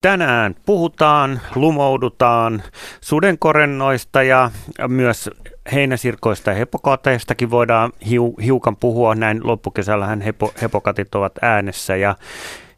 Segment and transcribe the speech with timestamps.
[0.00, 2.62] Tänään puhutaan, lumoudutaan
[3.00, 4.50] sudenkorennoista ja
[4.88, 5.30] myös
[5.72, 9.14] heinäsirkoista ja hepokateistakin voidaan hiu, hiukan puhua.
[9.14, 12.16] Näin loppukesällähän hepo, hepokatit ovat äänessä ja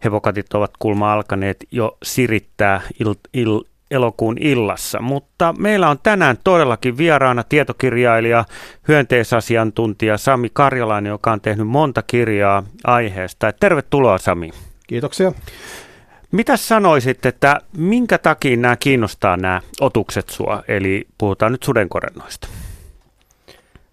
[0.04, 3.60] hepokatit ovat kulma alkaneet jo sirittää il, il,
[3.90, 5.02] elokuun illassa.
[5.02, 8.44] Mutta meillä on tänään todellakin vieraana tietokirjailija,
[8.88, 13.52] hyönteisasiantuntija Sami Karjalainen, joka on tehnyt monta kirjaa aiheesta.
[13.52, 14.50] Tervetuloa Sami.
[14.86, 15.32] Kiitoksia.
[16.32, 22.48] Mitä sanoisit, että minkä takia nämä kiinnostaa nämä otukset sua, eli puhutaan nyt sudenkorennoista?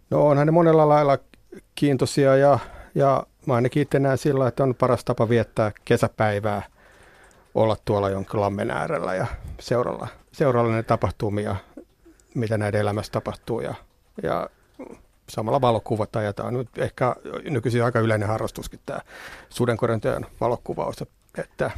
[0.10, 1.18] No onhan ne monella lailla
[1.76, 2.60] kiintoisia ja,
[2.96, 6.62] ja mä ainakin itse näen sillä, että on paras tapa viettää kesäpäivää
[7.56, 9.28] olla tuolla jonkin lammen äärellä ja
[9.60, 11.56] seuralla, seuralla ne tapahtumia,
[12.36, 13.74] mitä näiden elämässä tapahtuu ja,
[14.24, 14.50] ja
[15.30, 16.22] samalla valokuvata.
[16.22, 17.16] Ja tämä on nyt ehkä
[17.50, 19.00] nykyisin aika yleinen harrastuskin tämä
[19.50, 21.04] sudenkorentojen valokuvaus,
[21.38, 21.72] että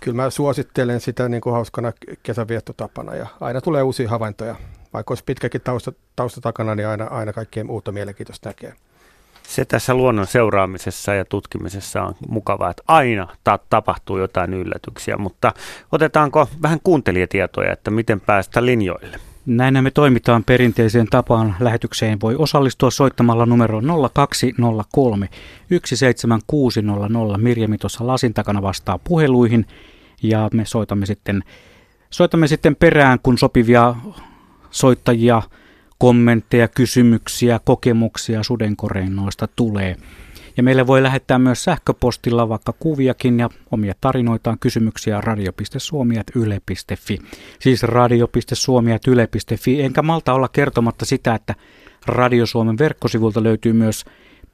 [0.00, 4.56] kyllä mä suosittelen sitä niin kuin hauskana kesäviettotapana ja aina tulee uusia havaintoja.
[4.92, 8.74] Vaikka olisi pitkäkin tausta, tausta takana, niin aina, aina kaikkea uutta mielenkiintoista näkee.
[9.42, 15.52] Se tässä luonnon seuraamisessa ja tutkimisessa on mukavaa, että aina ta- tapahtuu jotain yllätyksiä, mutta
[15.92, 19.18] otetaanko vähän kuuntelijatietoja, että miten päästä linjoille?
[19.46, 21.56] Näin me toimitaan perinteiseen tapaan.
[21.60, 23.80] Lähetykseen voi osallistua soittamalla numero
[24.14, 25.28] 0203
[25.84, 27.38] 17600.
[27.38, 29.66] Mirjami tuossa lasin takana vastaa puheluihin
[30.22, 31.44] ja me soitamme sitten,
[32.10, 33.94] soitamme sitten perään, kun sopivia
[34.70, 35.42] soittajia,
[35.98, 39.96] kommentteja, kysymyksiä, kokemuksia sudenkoreinoista tulee.
[40.56, 47.18] Ja meille voi lähettää myös sähköpostilla vaikka kuviakin ja omia tarinoitaan, kysymyksiä radio.suomi.yle.fi.
[47.60, 49.82] Siis radio.suomi.yle.fi.
[49.82, 51.54] Enkä malta olla kertomatta sitä, että
[52.06, 54.04] Radio Suomen verkkosivulta löytyy myös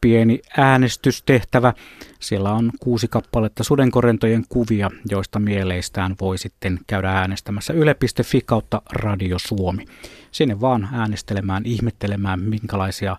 [0.01, 1.73] pieni äänestystehtävä.
[2.21, 9.39] Siellä on kuusi kappaletta sudenkorentojen kuvia, joista mieleistään voi sitten käydä äänestämässä yle.fi kautta Radio
[9.39, 9.85] Suomi.
[10.31, 13.17] Sinne vaan äänestelemään, ihmettelemään, minkälaisia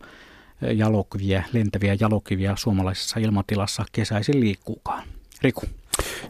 [0.62, 5.04] jalokiviä, lentäviä jalokiviä suomalaisessa ilmatilassa kesäisin liikkuukaan.
[5.42, 5.62] Riku.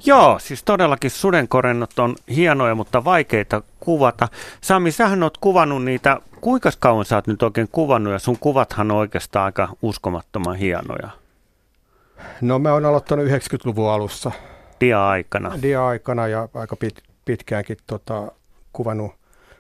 [0.06, 4.28] Joo, siis todellakin sudenkorennot on hienoja, mutta vaikeita kuvata.
[4.62, 8.92] Sami, sähän oot kuvannut niitä, kuinka kauan sä oot nyt oikein kuvannut ja sun kuvathan
[8.92, 11.10] on oikeastaan aika uskomattoman hienoja.
[12.42, 14.32] No mä oon aloittanut 90-luvun alussa.
[14.80, 15.60] Dia-aikana.
[15.62, 18.32] Dia-aikana ja aika pit, pitkäänkin tota,
[18.74, 19.12] kuvannut,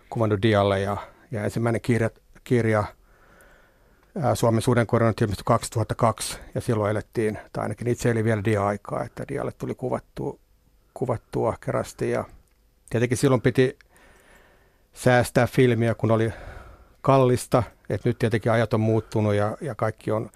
[0.10, 0.98] kuvannut dialle ja,
[1.32, 2.10] ja ensimmäinen kirja,
[2.44, 2.84] kirja–
[4.34, 9.52] Suomen sudenkorjannut ilmestyi 2002 ja silloin elettiin, tai ainakin itse eli vielä dia-aikaa, että dialle
[9.52, 10.40] tuli kuvattua,
[10.94, 12.24] kuvattua ahkerasti ja
[12.90, 13.80] tietenkin silloin piti
[14.94, 16.34] säästää filmiä, kun oli
[17.02, 20.30] kallista, että nyt tietenkin ajat on muuttunut ja, ja kaikki on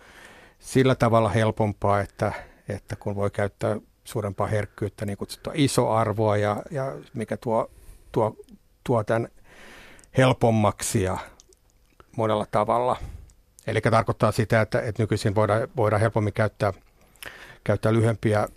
[0.59, 2.33] sillä tavalla helpompaa, että,
[2.69, 7.71] että kun voi käyttää suurempaa herkkyyttä, niin kutsuttua isoarvoa ja, ja mikä tuo,
[8.11, 8.35] tuo,
[8.83, 9.27] tuo tämän
[10.17, 11.17] helpommaksi ja
[12.17, 12.97] monella tavalla–
[13.67, 16.73] Eli tarkoittaa sitä, että, että nykyisin voidaan, voidaan helpommin käyttää,
[17.63, 18.47] käyttää lyhyempiä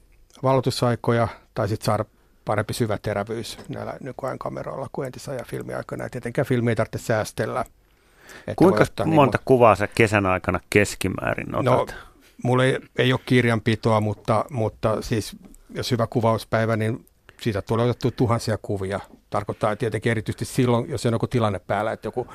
[0.42, 2.04] valotusaikoja tai sitten saada
[2.44, 6.04] parempi syväterävyys näillä nykyajan kameroilla kuin entisajan filmiaikana.
[6.04, 7.64] Ja tietenkään filmi ei tarvitse säästellä.
[8.56, 11.64] Kuinka ottaa, niin monta niin, kuvaa sä kesän aikana keskimäärin otat?
[11.64, 11.86] No,
[12.42, 15.36] mulla ei, ei ole kirjanpitoa, mutta, mutta siis
[15.74, 17.06] jos hyvä kuvauspäivä, niin
[17.41, 19.00] siitä tulee otettu tuhansia kuvia.
[19.30, 22.26] Tarkoittaa tietenkin erityisesti silloin, jos on joku tilanne päällä, että joku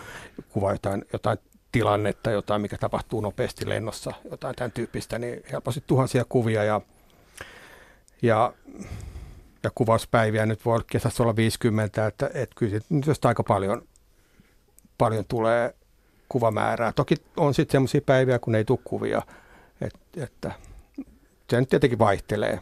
[0.49, 1.37] kuvaa jotain, jotain
[1.73, 6.81] tilannetta, jotain, mikä tapahtuu nopeasti lennossa, jotain tämän tyyppistä, niin helposti tuhansia kuvia ja,
[8.21, 8.53] ja,
[9.63, 13.87] ja kuvauspäiviä nyt voi kesässä olla 50, että, että kyllä nyt josta aika paljon,
[14.97, 15.75] paljon tulee
[16.29, 16.93] kuvamäärää.
[16.93, 19.21] Toki on sitten sellaisia päiviä, kun ei tule kuvia,
[19.81, 20.51] että, että
[21.49, 22.59] se nyt tietenkin vaihtelee.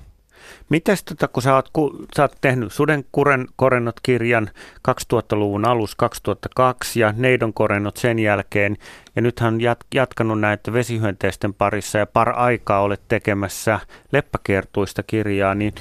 [0.69, 4.50] Mites tota, kun sä oot, kun sä oot tehnyt Sudenkuren korennot kirjan
[4.90, 8.78] 2000-luvun alussa 2002 ja Neidon korennot sen jälkeen,
[9.16, 13.80] ja nythän jat, jatkanut näitä vesihyönteisten parissa ja par aikaa olet tekemässä
[14.12, 15.74] leppäkertuista kirjaa, niin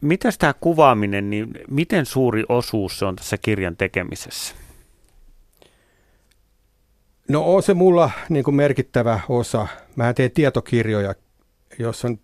[0.00, 4.54] Mitäs tämä kuvaaminen, niin miten suuri osuus se on tässä kirjan tekemisessä?
[7.28, 9.66] No on se mulla niin kuin merkittävä osa.
[9.96, 11.14] Mä teen tietokirjoja,
[11.78, 12.18] jos on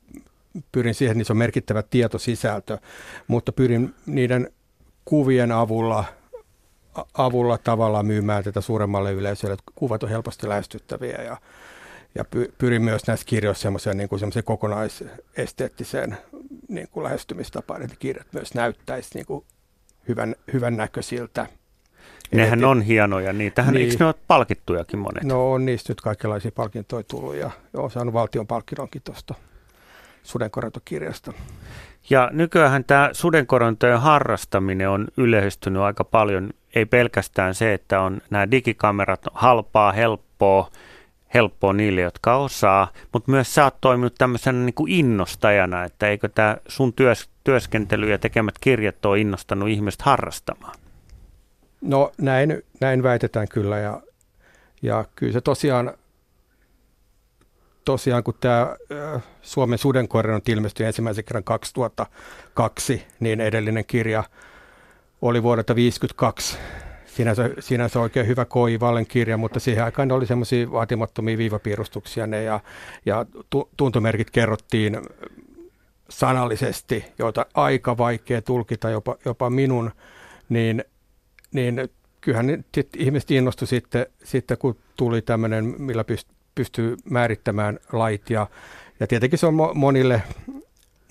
[0.73, 2.79] pyrin siihen, niin se on merkittävä tietosisältö,
[3.27, 4.51] mutta pyrin niiden
[5.05, 6.05] kuvien avulla,
[7.15, 11.37] avulla tavallaan myymään tätä suuremmalle yleisölle, että kuvat on helposti lähestyttäviä ja,
[12.15, 12.25] ja
[12.59, 16.17] pyrin myös näissä kirjoissa semmoiseen, niin kuin kokonaisesteettiseen
[16.69, 19.45] niin kuin lähestymistapaan, että kirjat myös näyttäisi niin kuin
[20.09, 21.47] hyvän, hyvän näköisiltä.
[22.33, 25.25] Nehän on hienoja, niitähän, niin, eikö ne ole palkittujakin monet?
[25.25, 29.35] No on niistä nyt kaikenlaisia palkintoja tullut ja olen saanut valtion palkinnonkin tuosta
[30.29, 31.33] sudenkorantokirjasta.
[32.11, 36.51] Ja nykyään tämä sudenkorontojen harrastaminen on yleistynyt aika paljon.
[36.75, 40.71] Ei pelkästään se, että on nämä digikamerat halpaa, helppoa,
[41.35, 46.29] helppoa niille, jotka osaa, mutta myös sä oot toiminut tämmöisenä niin kuin innostajana, että eikö
[46.29, 50.75] tämä sun työs, työskentely ja tekemät kirjat ole innostanut ihmiset harrastamaan?
[51.81, 54.01] No näin, näin väitetään kyllä ja,
[54.83, 55.95] ja kyllä se tosiaan,
[57.89, 58.77] tosiaan kun tämä
[59.43, 59.79] Suomen
[60.35, 64.25] on ilmestyi ensimmäisen kerran 2002, niin edellinen kirja
[65.23, 66.59] oli vuodelta 1952
[67.07, 68.81] sinänsä, sinänsä oikein hyvä K.I.
[68.81, 72.61] Vallen kirja, mutta siihen aikaan oli semmoisia vaatimattomia viivapiirustuksia ne ja,
[73.07, 73.27] ja
[73.77, 75.03] tuntomerkit kerrottiin
[76.11, 79.91] sanallisesti, joita aika vaikea tulkita jopa, jopa minun,
[80.49, 80.85] niin,
[81.53, 81.89] niin
[82.21, 82.65] kyllähän
[82.97, 88.47] ihmiset innostui sitten, sitten, kun tuli tämmöinen, millä pyst, pystyy määrittämään lait ja,
[89.01, 90.23] ja tietenkin se on monille,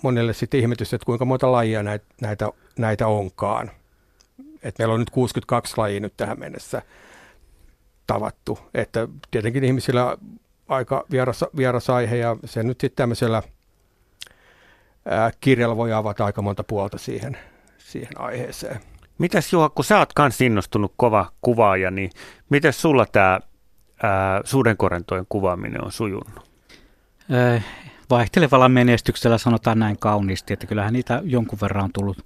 [0.03, 3.71] monille sitten ihmetys, että kuinka monta lajia näitä, näitä, näitä onkaan.
[4.63, 6.81] Et meillä on nyt 62 lajia nyt tähän mennessä
[8.07, 8.59] tavattu.
[8.73, 10.17] Että tietenkin ihmisillä
[10.67, 13.43] aika vieras, vieras aihe ja se nyt sitten tämmöisellä
[15.05, 17.37] ää, kirjalla voi avata aika monta puolta siihen,
[17.77, 18.79] siihen aiheeseen.
[19.17, 22.09] Mitäs Juha, kun sä oot kans innostunut kova kuvaaja, niin
[22.49, 23.39] miten sulla tämä
[24.43, 26.47] sudenkorentojen kuvaaminen on sujunut?
[28.09, 32.25] vaihtelevalla menestyksellä sanotaan näin kauniisti, että kyllähän niitä jonkun verran on tullut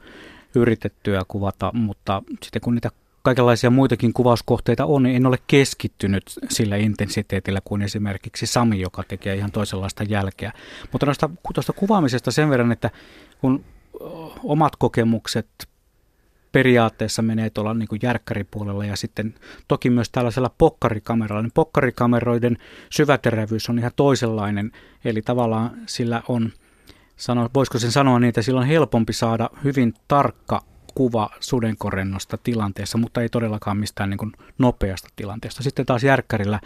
[0.55, 2.89] yritettyä kuvata, mutta sitten kun niitä
[3.21, 9.35] kaikenlaisia muitakin kuvauskohteita on, niin en ole keskittynyt sillä intensiteetillä kuin esimerkiksi Sami, joka tekee
[9.35, 10.51] ihan toisenlaista jälkeä.
[10.91, 12.89] Mutta noista, tuosta kuvaamisesta sen verran, että
[13.41, 13.63] kun
[14.43, 15.47] omat kokemukset
[16.51, 19.33] periaatteessa menee tuolla niin kuin järkkäripuolella ja sitten
[19.67, 22.57] toki myös tällaisella pokkarikameralla, niin pokkarikameroiden
[22.89, 24.71] syväterävyys on ihan toisenlainen,
[25.05, 26.51] eli tavallaan sillä on
[27.15, 30.61] sano, voisiko sen sanoa niin, että silloin on helpompi saada hyvin tarkka
[30.95, 35.63] kuva sudenkorennosta tilanteessa, mutta ei todellakaan mistään niin kuin nopeasta tilanteesta.
[35.63, 36.59] Sitten taas järkkärillä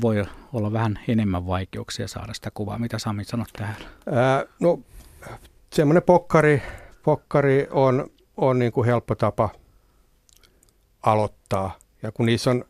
[0.00, 2.78] voi olla vähän enemmän vaikeuksia saada sitä kuvaa.
[2.78, 3.76] Mitä Sami sanot tähän?
[4.12, 4.80] Ää, no
[5.72, 6.62] semmoinen pokkari,
[7.02, 9.48] pokkari on, on niin kuin helppo tapa
[11.02, 11.78] aloittaa.
[12.02, 12.64] Ja kun niissä on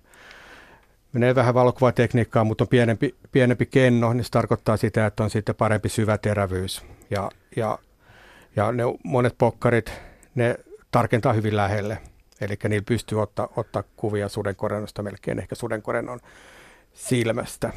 [1.12, 5.54] menee vähän valokuvatekniikkaa, mutta on pienempi, pienempi kenno, niin se tarkoittaa sitä, että on sitten
[5.54, 6.82] parempi syväterävyys.
[7.10, 7.78] Ja, ja,
[8.56, 9.92] ja ne monet pokkarit,
[10.34, 10.56] ne
[10.90, 11.98] tarkentaa hyvin lähelle.
[12.40, 16.20] Eli niillä pystyy ottaa, ottaa kuvia sudenkorennosta melkein ehkä sudenkorennon
[16.94, 17.72] silmästä.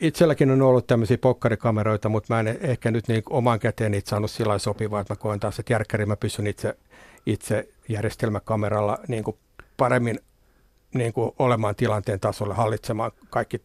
[0.00, 4.30] Itselläkin on ollut tämmöisiä pokkarikameroita, mutta mä en ehkä nyt niin oman käteen niitä saanut
[4.30, 6.76] sillä sopivaa, että mä koen taas, että järkkäri mä pysyn itse,
[7.26, 9.36] itse järjestelmäkameralla niin kuin
[9.76, 10.20] paremmin
[10.94, 13.60] niin kuin olemaan tilanteen tasolla, hallitsemaan kaikki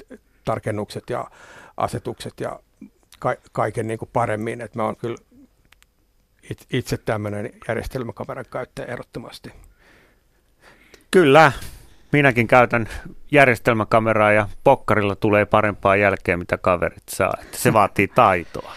[0.45, 1.31] tarkennukset ja
[1.77, 2.59] asetukset ja
[3.19, 4.62] ka- kaiken niin kuin paremmin.
[4.62, 5.18] Että mä oon kyllä
[6.74, 9.51] itse tämmöinen järjestelmäkameran käyttäjä ehdottomasti.
[11.12, 11.51] Kyllä,
[12.11, 12.87] minäkin käytän
[13.31, 17.33] järjestelmäkameraa ja pokkarilla tulee parempaa jälkeä, mitä kaverit saa.
[17.41, 18.73] Että se vaatii taitoa.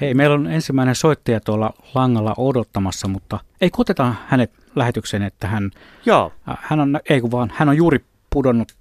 [0.00, 5.70] Hei, meillä on ensimmäinen soittaja tuolla langalla odottamassa, mutta ei koteta hänet lähetykseen, että hän,
[6.06, 6.32] Joo.
[6.44, 8.72] hän, on, ei kun vaan, hän on juuri pudonnut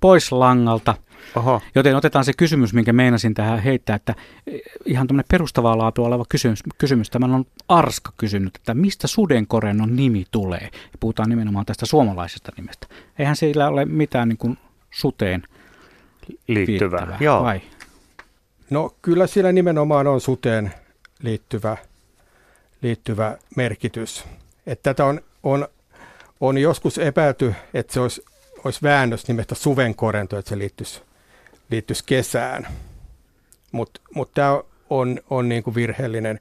[0.00, 0.94] pois langalta.
[1.36, 1.62] Oho.
[1.74, 4.14] Joten otetaan se kysymys, minkä meinasin tähän heittää, että
[4.84, 6.62] ihan tämmöinen perustavaa laatua oleva kysymys.
[6.78, 7.10] kysymys.
[7.10, 10.68] Tämän on Arska kysynyt, että mistä sudenkorennon nimi tulee?
[10.72, 12.86] Ja puhutaan nimenomaan tästä suomalaisesta nimestä.
[13.18, 14.58] Eihän sillä ole mitään niin kuin
[14.90, 15.42] suteen
[16.48, 17.42] liittyvää, Joo.
[17.42, 17.60] vai?
[18.70, 20.72] No kyllä siellä nimenomaan on suteen
[21.22, 21.76] liittyvä,
[22.82, 24.24] liittyvä merkitys.
[24.66, 25.68] Että tätä on, on,
[26.40, 28.24] on joskus epäilty, että se olisi,
[28.64, 31.02] olisi väännös nimestä suvenkorento, että se liittyisi,
[31.70, 32.66] liittyisi kesään.
[33.72, 36.40] Mutta mut tämä on, on niin kuin virheellinen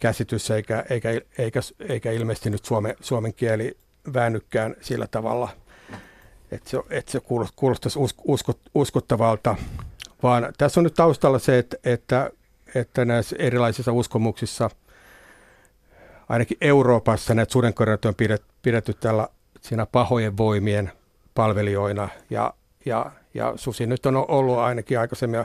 [0.00, 1.08] käsitys, eikä, eikä,
[1.38, 3.76] eikä, eikä ilmeisesti nyt suome, suomen kieli
[4.14, 5.48] väännykään sillä tavalla,
[6.50, 7.20] että se, että se
[7.56, 9.56] kuulostaisi usko, uskottavalta,
[10.22, 12.30] vaan tässä on nyt taustalla se, että, että,
[12.74, 14.70] että näissä erilaisissa uskomuksissa–
[16.28, 18.14] ainakin Euroopassa näitä sudenkorjat on
[18.62, 19.28] pidetty tällä
[19.60, 20.92] siinä pahojen voimien
[21.34, 22.54] palvelijoina ja,
[22.86, 25.44] ja, ja susi nyt on ollut ainakin aikaisemmin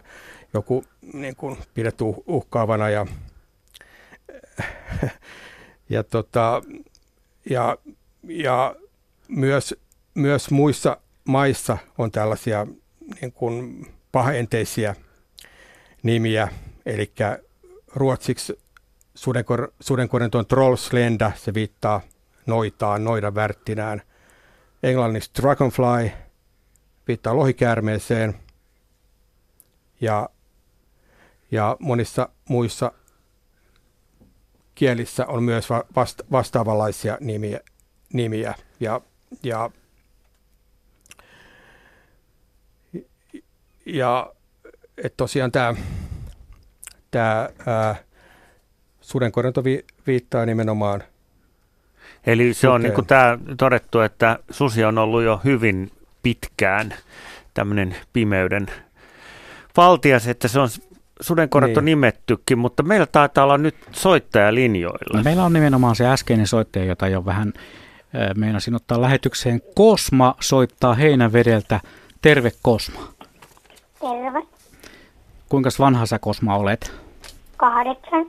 [0.54, 3.06] joku niin kuin pidetty uhkaavana ja,
[5.90, 6.62] ja, tota,
[7.50, 7.78] ja,
[8.24, 8.76] ja
[9.28, 9.76] myös,
[10.16, 12.68] myös muissa maissa on tällaisia
[13.22, 14.96] niin kuin pahenteisiä
[16.04, 16.48] nimiä,
[16.86, 17.12] eli
[17.96, 18.60] ruotsiksi
[19.16, 22.02] sudenkor, sudenkorenton trollslenda, se viittaa
[22.46, 24.02] noitaan, noidan värttinään.
[24.84, 26.12] Englanniksi dragonfly
[27.08, 28.36] viittaa lohikäärmeeseen.
[30.02, 30.30] Ja,
[31.52, 32.92] ja monissa muissa
[34.76, 37.60] kielissä on myös vasta- vastaavanlaisia nimiä.
[38.14, 38.56] nimiä.
[38.80, 39.02] Ja,
[39.44, 39.70] ja,
[43.86, 44.34] ja
[44.98, 45.76] että tosiaan tämä
[47.12, 47.50] tämä
[49.02, 51.04] sudenkorjanto vi, viittaa nimenomaan
[52.26, 55.92] Eli se on niin kuin tämä todettu, että susi on ollut jo hyvin
[56.24, 56.94] pitkään
[57.54, 58.68] tämmöinen pimeyden
[59.78, 60.70] valtias, että se on
[61.22, 61.78] sudenkorjat niin.
[61.78, 65.18] on nimettykin, mutta meillä taitaa olla nyt soittajalinjoilla.
[65.18, 67.54] No, meillä on nimenomaan se äskeinen soittaja, jota jo vähän
[68.36, 69.62] meinasin ottaa lähetykseen.
[69.76, 71.80] Kosma soittaa Heinävedeltä.
[72.22, 73.08] Terve Kosma.
[74.00, 74.42] Terve.
[75.50, 76.94] Kuinka vanha sä Kosma olet?
[77.58, 78.26] Kahdeksan.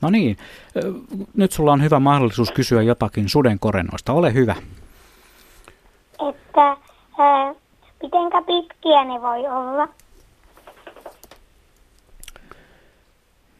[0.00, 0.36] No niin,
[1.34, 4.12] nyt sulla on hyvä mahdollisuus kysyä jotakin sudenkorennoista.
[4.12, 4.54] Ole hyvä.
[6.28, 6.76] Että
[7.18, 7.54] ää,
[8.02, 9.88] mitenkä pitkiä ne voi olla?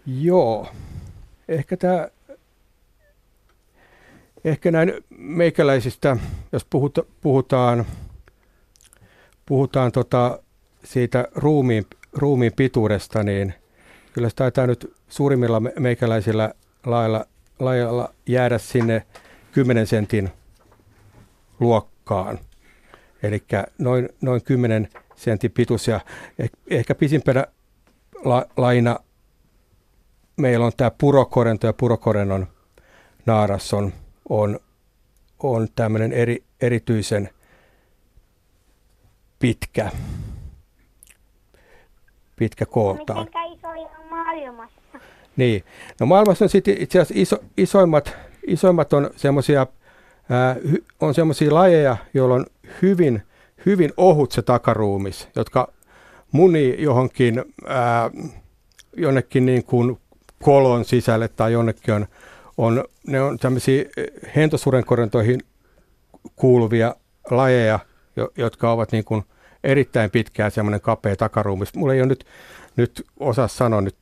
[0.06, 0.66] Joo.
[1.48, 2.08] Ehkä tämä
[4.44, 6.16] ehkä näin meikäläisistä,
[6.52, 7.86] jos puhuta, puhutaan,
[9.46, 10.38] puhutaan tota
[10.84, 13.54] siitä ruumiin, ruumiin pituudesta, niin
[14.12, 16.54] kyllä se taitaa nyt suurimmilla meikäläisillä
[16.86, 17.26] lailla,
[17.58, 19.06] lailla jäädä sinne
[19.52, 20.30] 10 sentin
[21.60, 22.38] luokkaan.
[23.24, 23.42] Eli
[23.78, 26.00] noin, noin 10 sentin pituus ja
[26.38, 27.46] eh, ehkä pisimpänä
[28.24, 28.98] la, laina
[30.36, 32.46] meillä on tämä purokorento ja purokorennon
[33.26, 33.92] naaras on,
[34.28, 34.60] on,
[35.42, 37.30] on tämmöinen eri, erityisen
[39.38, 39.90] pitkä,
[42.36, 43.24] pitkä kooltaan.
[43.24, 44.80] Miten isoja maailmassa?
[45.36, 45.64] Niin.
[46.00, 48.16] No maailmassa on sitten itse asiassa iso, isoimmat,
[48.46, 49.66] isoimmat on semmoisia
[51.00, 52.46] on semmoisia lajeja, joilla on
[52.82, 53.22] hyvin,
[53.66, 55.72] hyvin ohut se takaruumis, jotka
[56.32, 58.10] muni johonkin ää,
[58.96, 59.98] jonnekin niin kuin
[60.42, 62.06] kolon sisälle tai jonnekin on,
[62.56, 63.84] on ne on tämmöisiä
[64.36, 65.40] hentosurenkorentoihin
[66.36, 66.94] kuuluvia
[67.30, 67.78] lajeja,
[68.16, 69.24] jo, jotka ovat niin kuin
[69.64, 71.74] erittäin pitkään semmoinen kapea takaruumis.
[71.74, 72.26] Mulla ei ole nyt,
[72.76, 73.96] nyt osaa sanoa, nyt,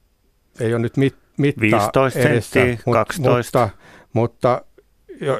[0.60, 3.60] ei ole nyt mit, mittaa 15 edessä, senttiä, mut, 12.
[3.60, 3.78] Mutta,
[4.12, 4.64] mutta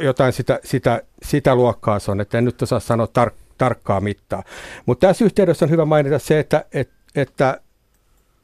[0.00, 4.42] jotain sitä, sitä, sitä luokkaa se on, että en nyt osaa sanoa tar, tarkkaa mittaa.
[4.86, 7.60] Mutta tässä yhteydessä on hyvä mainita se, että, että, että,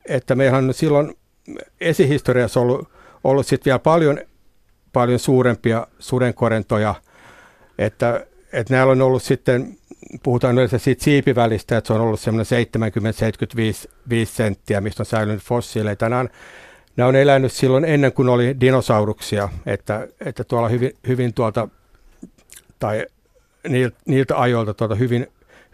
[0.04, 1.14] että meillä on silloin
[1.80, 2.88] esihistoriassa ollut,
[3.24, 4.18] ollut sit vielä paljon,
[4.92, 6.94] paljon suurempia sudenkorentoja,
[7.78, 9.76] että, että näillä on ollut sitten,
[10.22, 12.66] puhutaan yleensä siitä siipivälistä, että se on ollut semmoinen
[14.24, 16.08] 70-75 senttiä, mistä on säilynyt fossiileita.
[16.08, 16.26] Nämä
[16.98, 21.68] nämä on elänyt silloin ennen kuin oli dinosauruksia, että, että tuolla hyvin, hyvin tuolta,
[22.78, 23.06] tai
[24.06, 25.26] niiltä, ajoilta tuolta hyvin,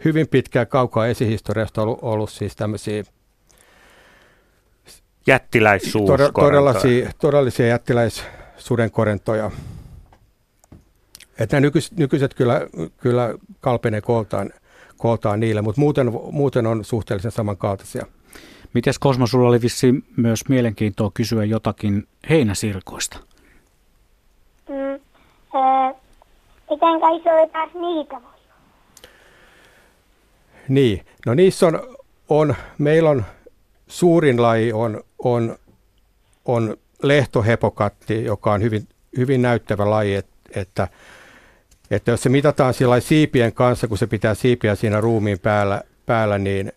[0.05, 3.03] hyvin pitkää kaukaa esihistoriasta on ollut, ollut siis tämmöisiä
[5.27, 6.73] jättiläissuuskorentoja.
[6.73, 9.51] Todellisia, todellisia jättiläissudenkorentoja.
[11.39, 12.61] Että nämä nykyiset, nykyiset kyllä,
[12.97, 14.53] kyllä kalpenee kooltaan,
[14.97, 18.05] kooltaan niille, mutta muuten, muuten on suhteellisen samankaltaisia.
[18.75, 23.17] Mites Kosmo, sulla oli vissi myös mielenkiintoa kysyä jotakin heinäsirkoista?
[24.69, 24.93] Mm,
[25.55, 25.95] äh,
[26.69, 28.31] mitenkä isoja niitä voi
[30.69, 31.95] Niin, no niissä on,
[32.29, 33.25] on meillä on
[33.87, 35.55] suurin laji on, on,
[36.45, 40.87] on lehtohepokatti, joka on hyvin, hyvin näyttävä laji, että, että,
[41.91, 46.37] että jos se mitataan sillä siipien kanssa, kun se pitää siipiä siinä ruumiin päällä, päällä
[46.37, 46.71] niin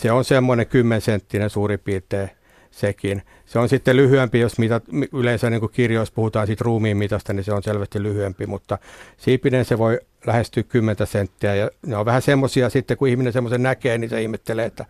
[0.00, 2.30] se on semmoinen 10 senttinen suurin piirtein
[2.70, 3.22] sekin.
[3.46, 7.44] Se on sitten lyhyempi, jos mitat, yleensä niin kuin kirjoissa puhutaan siitä ruumiin mitasta, niin
[7.44, 8.78] se on selvästi lyhyempi, mutta
[9.16, 13.62] siipinen se voi lähestyä 10 senttiä ja ne on vähän semmoisia sitten, kun ihminen semmoisen
[13.62, 14.84] näkee, niin se ihmettelee, että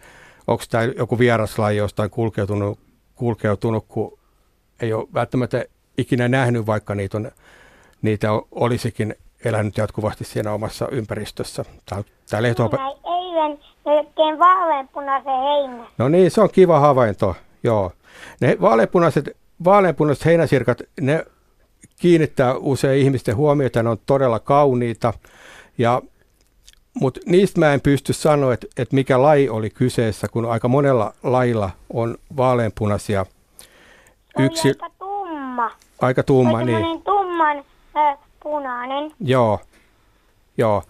[0.47, 2.79] onko tämä joku vieraslaji jostain kulkeutunut,
[3.15, 4.19] kulkeutunut, kun
[4.83, 5.65] ei ole välttämättä
[5.99, 7.31] ikinä nähnyt, vaikka niitä, on,
[8.03, 9.15] niitä olisikin
[9.45, 11.65] elänyt jatkuvasti siinä omassa ympäristössä.
[11.87, 12.71] Tämä, tämä lehto...
[13.31, 15.87] Eilen melkein vaaleanpunaisen heinä.
[15.99, 17.93] No niin, se on kiva havainto, joo.
[18.41, 21.27] Ne vaaleanpunaiset, vaaleanpunaiset heinäsirkat, ne
[22.01, 25.13] kiinnittää usein ihmisten huomiota, ne on todella kauniita.
[25.79, 26.03] Ja
[26.95, 31.15] mutta niistä mä en pysty sanoa, että, että mikä laji oli kyseessä, kun aika monella
[31.23, 33.27] lajilla on vaaleanpunaisia.
[34.39, 34.69] Yksi...
[34.69, 35.71] Aika tumma.
[36.01, 37.03] Aika tumma, niin.
[37.03, 37.65] tumman
[37.97, 39.13] äh, punainen.
[39.21, 39.61] Joo,
[40.59, 40.83] joo.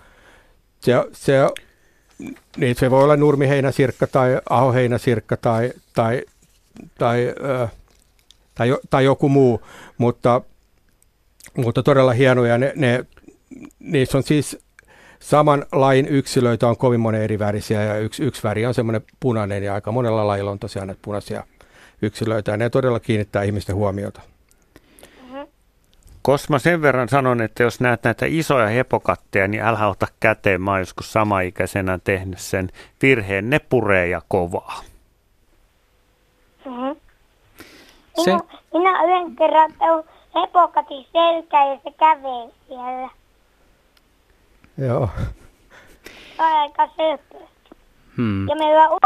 [0.81, 1.39] Se, se,
[2.61, 6.23] niin se voi olla nurmiheinäsirkka tai ahoheinäsirkka tai, tai,
[6.99, 7.71] tai, äh,
[8.55, 9.63] tai, tai joku muu,
[9.99, 10.41] mutta,
[11.57, 12.59] mutta todella hienoja.
[12.59, 13.05] Ne, ne,
[13.79, 14.59] niissä on siis
[15.21, 19.63] saman lain yksilöitä on kovin monen eri värisiä ja yksi, yksi väri on semmoinen punainen
[19.63, 21.45] ja aika monella lajilla on tosiaan näitä punaisia
[22.03, 22.51] yksilöitä.
[22.51, 24.23] Ja ne todella kiinnittää ihmisten huomiota.
[26.23, 30.63] Koska mä sen verran sanon, että jos näet näitä isoja hepokatteja, niin älä ota käteen.
[30.63, 32.69] Mä oon joskus samaikäisenä tehnyt sen
[33.03, 33.51] virheen.
[33.51, 34.81] Ne puree ja kovaa.
[36.65, 36.97] Mm-hmm.
[38.25, 40.03] Se- Minä, minä yhden kerran tein
[40.43, 43.09] hepokatin selkää ja se kävee siellä.
[44.79, 45.09] Joo.
[46.37, 47.45] Se on aika söpö.
[48.17, 48.49] Hmm.
[48.49, 48.99] Ja meillä on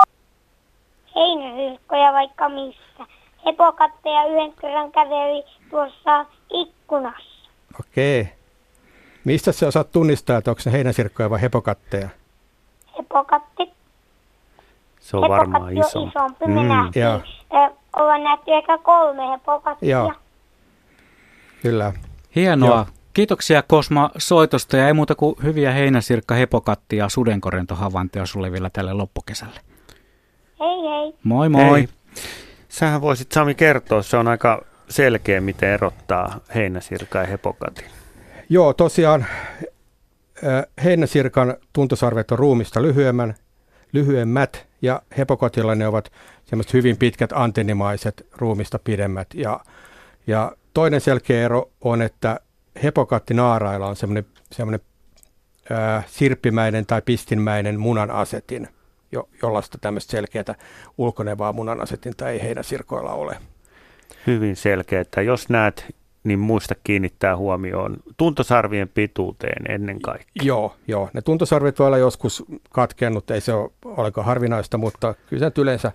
[1.15, 3.07] heinäsirkkoja vaikka missä.
[3.47, 7.49] Hepokatteja yhden kerran käveli tuossa ikkunassa.
[7.81, 8.29] Okei.
[9.25, 12.09] Mistä sä osaat tunnistaa, että onko ne heinäsirkkoja vai hepokatteja?
[12.99, 13.71] Hepokatti.
[15.01, 16.19] Se on varmaan Hepokatti on iso.
[16.21, 16.47] isompi.
[16.47, 16.69] Me Mm.
[16.69, 17.03] nähtiin.
[17.03, 17.21] Joo.
[17.55, 19.89] Ö, ollaan nähty ehkä kolme hepokattia.
[19.91, 20.13] Joo.
[21.63, 21.93] Kyllä.
[22.37, 22.69] Hienoa.
[22.77, 22.87] Joo.
[23.13, 28.93] Kiitoksia Kosma soitosta ja ei muuta kuin hyviä heinäsirkka, hepokatti ja sudenkorentohavaintoja sulle vielä tälle
[28.93, 29.61] loppukesälle.
[30.61, 31.15] Hei hei.
[31.25, 31.63] Moi moi.
[31.65, 31.89] Hei.
[32.69, 37.87] Sähän voisit Sami kertoa, se on aika selkeä, miten erottaa heinäsirka ja hepokatin.
[38.49, 39.27] Joo, tosiaan
[40.45, 43.35] äh, heinäsirkan tuntosarvet on ruumista lyhyemmän,
[43.93, 46.13] lyhyemmät ja hepokotilla ne ovat
[46.45, 49.29] semmoiset hyvin pitkät antennimaiset ruumista pidemmät.
[49.35, 49.61] Ja,
[50.27, 52.41] ja toinen selkeä ero on, että
[52.83, 54.81] hepokattinaarailla on semmoinen, semmoinen
[55.73, 58.69] äh, sirppimäinen tai pistinmäinen munan asetin,
[59.13, 60.55] jo, jollaista tämmöistä selkeää
[60.99, 63.37] ulkonevaa munan asetinta ei heinäsirkoilla ole.
[64.27, 65.95] Hyvin selkeä, että jos näet,
[66.25, 70.43] niin muista kiinnittää huomioon tuntosarvien pituuteen ennen kaikkea.
[70.43, 71.11] Joo, joo.
[71.13, 75.93] Ne tuntosarvet voi olla joskus katkennut, ei se ole ollenkaan harvinaista, mutta kyllä se yleensä,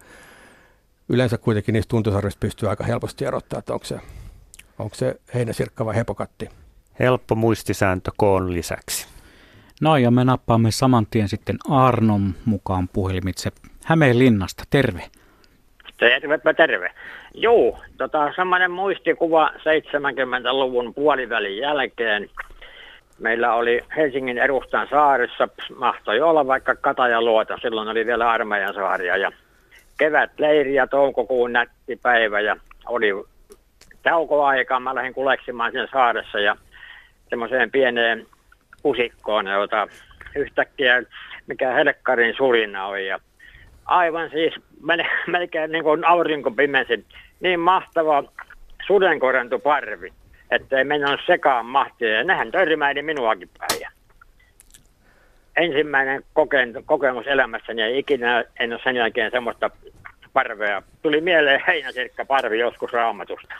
[1.09, 3.99] yleensä kuitenkin niistä tuntosarvista pystyy aika helposti erottaa, että onko se,
[4.79, 6.49] onko se heinäsirkka vai hepokatti.
[6.99, 9.07] Helppo muistisääntö koon lisäksi.
[9.81, 13.51] No ja me nappaamme saman tien sitten Arnon mukaan puhelimitse
[13.85, 14.63] Hämeenlinnasta.
[14.69, 15.09] Terve.
[15.97, 16.91] Tervepä terve.
[17.33, 22.29] Juu, tota, semmoinen muistikuva 70-luvun puolivälin jälkeen.
[23.19, 29.17] Meillä oli Helsingin edustan saarissa, mahtoi olla vaikka Katajaluota, silloin oli vielä armeijan saaria.
[29.17, 29.31] Ja
[29.97, 32.55] kevät leiri ja toukokuun nätti päivä ja
[32.87, 33.11] oli
[34.03, 34.79] taukoaika.
[34.79, 36.55] Mä lähdin kuleksimaan sen saaressa ja
[37.29, 38.25] semmoiseen pieneen
[38.81, 39.87] pusikkoon, jota
[40.35, 41.03] yhtäkkiä
[41.49, 43.05] mikä helkkarin surina on.
[43.05, 43.19] Ja
[43.85, 44.53] aivan siis
[45.27, 47.05] melkein niin kuin aurinko pimensi.
[47.39, 48.23] Niin mahtava
[48.87, 50.13] sudenkorentuparvi,
[50.51, 52.09] että ei mennyt sekaan mahtia.
[52.09, 53.91] Ja nehän törmäili minuakin päin.
[55.55, 56.23] Ensimmäinen
[56.85, 59.69] kokemus elämässäni ja ikinä en ole sen jälkeen semmoista
[60.33, 60.81] parvea.
[61.01, 63.55] Tuli mieleen heinäsirkka parvi joskus raamatusta.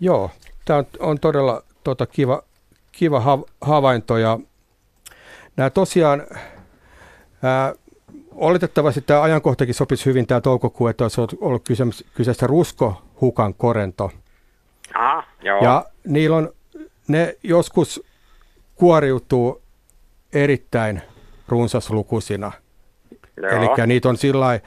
[0.00, 0.30] Joo,
[0.64, 2.42] tämä on, on todella tota, kiva,
[2.92, 4.38] kiva ha- havainto ja
[5.56, 6.22] nämä tosiaan,
[7.42, 7.72] ää,
[8.34, 14.10] oletettavasti tämä ajankohtakin sopisi hyvin tämä toukokuu, että olisi ollut- kyseessä, kyseessä ruskohukan korento.
[14.94, 15.64] Aha, joo.
[15.64, 16.52] Ja niillä on,
[17.08, 18.04] ne joskus
[18.76, 19.62] kuoriutuu
[20.32, 21.02] erittäin
[21.48, 22.52] runsaslukuisina.
[23.36, 24.60] Eli niitä on sillä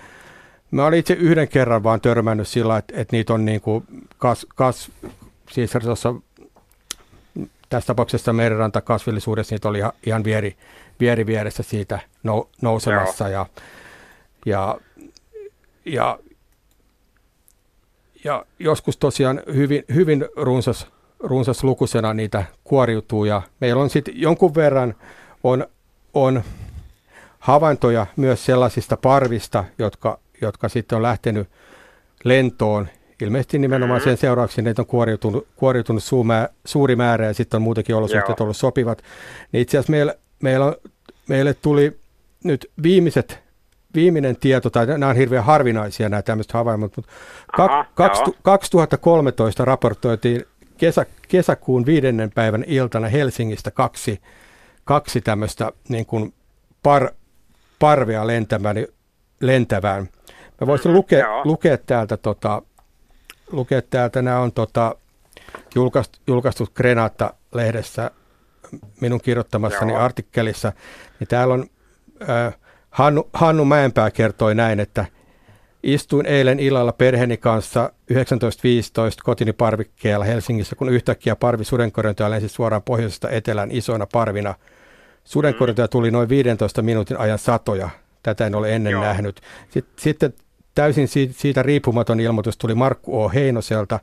[0.72, 3.84] mä olin itse yhden kerran vaan törmännyt sillä että, että niitä on niin kuin
[4.18, 4.92] kas, kas,
[5.52, 6.16] siis tuossa
[7.70, 10.56] tässä tapauksessa merenranta kasvillisuudessa niitä oli ihan, ihan vieri,
[11.00, 13.46] vieri vieressä siitä nou, nousemassa ja,
[14.46, 14.78] ja,
[15.86, 16.20] ja,
[18.24, 20.88] ja joskus tosiaan hyvin, hyvin runsas,
[21.20, 24.96] runsas lukusena niitä kuoriutuu ja meillä on sitten jonkun verran
[25.44, 25.68] on,
[26.14, 26.44] on
[27.40, 31.50] havaintoja myös sellaisista parvista, jotka, jotka sitten on lähtenyt
[32.24, 32.88] lentoon.
[33.22, 37.96] Ilmeisesti nimenomaan sen seurauksena niitä on kuoriutunut, kuoriutunut suumää, suuri määrä ja sitten on muutenkin
[37.96, 38.44] olosuhteet Joo.
[38.44, 39.02] ollut sopivat.
[39.52, 40.76] Niin itse asiassa meillä, meillä on,
[41.28, 42.00] meille tuli
[42.44, 43.40] nyt viimeiset,
[43.96, 47.12] viimeinen tieto, tai nämä on hirveän harvinaisia nämä tämmöiset havainnot, mutta
[47.58, 48.36] Aha, kak, joo.
[48.42, 50.46] 2013 raportoitiin
[50.78, 54.22] kesä, kesäkuun viidennen päivän iltana Helsingistä kaksi,
[54.84, 56.34] kaksi tämmöistä niin kuin
[56.84, 57.10] par,
[57.80, 58.76] parvea lentävän,
[59.40, 60.10] lentävään.
[60.62, 61.42] Mä voisin lukea, joo.
[61.46, 62.62] lukea täältä, tota,
[63.52, 64.96] lukea täältä, nämä on tota,
[65.76, 68.12] julkaistu, julkaistu Grenata-lehdessä
[69.02, 70.02] minun kirjoittamassani Joo.
[70.02, 70.74] artikkelissa,
[71.20, 71.66] niin täällä on
[72.30, 72.56] äh,
[72.90, 75.06] Hannu, Hannu Mäenpää kertoi näin, että
[75.84, 78.18] istuin eilen illalla perheeni kanssa 19.15
[79.24, 84.56] kotini parvikkeella Helsingissä, kun yhtäkkiä parvi sudenkorjontoja lensi suoraan pohjoisesta etelään isoina parvina.
[85.24, 87.90] Sudenkorjontoja tuli noin 15 minuutin ajan satoja.
[88.24, 89.04] Tätä en ole ennen Joo.
[89.04, 89.42] nähnyt.
[89.70, 90.34] Sitten, sitten
[90.76, 93.30] täysin siitä, siitä riippumaton ilmoitus tuli Markku O.
[93.30, 94.00] Heinoselta.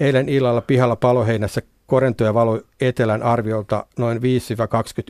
[0.00, 4.20] Eilen illalla pihalla paloheinässä korentoja valoi etelän arviolta noin 5-20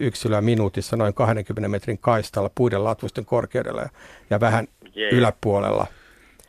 [0.01, 3.89] yksilöä minuutissa noin 20 metrin kaistalla puiden latvusten korkeudella
[4.31, 5.11] ja, vähän Jee.
[5.11, 5.87] yläpuolella.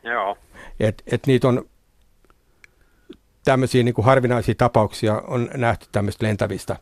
[0.02, 0.38] Joo.
[0.80, 1.64] Et, et niitä on
[3.44, 6.76] tämmöisiä niin kuin harvinaisia tapauksia on nähty tämmöistä lentävistä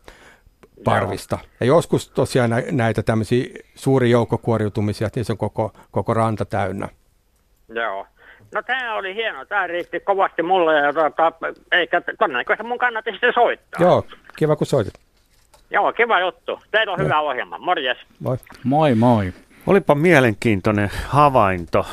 [0.83, 1.37] parvista.
[1.41, 1.49] Joo.
[1.59, 6.89] Ja joskus tosiaan näitä tämmöisiä suuri joukkokuoriutumisia, että niissä on koko, koko ranta täynnä.
[7.69, 8.07] Joo.
[8.53, 11.31] No tämä oli hieno, tämä riitti kovasti mulle ja tuota,
[11.71, 13.81] eikä todennäköisesti mun kannatti sitten soittaa.
[13.81, 14.93] Joo, kiva kun soitit.
[15.69, 16.59] Joo, kiva juttu.
[16.71, 17.57] Teillä on hyvä ohjelma.
[17.57, 17.97] Morjes.
[18.19, 18.37] Moi.
[18.63, 19.33] Moi moi.
[19.67, 21.85] Olipa mielenkiintoinen havainto.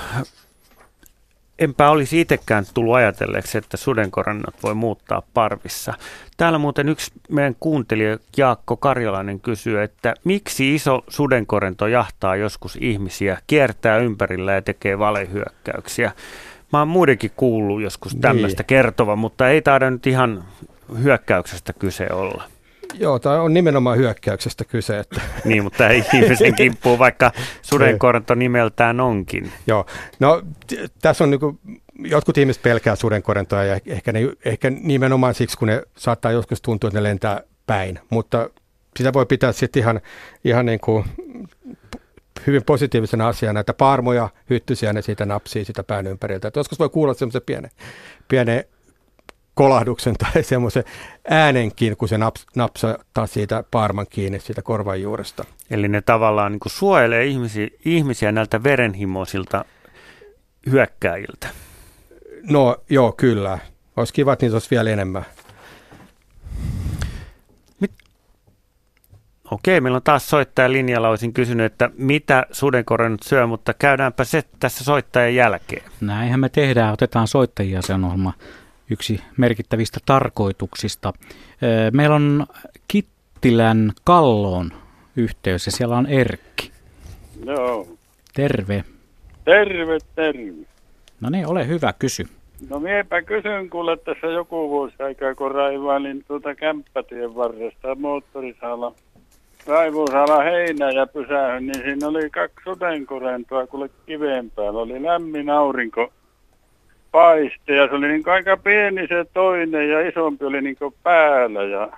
[1.58, 5.94] Enpä olisi itsekään tullut ajatelleeksi, että sudenkorannat voi muuttaa parvissa.
[6.36, 13.38] Täällä muuten yksi meidän kuuntelija Jaakko Karjalainen kysyy, että miksi iso sudenkorento jahtaa joskus ihmisiä,
[13.46, 16.12] kiertää ympärillä ja tekee valehyökkäyksiä.
[16.72, 18.66] Mä oon muidenkin kuullut joskus tämmöistä niin.
[18.66, 20.44] kertova, mutta ei taida nyt ihan
[21.02, 22.44] hyökkäyksestä kyse olla.
[22.94, 24.98] Joo, tämä on nimenomaan hyökkäyksestä kyse.
[24.98, 25.20] Että.
[25.44, 29.52] niin, mutta ei ihmisen kimppuun, vaikka sudenkorto nimeltään onkin.
[29.66, 29.86] Joo,
[30.20, 31.58] no t- tässä on niinku,
[31.98, 36.88] jotkut ihmiset pelkää sudenkorentoa ja ehkä, ne, ehkä nimenomaan siksi, kun ne saattaa joskus tuntua,
[36.88, 38.50] että ne lentää päin, mutta
[38.96, 40.00] sitä voi pitää sitten ihan,
[40.44, 41.04] ihan niin kuin
[42.46, 46.48] hyvin positiivisena asiana, että paarmoja, hyttysiä, ne siitä napsii sitä pään ympäriltä.
[46.48, 47.70] Että joskus voi kuulla semmoisen pienen,
[48.28, 48.64] pienen
[49.54, 50.84] kolahduksen tai semmoisen
[51.30, 55.44] äänenkin, kun se naps, napsattaa siitä paarman kiinni siitä korvan juuresta.
[55.70, 59.64] Eli ne tavallaan niin suojelee ihmisiä, ihmisiä näiltä verenhimoisilta
[60.70, 61.48] hyökkääjiltä.
[62.50, 63.58] No joo, kyllä.
[63.96, 65.24] Olisi kiva, että niitä olisi vielä enemmän.
[69.50, 71.08] Okei, meillä on taas soittaja linjalla.
[71.08, 75.82] Olisin kysynyt, että mitä sudenkorennut syö, mutta käydäänpä se tässä soittajan jälkeen.
[76.00, 76.92] Näinhän me tehdään.
[76.92, 78.32] Otetaan soittajia, se on ohjelma
[78.90, 81.12] yksi merkittävistä tarkoituksista.
[81.92, 82.46] Meillä on
[82.88, 84.70] Kittilän Kalloon
[85.16, 86.70] yhteys ja siellä on Erkki.
[87.44, 87.88] Joo.
[88.34, 88.84] Terve.
[89.44, 90.52] Terve, terve.
[91.20, 92.28] No niin, ole hyvä, kysy.
[92.70, 98.94] No miepä kysyn kuule tässä joku vuosi aikaa, kun raivailin tuota kämppätien varresta moottorisala.
[99.66, 104.80] Raivuusala heinä ja pysähyn, niin siinä oli kaksi sudenkorentoa kuule kiveen päällä.
[104.80, 106.12] Oli lämmin aurinko
[107.12, 111.88] paiste ja se oli niin aika pieni se toinen ja isompi oli niin päällä ja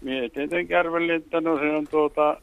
[0.00, 2.36] Mie tietenkin arvelin, että no se on tuota,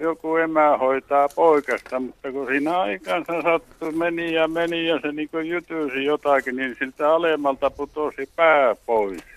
[0.00, 5.28] joku emä hoitaa poikasta, mutta kun siinä aikansa sattui, meni ja meni ja se niin
[5.44, 9.35] jytyysi jotakin, niin siltä alemmalta putosi pää pois.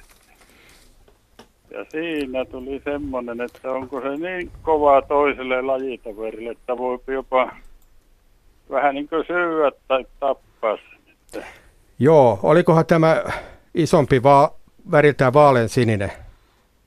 [1.72, 7.52] Ja siinä tuli semmoinen, että onko se niin kova toiselle lajitoverille, että voi jopa
[8.72, 11.46] vähän niin kuin syödä tai tappaa sitten.
[12.00, 13.24] Joo, olikohan tämä
[13.74, 14.52] isompi va-
[14.92, 16.12] väriltään vaalean sininen?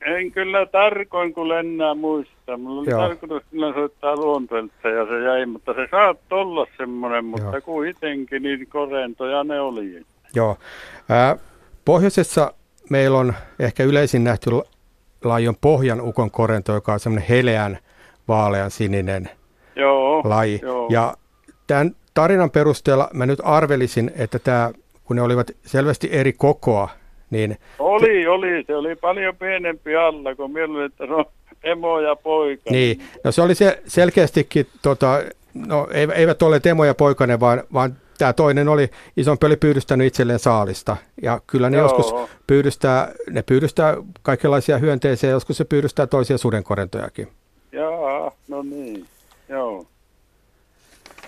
[0.05, 2.57] En kyllä tarkoin kun enää muista.
[2.57, 2.99] Mulla oli Joo.
[3.01, 7.61] tarkoitus kyllä soittaa luontoilta ja se jäi, mutta se saa olla semmoinen, mutta Joo.
[7.61, 10.01] kuitenkin niin korentoja ne oli.
[10.35, 10.57] Joo.
[11.11, 11.39] Äh,
[11.85, 12.53] pohjoisessa
[12.89, 14.49] meillä on ehkä yleisin nähty
[15.23, 17.77] laji pohjan ukon korento, joka on semmoinen heleän
[18.27, 19.29] vaalean sininen
[19.75, 20.59] Joo, laji.
[20.63, 20.87] Joo.
[20.91, 21.13] Ja
[21.67, 24.71] tämän tarinan perusteella mä nyt arvelisin, että tämä,
[25.03, 26.89] kun ne olivat selvästi eri kokoa,
[27.29, 27.57] niin...
[27.79, 28.63] Oli, oli.
[28.67, 31.25] Se oli paljon pienempi alla, kun mieluummin, että on
[31.63, 32.63] emo ja poika.
[32.69, 35.23] Niin, no se oli se selkeästikin, tota,
[35.67, 40.39] no eivät ole emo ja poikainen, vaan, vaan tämä toinen oli, isompi oli pyydystänyt itselleen
[40.39, 40.97] saalista.
[41.21, 41.85] Ja kyllä ne Joo.
[41.85, 47.27] joskus pyydystää, ne pyydystää kaikenlaisia hyönteisiä, joskus se pyydystää toisia sudenkorentojakin.
[47.71, 49.05] Joo, no niin,
[49.49, 49.85] joo.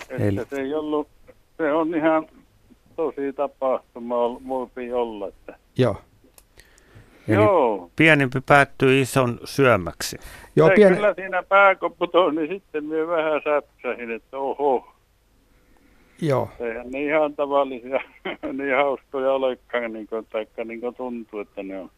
[0.10, 0.46] Että Eli...
[0.50, 1.08] se ei ollut,
[1.58, 2.28] se on ihan
[2.96, 4.16] tosi tapahtuma
[4.48, 5.96] voi olla, että Joo.
[7.28, 7.92] Eli Joo.
[7.96, 10.18] pienempi päättyy ison syömäksi.
[10.56, 10.96] Joo, Se pieni...
[10.96, 14.95] Kyllä siinä pääkopputo, niin sitten minä vähän säpsähin, että oho.
[16.22, 16.50] Joo.
[16.60, 18.00] Eihän ne ihan tavallisia,
[18.58, 21.90] niin hauskoja olekaan, niin kuin, taikka niin kuin tuntuu, että ne on.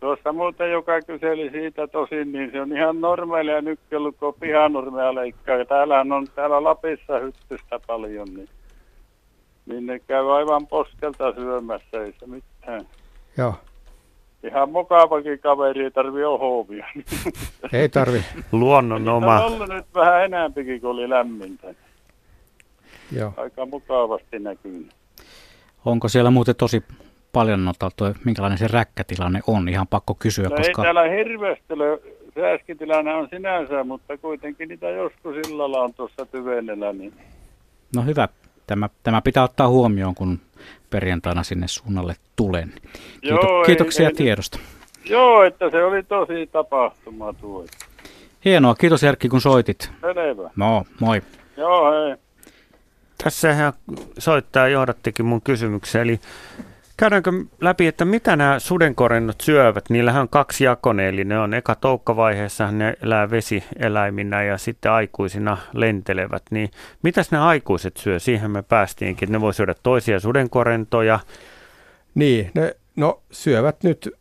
[0.00, 5.64] Tuossa muuten, joka kyseli siitä tosin, niin se on ihan normaalia nykkelukko pihanurmea leikkaa.
[5.64, 8.48] Täällä on täällä Lapissa hyttystä paljon, niin
[9.66, 12.86] niin ne käy aivan poskelta syömässä, ei se mitään.
[13.36, 13.54] Joo.
[14.42, 16.86] Ihan mukavakin kaveri, ei tarvi ohovia.
[17.72, 18.24] Ei tarvi.
[18.52, 19.44] Luonnon oma.
[19.44, 21.74] On ollut nyt vähän enemmänkin, kun oli lämmintä.
[23.12, 23.32] Joo.
[23.36, 24.88] Aika mukavasti näkyy.
[25.84, 26.82] Onko siellä muuten tosi
[27.32, 29.68] paljon notaltu, minkälainen se räkkätilanne on?
[29.68, 30.82] Ihan pakko kysyä, no koska...
[30.82, 32.00] Ei täällä hirveästi ole,
[32.34, 36.92] sääskitilanne on sinänsä, mutta kuitenkin niitä joskus illalla on tuossa tyvenellä.
[36.92, 37.12] Niin...
[37.96, 38.28] No hyvä,
[38.66, 40.40] Tämä, tämä pitää ottaa huomioon, kun
[40.90, 42.72] perjantaina sinne suunnalle tulen.
[43.20, 44.58] Kiito, Joo, kiitoksia ei, tiedosta.
[45.04, 47.64] Joo, että se oli tosi tapahtuma tuo.
[48.44, 49.90] Hienoa, kiitos Erkki kun soitit.
[50.00, 50.50] Selvä.
[50.56, 51.22] No, moi.
[51.56, 52.16] Joo, hei.
[53.24, 53.72] Tässä ihan
[54.18, 56.20] soittaa johdattikin mun kysymykseen, eli
[56.96, 59.90] Käydäänkö läpi, että mitä nämä sudenkorennot syövät?
[59.90, 65.58] Niillähän on kaksi jakone, eli ne on eka toukkavaiheessa, ne elää vesieläiminä ja sitten aikuisina
[65.72, 66.42] lentelevät.
[66.50, 66.70] Niin
[67.02, 68.18] mitäs ne aikuiset syö?
[68.18, 71.20] Siihen me päästiinkin, ne voi syödä toisia sudenkorentoja.
[72.14, 74.14] Niin, ne no, syövät nyt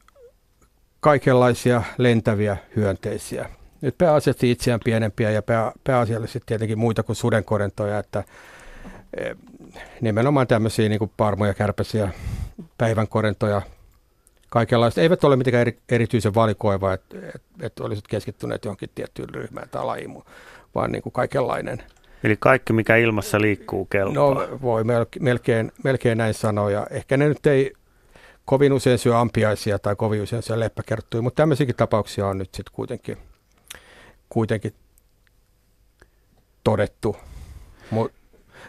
[1.00, 3.50] kaikenlaisia lentäviä hyönteisiä.
[3.82, 8.24] Nyt pääasiassa itseään pienempiä ja pää, pääasiallisesti tietenkin muita kuin sudenkorentoja, että
[10.02, 12.12] nimenomaan tämmöisiä niin parmoja, kärpäsiä,
[12.78, 13.62] päivän korentoja,
[14.50, 15.02] kaikenlaista.
[15.02, 19.86] Eivät ole mitenkään eri, erityisen valikoiva, että et, et olisit keskittyneet johonkin tiettyyn ryhmään tai
[19.86, 20.24] lajiin,
[20.76, 21.84] vaan niin kuin kaikenlainen.
[22.24, 24.14] Eli kaikki, mikä ilmassa liikkuu, kelpaa.
[24.14, 24.84] No voi
[25.20, 26.72] melkein, melkein näin sanoa.
[26.72, 27.74] Ja ehkä ne nyt ei
[28.46, 32.76] kovin usein syö ampiaisia tai kovin usein syö leppäkerttuja, mutta tämmöisiäkin tapauksia on nyt sitten
[32.76, 33.18] kuitenkin,
[34.30, 34.74] kuitenkin
[36.64, 37.18] todettu.
[37.92, 38.18] Mutta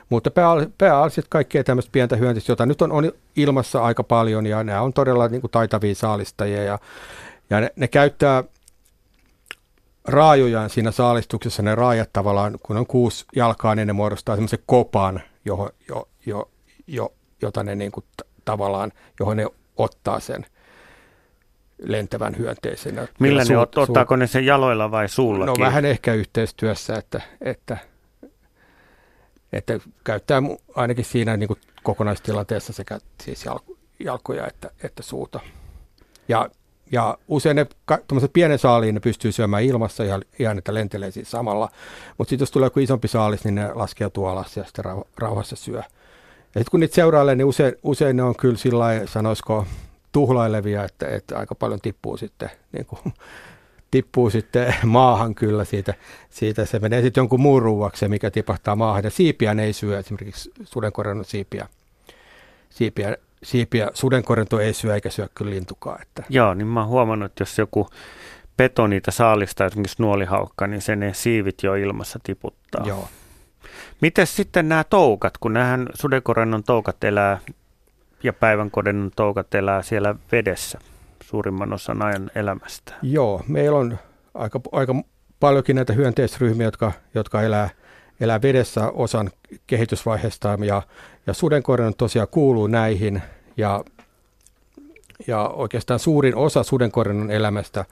[0.08, 0.30] mutta
[0.78, 4.92] pääasiassa kaikkea tämmöistä pientä hyöntistä, jota nyt on, on ilmassa aika paljon ja nämä on
[4.92, 6.78] todella niin kuin taitavia saalistajia ja,
[7.50, 8.44] ja ne, ne käyttää
[10.04, 15.22] raajojaan siinä saalistuksessa, ne raajat tavallaan, kun on kuusi jalkaa, niin ne muodostaa semmoisen kopan,
[15.44, 16.50] johon, jo, jo,
[16.86, 20.46] jo, jota ne niin kuin t- tavallaan, johon ne ottaa sen
[21.82, 23.08] lentävän hyönteisen.
[23.20, 25.46] Millä ne ot, ottaako ne sen jaloilla vai suulla?
[25.46, 27.78] No vähän ehkä yhteistyössä, että, että
[29.52, 30.42] että käyttää
[30.74, 35.40] ainakin siinä niin kuin kokonaistilanteessa sekä siis jalko, jalkoja että, että suuta.
[36.28, 36.50] Ja,
[36.92, 37.66] ja usein ne
[38.32, 41.68] pienen saaliin ne pystyy syömään ilmassa ja ihan, että lentelee siis samalla.
[42.18, 44.84] Mutta sitten jos tulee joku isompi saalis, niin ne laskeutuu alas ja sitten
[45.18, 45.78] rauhassa syö.
[45.78, 49.66] Ja sitten kun niitä seurailee, niin usein, usein ne on kyllä sillä sanoisiko
[50.12, 53.00] tuhlailevia, että, että aika paljon tippuu sitten niin kuin
[53.96, 55.94] tippuu sitten maahan kyllä siitä,
[56.30, 59.04] siitä se menee sitten jonkun muun ruuaksi, mikä tipahtaa maahan.
[59.04, 61.68] Ja siipiä ne ei syö, esimerkiksi sudenkorjannut siipiä.
[62.70, 65.98] siipiä siipiä sudenkorjanto ei syö eikä syö kyllä lintukaa.
[66.02, 66.22] Että.
[66.28, 67.88] Joo, niin mä oon huomannut, että jos joku
[68.56, 72.86] peto niitä saalista, esimerkiksi nuolihaukka, niin se ne siivit jo ilmassa tiputtaa.
[72.86, 73.08] Joo.
[74.00, 77.38] Miten sitten nämä toukat, kun nämähän sudenkorennon toukat elää
[78.22, 80.78] ja päivänkodennon toukat elää siellä vedessä?
[81.26, 82.94] Suurimman osan ajan elämästä.
[83.02, 83.98] Joo, meillä on
[84.34, 84.94] aika, aika
[85.40, 87.70] paljonkin näitä hyönteisryhmiä, jotka, jotka elää,
[88.20, 89.30] elää vedessä osan
[89.66, 90.82] kehitysvaiheesta ja,
[91.26, 93.22] ja sudenkoiran tosiaan kuuluu näihin
[93.56, 93.84] ja,
[95.26, 97.84] ja oikeastaan suurin osa sudenkoiran elämästä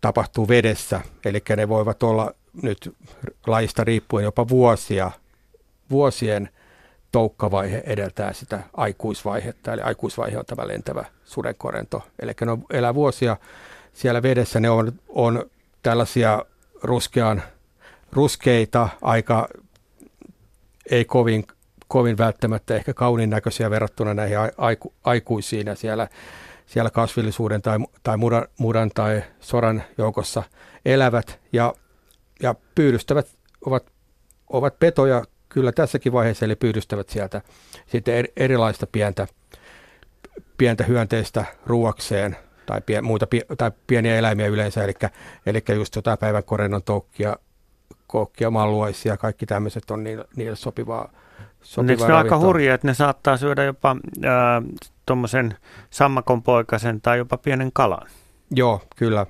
[0.00, 2.94] tapahtuu vedessä, eli ne voivat olla nyt
[3.46, 5.10] lajista riippuen jopa vuosia,
[5.90, 6.48] vuosien
[7.12, 12.02] toukkavaihe edeltää sitä aikuisvaihetta, eli aikuisvaihe on tämä lentävä sudenkorento.
[12.18, 13.36] Eli ne on, elää vuosia
[13.92, 15.50] siellä vedessä, ne on, on
[15.82, 16.44] tällaisia
[16.82, 17.42] ruskean,
[18.12, 19.48] ruskeita, aika
[20.90, 21.46] ei kovin,
[21.88, 26.08] kovin välttämättä ehkä kauniin näköisiä verrattuna näihin aiku, aikuisiin ja siellä,
[26.66, 30.42] siellä kasvillisuuden tai, tai mudan, mudan tai soran joukossa
[30.84, 31.74] elävät ja,
[32.42, 33.26] ja pyydystävät
[33.66, 33.86] ovat,
[34.52, 35.24] ovat petoja
[35.58, 37.42] kyllä tässäkin vaiheessa eli pyydystävät sieltä
[37.86, 39.26] sitten erilaista pientä,
[40.58, 43.26] pientä hyönteistä ruuakseen tai, pien, muita,
[43.58, 44.92] tai pieniä eläimiä yleensä, eli,
[45.46, 47.36] eli just jotain päivän korennon toukkia,
[48.06, 51.10] kokkia, malluaisia, kaikki tämmöiset on niille, niille sopivaa,
[51.60, 53.96] sopivaa Eikö ne aika hurjia, että ne saattaa syödä jopa
[55.06, 55.54] tuommoisen
[55.90, 58.08] sammakon poikasen tai jopa pienen kalan?
[58.50, 59.26] Joo, kyllä.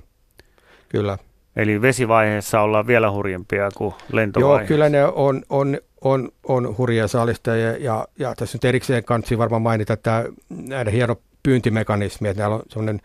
[0.89, 1.17] kyllä.
[1.55, 4.61] Eli vesivaiheessa ollaan vielä hurjempia kuin lentovaiheessa.
[4.61, 9.37] Joo, kyllä ne on, on, on, on hurjia saalistajia ja, ja tässä nyt erikseen kansi
[9.37, 13.01] varmaan mainita tämä näiden hieno pyyntimekanismi, että täällä on semmoinen,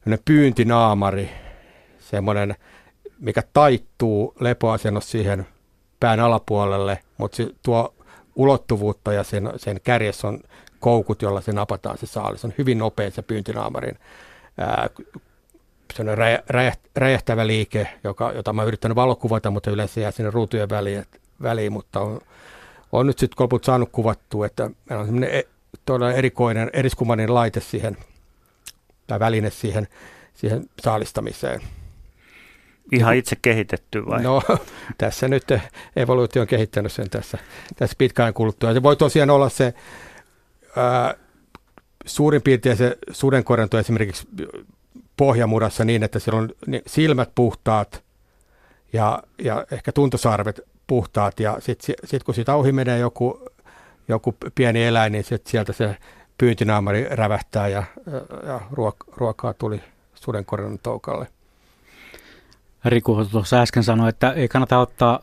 [0.00, 1.30] semmoinen pyyntinaamari,
[1.98, 2.54] semmoinen,
[3.18, 5.46] mikä taittuu lepoasennossa siihen
[6.00, 7.94] pään alapuolelle, mutta se tuo
[8.36, 10.40] ulottuvuutta ja sen, sen kärjessä on
[10.80, 12.44] koukut, jolla se napataan se saalis.
[12.44, 13.98] On hyvin nopea se pyyntinaamarin
[14.58, 14.88] ää,
[16.96, 21.04] räjähtävä liike, joka, jota mä oon yrittänyt valokuvata, mutta yleensä jää sinne ruutujen väliin,
[21.42, 22.20] väliin mutta on,
[22.92, 25.42] on nyt sitten loput saanut kuvattua, että meillä on semmoinen e,
[25.84, 27.96] todella erikoinen, eriskummallinen laite siihen,
[29.06, 29.88] tai väline siihen,
[30.34, 31.60] siihen saalistamiseen.
[32.92, 34.22] Ihan itse kehitetty vai?
[34.22, 34.42] No,
[34.98, 35.44] tässä nyt
[35.96, 37.38] evoluutio on kehittänyt sen tässä,
[37.76, 38.74] tässä pitkään kuluttua.
[38.74, 39.74] Se voi tosiaan olla se
[40.76, 41.14] ää,
[42.06, 44.28] suurin piirtein se sudenkorjanto esimerkiksi
[45.16, 46.50] pohjamurassa niin, että siellä on
[46.86, 48.04] silmät puhtaat
[48.92, 53.48] ja, ja ehkä tuntosarvet puhtaat ja sitten sit kun siitä ohi menee joku,
[54.08, 55.96] joku pieni eläin, niin sit sieltä se
[56.38, 57.82] pyyntinaamari rävähtää ja,
[58.46, 58.60] ja
[59.16, 59.80] ruokaa tuli
[60.14, 61.26] sudenkorjan toukalle.
[62.84, 65.20] Riku tuossa äsken sanoi, että ei kannata ottaa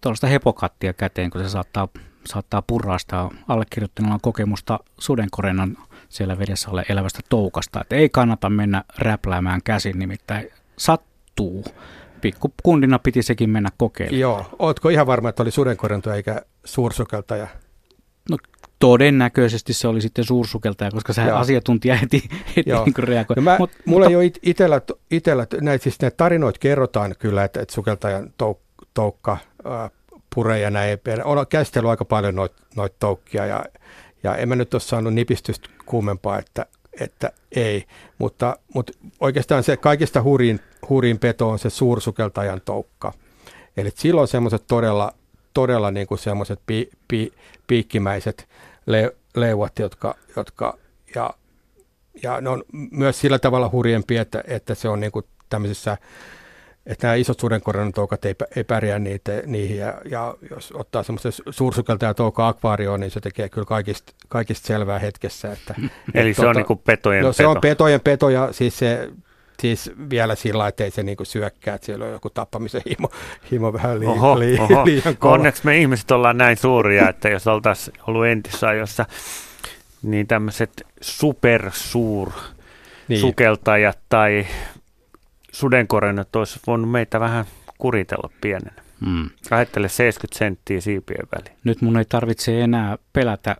[0.00, 1.88] tuollaista hepokattia käteen, kun se saattaa,
[2.26, 5.76] saattaa purrastaa allekirjoittaneella kokemusta sudenkorennan
[6.08, 7.80] siellä vedessä ole elävästä toukasta.
[7.80, 11.64] Että ei kannata mennä räpläämään käsin, nimittäin sattuu.
[12.24, 14.20] Pikkukundina piti sekin mennä kokeilemaan.
[14.20, 14.44] Joo.
[14.58, 17.46] Ootko ihan varma, että oli sudenkorentoja eikä suursukeltaja?
[18.30, 18.36] No,
[18.78, 21.38] todennäköisesti se oli sitten suursukeltaja, koska se Joo.
[21.38, 23.36] asiantuntija heti, heti niin reagoi.
[23.36, 24.10] No mä, Mut, mulla mutta...
[24.10, 29.32] ei ole itellä, itellä näitä, siis näitä tarinoita kerrotaan kyllä, että, että sukeltajan touk- toukka
[29.66, 29.90] äh,
[30.34, 30.98] pure ja näin.
[31.24, 33.64] On käsitellyt aika paljon noita noit toukkia ja,
[34.22, 36.66] ja en mä nyt ole saanut nipistystä kuumempaa, että,
[37.00, 37.84] että ei.
[38.18, 43.12] Mutta, mutta oikeastaan se kaikista hurin, hurin peto on se suursukeltajan toukka.
[43.76, 45.14] Eli silloin semmoiset todella,
[45.54, 47.32] todella niin kuin semmoiset pi, pi,
[47.66, 48.48] piikkimäiset
[48.86, 50.78] le, leuat, jotka, jotka
[51.14, 51.30] ja,
[52.22, 55.98] ja ne on myös sillä tavalla hurjempi, että, että se on niin kuin tämmöisissä
[56.86, 59.76] että nämä isot sudenkorjannotoukat ei, ei pärjää niitä, niihin.
[59.76, 64.66] Ja, ja jos ottaa semmoisen suursukelta ja touka akvaarioon, niin se tekee kyllä kaikista, kaikista
[64.66, 65.52] selvää hetkessä.
[65.52, 65.74] Että,
[66.14, 67.36] Eli et, se tota, on niin kuin petojen no, peto.
[67.36, 69.10] se on petojen peto ja siis se
[69.60, 73.08] Siis vielä sillä että ei se niinku syökkää, että siellä on joku tappamisen himo,
[73.50, 74.84] himo vähän liian, oho, liian, oho.
[74.84, 75.34] liian kova.
[75.34, 79.06] Onneksi me ihmiset ollaan näin suuria, että jos oltaisiin ollut entisajossa,
[80.02, 82.32] niin tämmöiset supersuur
[83.08, 83.20] niin.
[83.20, 84.46] sukeltajat tai
[85.54, 87.44] sudenkorennat olisi voinut meitä vähän
[87.78, 88.82] kuritella pienenä.
[89.00, 89.30] Mm.
[89.50, 91.58] Ajattele 70 senttiä siipien väliin.
[91.64, 93.56] Nyt mun ei tarvitse enää pelätä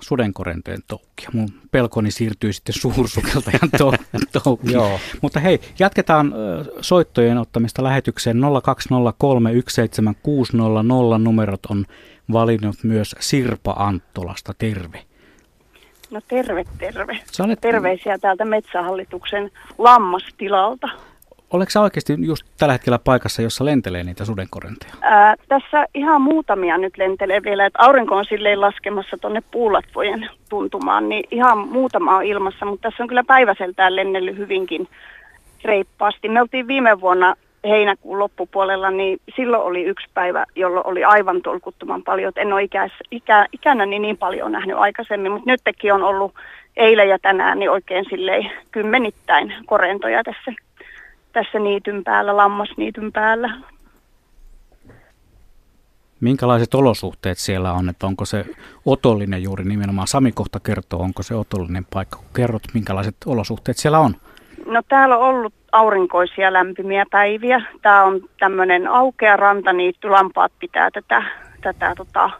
[0.00, 1.30] sudenkorentojen toukkia.
[1.32, 3.92] Mun pelkoni siirtyy sitten suursukeltajan to-
[4.42, 4.72] toukkiin.
[4.72, 5.00] Joo.
[5.20, 6.34] Mutta hei, jatketaan
[6.80, 8.40] soittojen ottamista lähetykseen 020317600.
[11.18, 11.86] Numerot on
[12.32, 14.52] valinnut myös Sirpa Anttolasta.
[14.58, 15.04] Terve.
[16.10, 17.20] No terve, terve.
[17.44, 17.60] Olet...
[17.60, 20.88] Terveisiä täältä Metsähallituksen lammastilalta.
[21.52, 24.92] Oletko sä oikeasti just tällä hetkellä paikassa, jossa lentelee niitä sudenkorentoja?
[25.00, 31.08] Ää, tässä ihan muutamia nyt lentelee vielä, että aurinko on silleen laskemassa tuonne puulatvojen tuntumaan,
[31.08, 34.88] niin ihan muutama on ilmassa, mutta tässä on kyllä päiväseltään lennellyt hyvinkin
[35.64, 36.28] reippaasti.
[36.28, 37.34] Me oltiin viime vuonna
[37.64, 42.28] heinäkuun loppupuolella, niin silloin oli yksi päivä, jolloin oli aivan tolkuttoman paljon.
[42.28, 46.34] Et en ole ikäis, ikä, ikänä niin, niin paljon nähnyt aikaisemmin, mutta nytkin on ollut
[46.76, 50.52] eilen ja tänään niin oikein silleen kymmenittäin korentoja tässä
[51.32, 53.60] tässä niityn päällä, lammasniityn päällä.
[56.20, 58.44] Minkälaiset olosuhteet siellä on, että onko se
[58.86, 60.06] otollinen juuri nimenomaan?
[60.06, 62.18] Sami kohta kertoo, onko se otollinen paikka.
[62.36, 64.14] Kerrot, minkälaiset olosuhteet siellä on?
[64.66, 67.62] No täällä on ollut aurinkoisia lämpimiä päiviä.
[67.82, 70.08] Tämä on tämmöinen aukea rantaniitty.
[70.08, 71.22] Lampaat pitää tätä,
[71.60, 72.30] tätä tota,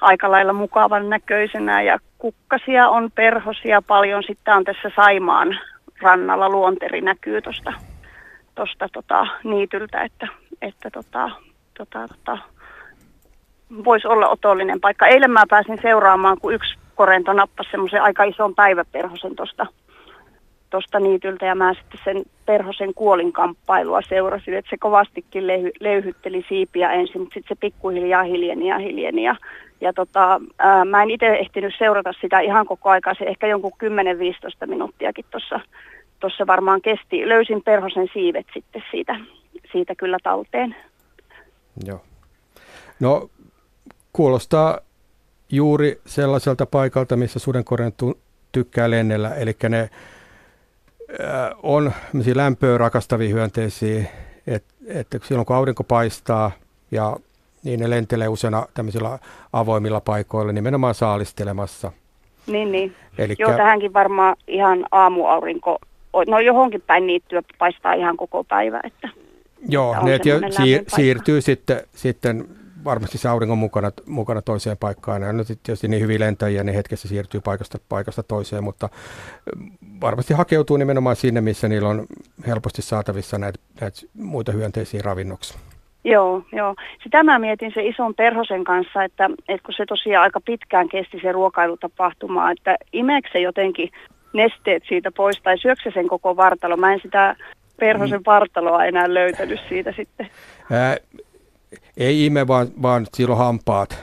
[0.00, 4.22] aika lailla mukavan näköisenä ja kukkasia on perhosia paljon.
[4.26, 5.58] Sitten on tässä Saimaan
[6.00, 7.72] rannalla luonteri näkyy tuosta
[8.54, 10.28] tuosta tota, niityltä, että,
[10.62, 11.30] että tota,
[11.78, 12.38] tota, tota,
[13.84, 15.06] voisi olla otollinen paikka.
[15.06, 19.66] Eilen mä pääsin seuraamaan, kun yksi korento nappasi semmoisen aika ison päiväperhosen tuosta
[20.74, 26.92] tosta niityltä ja mä sitten sen perhosen kuolinkamppailua seurasin, että se kovastikin leyhy, leyhytteli siipiä
[26.92, 29.36] ensin, mutta sitten se pikkuhiljaa hiljeni ja hiljeni ja,
[29.80, 33.72] ja tota, ää, mä en itse ehtinyt seurata sitä ihan koko aikaa, se ehkä jonkun
[34.64, 35.60] 10-15 minuuttiakin tuossa
[36.24, 37.28] tuossa varmaan kesti.
[37.28, 39.16] Löysin perhosen siivet sitten siitä,
[39.72, 40.76] siitä kyllä talteen.
[41.86, 42.00] Joo.
[43.00, 43.30] No
[44.12, 44.78] kuulostaa
[45.50, 47.92] juuri sellaiselta paikalta, missä sudenkorjan
[48.52, 49.34] tykkää lennellä.
[49.34, 49.88] Eli ne äh,
[51.62, 51.92] on
[52.34, 54.04] lämpöä rakastavia hyönteisiä,
[54.46, 54.74] että
[55.16, 56.50] et silloin kun aurinko paistaa
[56.90, 57.16] ja
[57.64, 59.18] niin ne lentelee usein tämmöisillä
[59.52, 61.92] avoimilla paikoilla nimenomaan saalistelemassa.
[62.46, 62.96] Niin, niin.
[63.18, 63.44] Elikkä...
[63.44, 65.78] Joo, tähänkin varmaan ihan aamuaurinko
[66.26, 68.80] no johonkin päin niittyä paistaa ihan koko päivä.
[68.84, 69.08] Että
[69.68, 72.44] Joo, ne siir- siirtyy sitten, sitten
[72.84, 75.22] varmasti se auringon mukana, mukana toiseen paikkaan.
[75.22, 78.88] Ja nyt tietysti niin hyvin lentäjiä, niin hetkessä siirtyy paikasta, paikasta toiseen, mutta
[80.00, 82.06] varmasti hakeutuu nimenomaan sinne, missä niillä on
[82.46, 85.58] helposti saatavissa näitä, näitä muita hyönteisiä ravinnoksi.
[86.04, 86.74] Joo, joo.
[87.02, 91.18] Sitä mä mietin se ison perhosen kanssa, että, että kun se tosiaan aika pitkään kesti
[91.22, 93.90] se ruokailutapahtuma, että imeekö se jotenkin
[94.34, 96.76] nesteet siitä pois tai syöksä sen koko vartalo.
[96.76, 97.36] Mä en sitä
[97.76, 98.24] perhosen mm.
[98.26, 100.28] vartaloa enää löytänyt siitä sitten.
[100.70, 100.96] Ää,
[101.96, 103.98] ei ime, vaan, vaan silloin hampaat.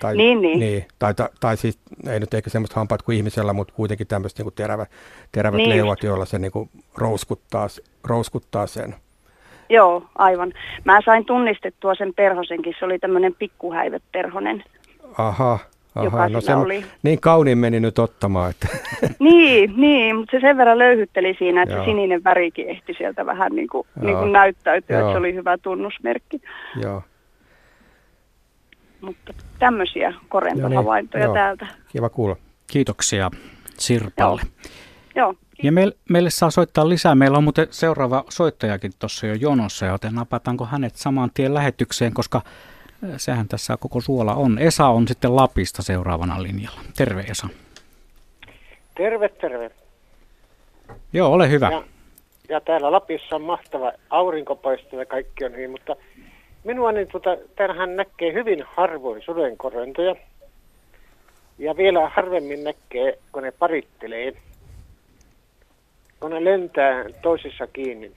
[0.00, 0.60] Tai, niin, niin.
[0.60, 1.78] niin tai, tai, tai siis
[2.08, 4.90] ei nyt ehkä semmoista hampaat kuin ihmisellä, mutta kuitenkin tämmöiset niin terävät,
[5.32, 5.70] terävät niin.
[5.70, 7.66] leuat, joilla se niin kuin rouskuttaa,
[8.04, 8.94] rouskuttaa sen.
[9.68, 10.52] Joo, aivan.
[10.84, 12.74] Mä sain tunnistettua sen perhosenkin.
[12.78, 14.64] Se oli tämmöinen pikkuhäiveperhonen.
[15.18, 15.58] Aha.
[16.06, 16.84] Aha, no se oli.
[17.02, 18.50] niin kauniin meni nyt ottamaan.
[18.50, 18.68] Että.
[19.18, 21.84] niin, niin, mutta se sen verran löyhytteli siinä, että Joo.
[21.84, 25.06] sininen värikin ehti sieltä vähän niin kuin, niin kuin näyttäytyä, Joo.
[25.06, 26.40] että se oli hyvä tunnusmerkki.
[26.82, 27.02] Joo.
[29.00, 31.66] mutta tämmöisiä korentohavaintoja Joo, niin, täältä.
[31.92, 32.36] Kiva kuulla.
[32.66, 33.30] Kiitoksia
[33.78, 34.42] Sirpalle.
[35.16, 37.14] Joo, Ja meille, meille saa soittaa lisää.
[37.14, 42.42] Meillä on muuten seuraava soittajakin tuossa jo jonossa, joten napataanko hänet saman tien lähetykseen, koska
[43.16, 44.58] sehän tässä koko suola on.
[44.58, 46.80] Esa on sitten Lapista seuraavana linjalla.
[46.96, 47.48] Terve Esa.
[48.96, 49.70] Terve, terve.
[51.12, 51.70] Joo, ole hyvä.
[51.70, 51.84] Ja,
[52.48, 55.96] ja täällä Lapissa on mahtava aurinkopaiste ja kaikki on hyvin, mutta
[56.64, 60.16] minua niin tuota, täällähän näkee hyvin harvoin sudenkorentoja.
[61.58, 64.32] Ja vielä harvemmin näkee, kun ne parittelee.
[66.20, 68.12] Kun ne lentää toisissa kiinni.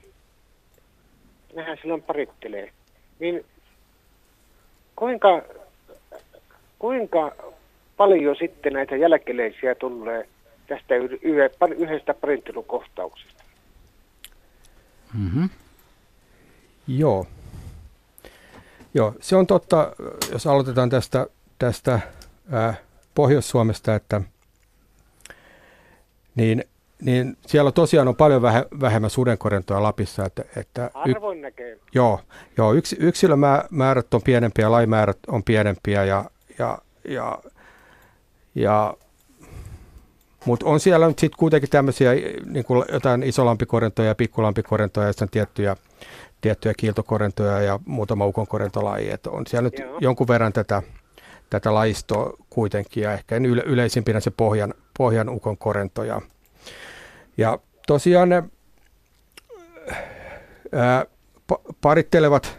[1.54, 2.72] Nehän silloin parittelee.
[3.18, 3.44] Niin
[4.96, 5.42] kuinka,
[6.78, 7.32] kuinka
[7.96, 10.28] paljon sitten näitä jälkeläisiä tulee
[10.66, 10.94] tästä
[11.76, 13.44] yhdestä parinttelukohtauksesta?
[15.18, 15.48] Mm-hmm.
[16.88, 17.26] Joo.
[18.94, 19.92] Joo, se on totta,
[20.32, 21.26] jos aloitetaan tästä,
[21.58, 22.00] tästä
[22.52, 22.74] ää,
[23.14, 24.20] Pohjois-Suomesta, että
[26.34, 26.64] niin,
[27.02, 30.24] niin siellä tosiaan on paljon vähe, vähemmän sudenkorentoa Lapissa.
[30.24, 31.78] Että, että Harvoin näkee.
[31.94, 32.20] Joo,
[32.56, 36.24] joo yks, yksilömäärät on pienempiä, laimäärät on pienempiä ja,
[36.58, 37.38] ja, ja,
[38.54, 38.96] ja
[40.44, 42.12] mutta on siellä nyt sitten kuitenkin tämmöisiä
[42.46, 45.76] niin kuin jotain isolampikorentoja ja pikkulampikorentoja ja sitten tiettyjä,
[46.40, 49.10] tiettyjä kiiltokorentoja ja muutama ukonkorentolaji.
[49.10, 49.98] Et on siellä nyt Joo.
[50.00, 50.82] jonkun verran tätä,
[51.50, 56.14] tätä lajistoa kuitenkin ja ehkä yle, yleisimpinä se pohjan, pohjan ukonkorentoja.
[56.14, 56.22] Ja
[57.86, 58.42] tosiaan ne
[60.72, 61.04] ää,
[61.52, 62.58] pa- parittelevat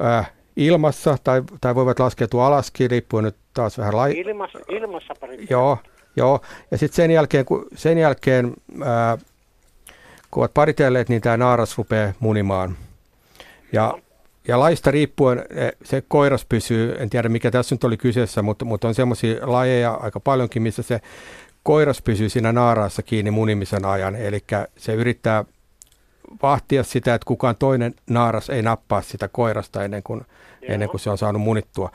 [0.00, 0.24] ää,
[0.56, 5.46] ilmassa tai, tai voivat laskeutua alaskin, riippuen nyt taas vähän lai- Ilmassa, ilmassa pari.
[5.50, 5.78] Joo,
[6.16, 6.40] joo.
[6.70, 9.18] Ja sitten sen jälkeen, kun, sen jälkeen ää,
[10.30, 12.76] kun ovat paritelleet, niin tämä naaras rupeaa munimaan.
[13.72, 13.98] Ja,
[14.48, 18.64] ja laista riippuen eh, se koiras pysyy, en tiedä mikä tässä nyt oli kyseessä, mutta,
[18.64, 21.00] mutta on semmoisia lajeja aika paljonkin, missä se
[21.66, 24.16] koiras pysyy siinä naaraassa kiinni munimisen ajan.
[24.16, 24.44] Eli
[24.76, 25.44] se yrittää
[26.42, 30.20] vahtia sitä, että kukaan toinen naaras ei nappaa sitä koirasta ennen kuin,
[30.62, 31.90] ennen kuin se on saanut munittua.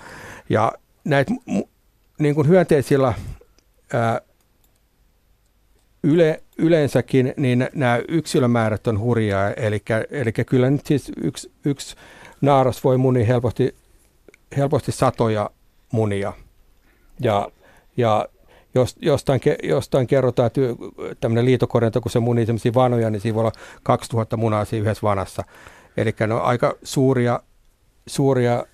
[0.50, 0.72] Ja
[1.04, 1.34] näitä
[2.20, 3.14] niin kuin hyönteisillä
[3.94, 4.22] ää,
[6.04, 9.52] yle, yleensäkin, niin nämä yksilömäärät on hurjaa.
[9.52, 11.96] Eli, eli kyllä nyt siis yksi, yksi
[12.42, 13.76] naaras voi munia helposti,
[14.58, 15.50] helposti satoja
[15.92, 16.34] munia.
[17.20, 17.52] Ja,
[17.98, 18.28] ja
[19.02, 20.62] jostain, jostain kerrotaan, että
[21.20, 23.52] tämmöinen liitokorento, kun se munii semmoisia vanoja, niin siinä voi olla
[23.84, 25.44] 2000 munaa siinä yhdessä vanassa.
[25.98, 27.40] Eli ne on aika suuria,
[28.08, 28.66] suuria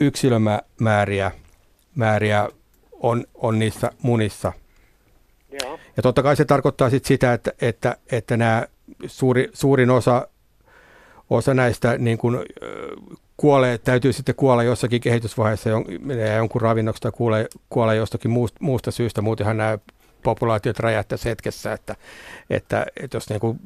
[0.00, 1.30] yksilömääriä
[1.98, 2.48] määriä
[2.92, 4.52] on, on niissä munissa.
[5.62, 5.78] Joo.
[5.96, 8.66] Ja totta kai se tarkoittaa sit sitä, että, että, että nämä
[9.06, 10.28] suuri, suurin osa,
[11.30, 12.44] osa näistä niin kun,
[13.38, 18.58] kuolee, täytyy sitten kuolla jossakin kehitysvaiheessa jon, menee jonkun ravinnoksi tai kuolee, kuolee jostakin muusta,
[18.60, 19.22] muusta syystä.
[19.22, 19.78] Muutenhan nämä
[20.22, 21.96] populaatiot räjähtäisi hetkessä, että,
[22.50, 23.60] että, että jos niin kuin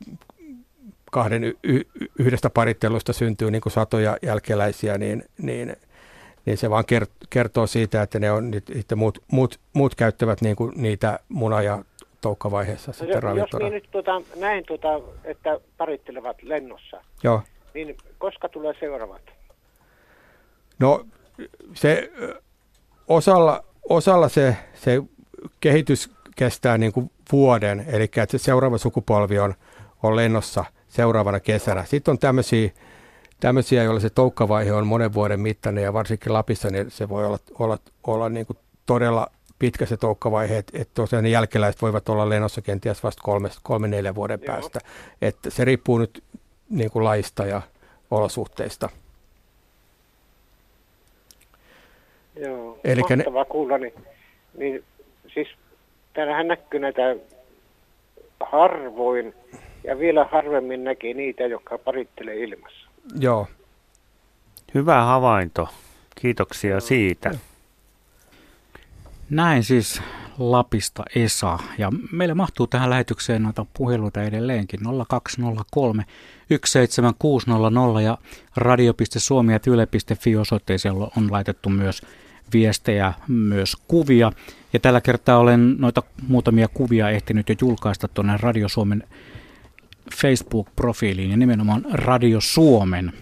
[1.13, 1.81] kahden y, y,
[2.19, 5.77] yhdestä parittelusta syntyy niin kuin satoja jälkeläisiä, niin, niin,
[6.45, 10.57] niin se vaan kert- kertoo siitä, että ne on, niitä muut, muut, muut käyttävät niin
[10.57, 11.85] kuin niitä muna- ja
[12.21, 17.43] toukkavaiheessa No, sitten jos, jos minä nyt tuota, näin, tuota, että parittelevat lennossa, Joo.
[17.75, 19.23] niin koska tulee seuraavat?
[20.83, 21.07] No
[21.75, 22.13] se
[23.09, 25.03] osalla, osalla se, se
[25.61, 29.55] kehitys kestää niin kuin vuoden, eli että se seuraava sukupolvi on,
[30.03, 31.85] on lennossa seuraavana kesänä.
[31.85, 32.71] Sitten on tämmöisiä,
[33.41, 37.39] tämmöisiä, joilla se toukkavaihe on monen vuoden mittainen ja varsinkin Lapissa niin se voi olla,
[37.59, 38.57] olla, olla niin kuin
[38.87, 39.27] todella
[39.59, 43.89] pitkä se toukkavaihe, että et tosiaan ne jälkeläiset voivat olla lennossa kenties vasta kolme, kolme
[43.89, 44.55] neljä vuoden Joo.
[44.55, 44.81] päästä.
[45.23, 46.25] Että se riippuu nyt
[46.71, 47.63] niin kuin laista ja
[48.11, 48.89] olosuhteista.
[52.37, 53.79] Joo, Elikkä ne- kuulla.
[53.79, 53.95] Niin,
[54.59, 54.85] niin
[55.35, 55.49] siis
[56.15, 57.17] täällähän näkyy näitä
[58.41, 59.35] harvoin
[59.85, 62.89] ja vielä harvemmin näkee niitä, jotka parittelee ilmassa.
[63.21, 63.47] Joo.
[64.75, 65.69] Hyvä havainto.
[66.21, 67.31] Kiitoksia siitä.
[69.31, 70.03] Näin siis
[70.39, 71.59] Lapista Esa.
[71.79, 76.05] Ja meille mahtuu tähän lähetykseen noita puheluita edelleenkin 0203
[76.65, 78.19] 17600 ja
[78.57, 82.03] radio.suomi ja yle.fi osoitteeseen on laitettu myös
[82.53, 84.33] viestejä, myös kuvia.
[84.73, 89.05] Ja tällä kertaa olen noita muutamia kuvia ehtinyt jo julkaista tuonne Radio Suomen
[90.15, 93.13] Facebook-profiiliin ja nimenomaan Radio Suomen.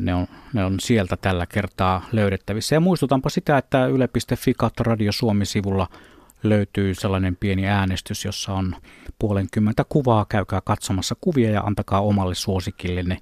[0.00, 2.76] Ne on, ne on sieltä tällä kertaa löydettävissä.
[2.76, 5.88] Ja muistutanpa sitä, että yle.fi kautta Radio Suomi-sivulla
[6.42, 8.76] löytyy sellainen pieni äänestys, jossa on
[9.18, 10.26] puolenkymmentä kuvaa.
[10.28, 13.18] Käykää katsomassa kuvia ja antakaa omalle suosikillenne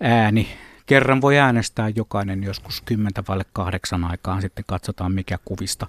[0.00, 0.48] ääni
[0.86, 4.42] kerran voi äänestää jokainen joskus 10 vaille kahdeksan aikaan.
[4.42, 5.86] Sitten katsotaan, mikä kuvista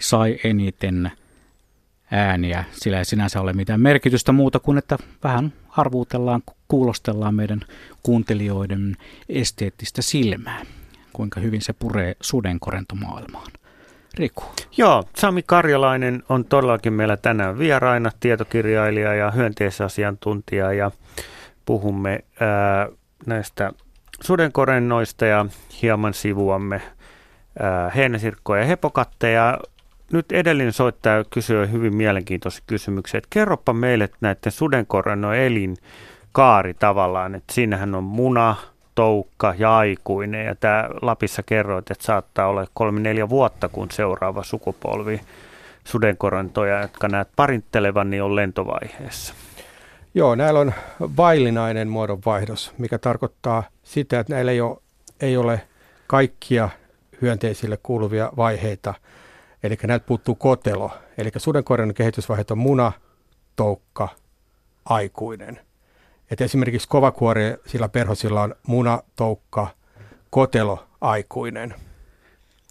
[0.00, 1.12] sai eniten
[2.10, 2.64] ääniä.
[2.72, 7.60] Sillä ei sinänsä ole mitään merkitystä muuta kuin, että vähän arvuutellaan, kuulostellaan meidän
[8.02, 8.96] kuuntelijoiden
[9.28, 10.62] esteettistä silmää.
[11.12, 13.52] Kuinka hyvin se puree sudenkorentomaailmaan.
[14.14, 14.44] Riku.
[14.76, 20.90] Joo, Sami Karjalainen on todellakin meillä tänään vieraina, tietokirjailija ja hyönteisasiantuntija ja
[21.64, 22.88] puhumme ää,
[23.26, 23.72] näistä
[24.20, 25.46] sudenkorennoista ja
[25.82, 26.82] hieman sivuamme
[27.96, 29.58] heinäsirkkoja ja hepokatteja.
[30.12, 37.54] Nyt edellinen soittaja kysyi hyvin mielenkiintoisia kysymyksiä, että kerropa meille näiden sudenkorennon elinkaari tavallaan, että
[37.54, 38.56] siinähän on muna,
[38.94, 40.46] toukka ja aikuinen.
[40.46, 45.20] Ja tämä Lapissa kerroit, että saattaa olla kolme neljä vuotta, kun seuraava sukupolvi
[45.84, 49.34] sudenkorontoja, jotka näet parittelevan, niin on lentovaiheessa.
[50.18, 54.76] Joo, näillä on vaillinainen muodonvaihdos, mikä tarkoittaa sitä, että näillä ei ole,
[55.20, 55.60] ei ole
[56.06, 56.68] kaikkia
[57.22, 58.94] hyönteisille kuuluvia vaiheita.
[59.62, 60.90] Eli näitä puuttuu kotelo.
[61.18, 62.92] Eli sudenkoiran kehitysvaiheet on muna,
[63.56, 64.08] toukka,
[64.84, 65.60] aikuinen.
[66.30, 69.66] Et esimerkiksi kovakuori sillä perhosilla on muna, toukka,
[70.30, 71.74] kotelo, aikuinen.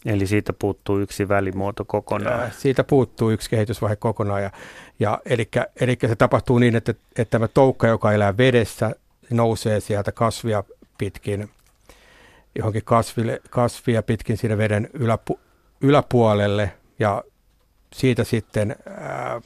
[0.06, 2.40] Eli siitä puuttuu yksi välimuoto kokonaan.
[2.40, 4.44] Ja siitä puuttuu yksi kehitysvaihe kokonaan.
[4.44, 4.52] Ja,
[5.00, 5.50] ja eli,
[5.82, 8.96] eli se tapahtuu niin, että, että tämä toukka, joka elää vedessä,
[9.30, 10.64] nousee sieltä kasvia
[10.98, 11.50] pitkin
[12.56, 15.40] johonkin kasville, kasvia pitkin siinä veden yläpu,
[15.82, 17.24] yläpuolelle ja
[17.94, 19.42] siitä sitten ää,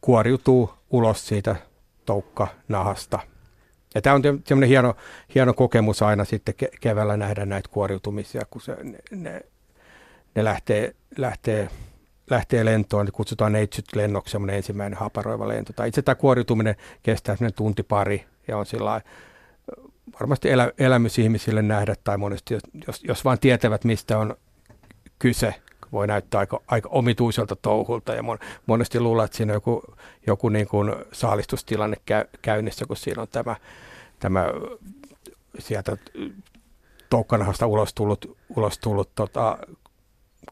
[0.00, 1.56] kuoriutuu ulos siitä
[2.06, 3.18] toukka-nahasta.
[3.94, 4.96] Ja tämä on semmoinen hieno,
[5.34, 9.40] hieno kokemus aina sitten ke- keväällä nähdä näitä kuoriutumisia, kun se, ne, ne,
[10.34, 11.68] ne lähtee, lähtee,
[12.30, 15.72] lähtee lentoon, kutsutaan neitsyt lennoksi, semmoinen ensimmäinen haparoiva lento.
[15.72, 19.00] Tai itse tämä kuoriutuminen kestää semmoinen tunti pari ja on sillä
[20.20, 24.36] varmasti elä, elämys ihmisille nähdä tai monesti, jos, jos, jos vaan tietävät, mistä on
[25.18, 25.54] kyse,
[25.92, 29.82] voi näyttää aika, aika omituiselta touhulta ja mon, monesti luulee, että siinä on joku,
[30.26, 33.56] joku niin kuin saalistustilanne käy, käynnissä, kun siinä on tämä,
[34.18, 34.44] tämä
[35.58, 35.96] sieltä
[37.10, 39.58] toukkanahasta ulos tullut, ulos tullut tota,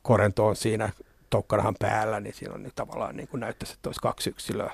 [0.03, 0.91] korento on siinä
[1.35, 4.72] toukkanahan päällä, niin siinä on niin tavallaan niin kuin näyttäisi, että olisi kaksi yksilöä.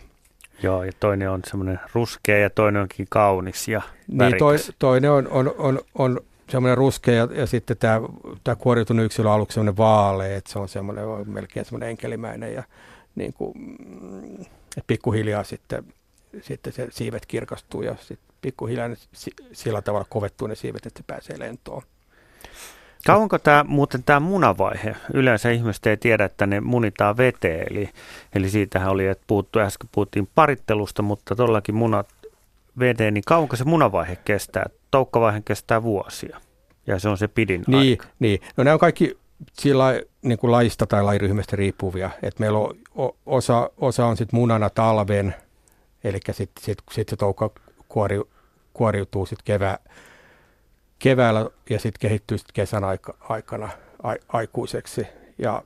[0.63, 5.29] Joo, ja toinen on semmoinen ruskea ja toinen onkin kaunis ja Niin, toi, toinen on,
[5.29, 8.01] on, on, on semmoinen ruskea ja, ja sitten tämä,
[8.45, 12.63] tämä kuoriutunut yksilö on aluksi semmoinen vaalea, että se on semmoinen melkein semmoinen enkelimäinen ja
[13.15, 15.85] niin kuin, mm, että pikkuhiljaa sitten,
[16.43, 18.97] sitten se siivet kirkastuu ja sitten pikkuhiljaa ne,
[19.53, 21.83] sillä tavalla kovettuu ne siivet, että se pääsee lentoon.
[23.07, 24.97] Kauanko tämä, muuten tämä munavaihe?
[25.15, 27.89] Yleensä ihmiset ei tiedä, että ne munitaan veteen, eli,
[28.35, 32.09] eli siitähän oli, että puhuttu, äsken puhuttiin parittelusta, mutta todellakin munat
[32.79, 34.67] veteen, niin kauanko se munavaihe kestää?
[34.91, 36.41] Toukkavaihe kestää vuosia,
[36.87, 38.07] ja se on se pidin niin, aika.
[38.19, 39.19] Niin, no nämä on kaikki
[39.53, 42.77] sillä niin kuin lajista tai lajiryhmästä riippuvia, että meillä on
[43.27, 45.35] osa, osa on sitten munana talven,
[46.05, 47.51] eli sitten sit, sit se toukka
[47.89, 48.21] kuori,
[48.73, 49.79] kuoriutuu sitten kevää,
[51.01, 53.69] keväällä ja sitten kehittyy sit kesän aika, aikana
[54.03, 55.07] a, aikuiseksi.
[55.39, 55.63] Ja,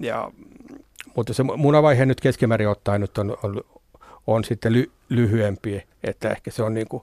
[0.00, 0.30] ja,
[1.16, 3.60] mutta se munavaihe nyt keskimäärin ottaen nyt on, on,
[4.26, 7.02] on sitten ly, lyhyempi, että ehkä se on niin kuin,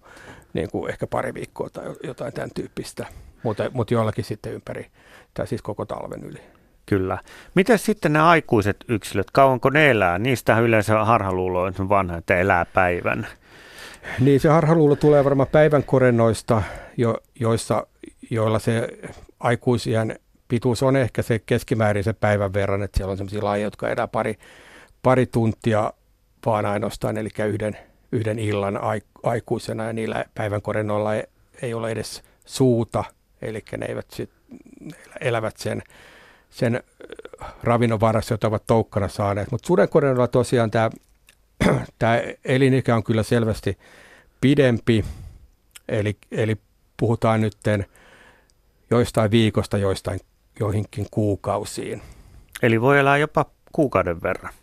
[0.53, 3.05] niin kuin ehkä pari viikkoa tai jotain tämän tyyppistä,
[3.43, 4.87] mutta, mutta joillakin sitten ympäri,
[5.33, 6.39] tai siis koko talven yli.
[6.85, 7.17] Kyllä.
[7.55, 10.19] Miten sitten ne aikuiset yksilöt, kauanko ne elää?
[10.19, 13.27] Niistä yleensä harhaluulo on vanha, että elää päivän.
[14.19, 16.61] Niin se harhaluulo tulee varmaan päivän korennoista,
[16.97, 17.87] jo, joissa,
[18.29, 18.87] joilla se
[19.39, 23.89] aikuisien pituus on ehkä se keskimäärin se päivän verran, että siellä on sellaisia lajeja, jotka
[23.89, 24.37] elää pari,
[25.03, 25.93] pari tuntia
[26.45, 27.77] vaan ainoastaan, eli yhden,
[28.11, 28.79] yhden illan
[29.23, 31.23] aikuisena, ja niillä päivän korennoilla ei,
[31.61, 33.03] ei ole edes suuta,
[33.41, 34.29] eli ne eivät sit,
[35.21, 35.81] elävät sen,
[36.49, 36.83] sen
[37.63, 39.51] ravinnon varassa, jota ovat toukkana saaneet.
[39.51, 40.89] Mutta sudenkorennoilla tosiaan tämä
[41.99, 43.77] tämä elinikä on kyllä selvästi
[44.41, 45.05] pidempi,
[45.87, 46.57] eli, eli
[47.03, 47.57] puhutaan nyt
[48.89, 50.19] joistain viikosta joistain
[50.59, 52.01] joihinkin kuukausiin.
[52.61, 54.53] Eli voi elää jopa kuukauden verran?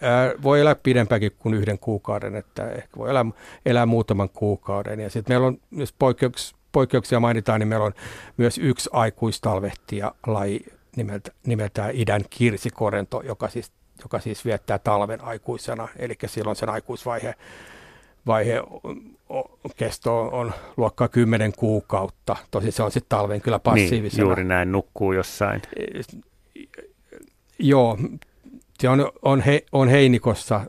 [0.00, 3.24] Ää, voi elää pidempäänkin kuin yhden kuukauden, että ehkä voi elää,
[3.66, 5.00] elää muutaman kuukauden.
[5.00, 7.94] Ja sitten meillä on, jos poikkeuks, poikkeuksia mainitaan, niin meillä on
[8.36, 10.60] myös yksi aikuistalvehtija laji
[10.96, 13.72] nimeltä, nimeltään idän kirsikorento, joka siis
[14.02, 17.34] joka siis viettää talven aikuisena, eli silloin sen aikuisvaihe
[18.26, 18.62] vaihe
[19.76, 22.36] kesto on luokkaa 10 kuukautta.
[22.50, 24.22] Tosi se on sitten talven kyllä passiivisena.
[24.22, 25.62] Niin, juuri näin, nukkuu jossain.
[27.58, 27.98] Joo,
[28.80, 30.60] se on, on, he, on heinikossa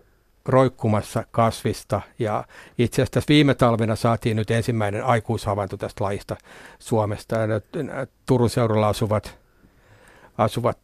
[0.45, 2.01] roikkumassa kasvista.
[2.20, 2.43] Ja
[2.78, 6.36] itse asiassa viime talvena saatiin nyt ensimmäinen aikuishavainto tästä lajista
[6.80, 7.36] Suomesta.
[7.36, 7.62] Ja
[8.26, 9.38] Turun seudulla asuvat,
[10.38, 10.80] asuvat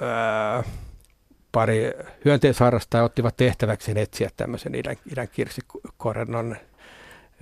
[0.00, 0.62] ää,
[1.52, 1.92] pari
[2.24, 6.56] hyönteisharrastajaa ottivat tehtäväksi etsiä tämmöisen idän, idän kirsikorennon.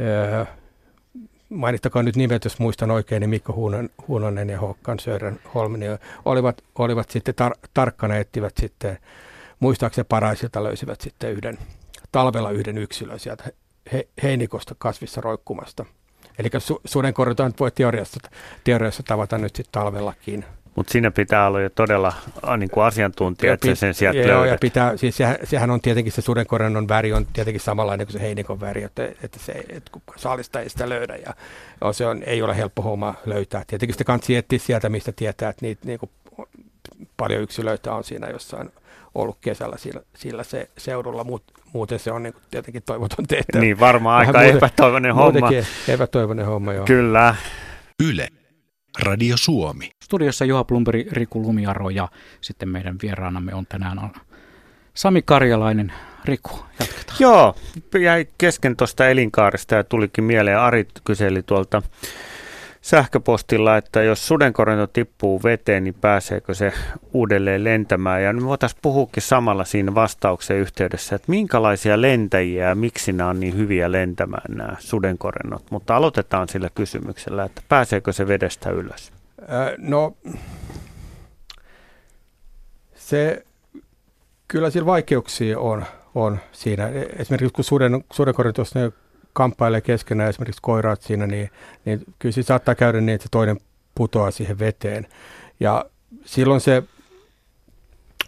[0.00, 0.46] Ää,
[1.48, 6.62] mainittakaa nyt nimet, jos muistan oikein, niin Mikko Huunonen, Huunonen ja Håkan Sören Holminen olivat,
[6.78, 8.98] olivat sitten tar- tarkkana, etsivät sitten,
[9.60, 11.58] muistaakseni paraisilta löysivät sitten yhden,
[12.12, 13.44] talvella yhden yksilön sieltä
[13.92, 15.84] he, heinikosta kasvissa roikkumasta.
[16.38, 18.20] Eli su- sudenkorjutaan voi teoriassa,
[18.64, 20.44] teoriassa tavata nyt sitten talvellakin.
[20.76, 22.12] Mutta siinä pitää olla jo todella
[22.56, 24.52] niin kuin asiantuntija, että sen sieltä joo, löydät.
[24.52, 28.20] ja pitää, siis sehän, sehän, on tietenkin se sudenkorennon väri on tietenkin samanlainen kuin se
[28.20, 31.34] heinikon väri, että, että, se, että kun saalista ei sitä löydä ja,
[31.80, 33.64] ja se on, ei ole helppo homma löytää.
[33.66, 36.10] Tietenkin sitä kansi etsiä sieltä, mistä tietää, että niitä niin kuin,
[37.16, 38.70] paljon yksilöitä on siinä jossain
[39.14, 41.42] ollut kesällä sillä, sillä se seudulla, Muut,
[41.72, 43.60] muuten se on niin kuin tietenkin toivoton tehtävä.
[43.60, 45.48] Niin, varmaan aika muuten, epätoivoinen homma.
[45.88, 46.84] epätoivoinen homma, joo.
[46.84, 47.34] Kyllä.
[48.02, 48.28] Yle.
[48.98, 49.90] Radio Suomi.
[50.04, 52.08] Studiossa Juha Plumperi, Riku Lumiaro ja
[52.40, 54.10] sitten meidän vieraanamme on tänään
[54.94, 55.92] Sami Karjalainen.
[56.24, 57.16] Riku, jatketaan.
[57.20, 57.54] Joo,
[58.00, 61.82] jäi kesken tuosta elinkaarista ja tulikin mieleen, Ari kyseli tuolta
[62.80, 66.72] sähköpostilla, että jos sudenkorento tippuu veteen, niin pääseekö se
[67.12, 68.22] uudelleen lentämään.
[68.22, 73.40] Ja me voitaisiin puhukin samalla siinä vastauksen yhteydessä, että minkälaisia lentäjiä ja miksi nämä on
[73.40, 75.62] niin hyviä lentämään nämä sudenkorennot.
[75.70, 79.12] Mutta aloitetaan sillä kysymyksellä, että pääseekö se vedestä ylös?
[79.78, 80.16] no,
[82.94, 83.44] se
[84.48, 86.88] kyllä sillä vaikeuksia on, on siinä.
[87.18, 88.92] Esimerkiksi kun suden, sudenkorrentossa ne
[89.32, 91.50] kamppailee keskenään esimerkiksi koiraat siinä, niin,
[91.84, 93.60] niin kyllä se saattaa käydä niin, että se toinen
[93.94, 95.06] putoaa siihen veteen.
[95.60, 95.84] Ja
[96.24, 96.82] silloin se,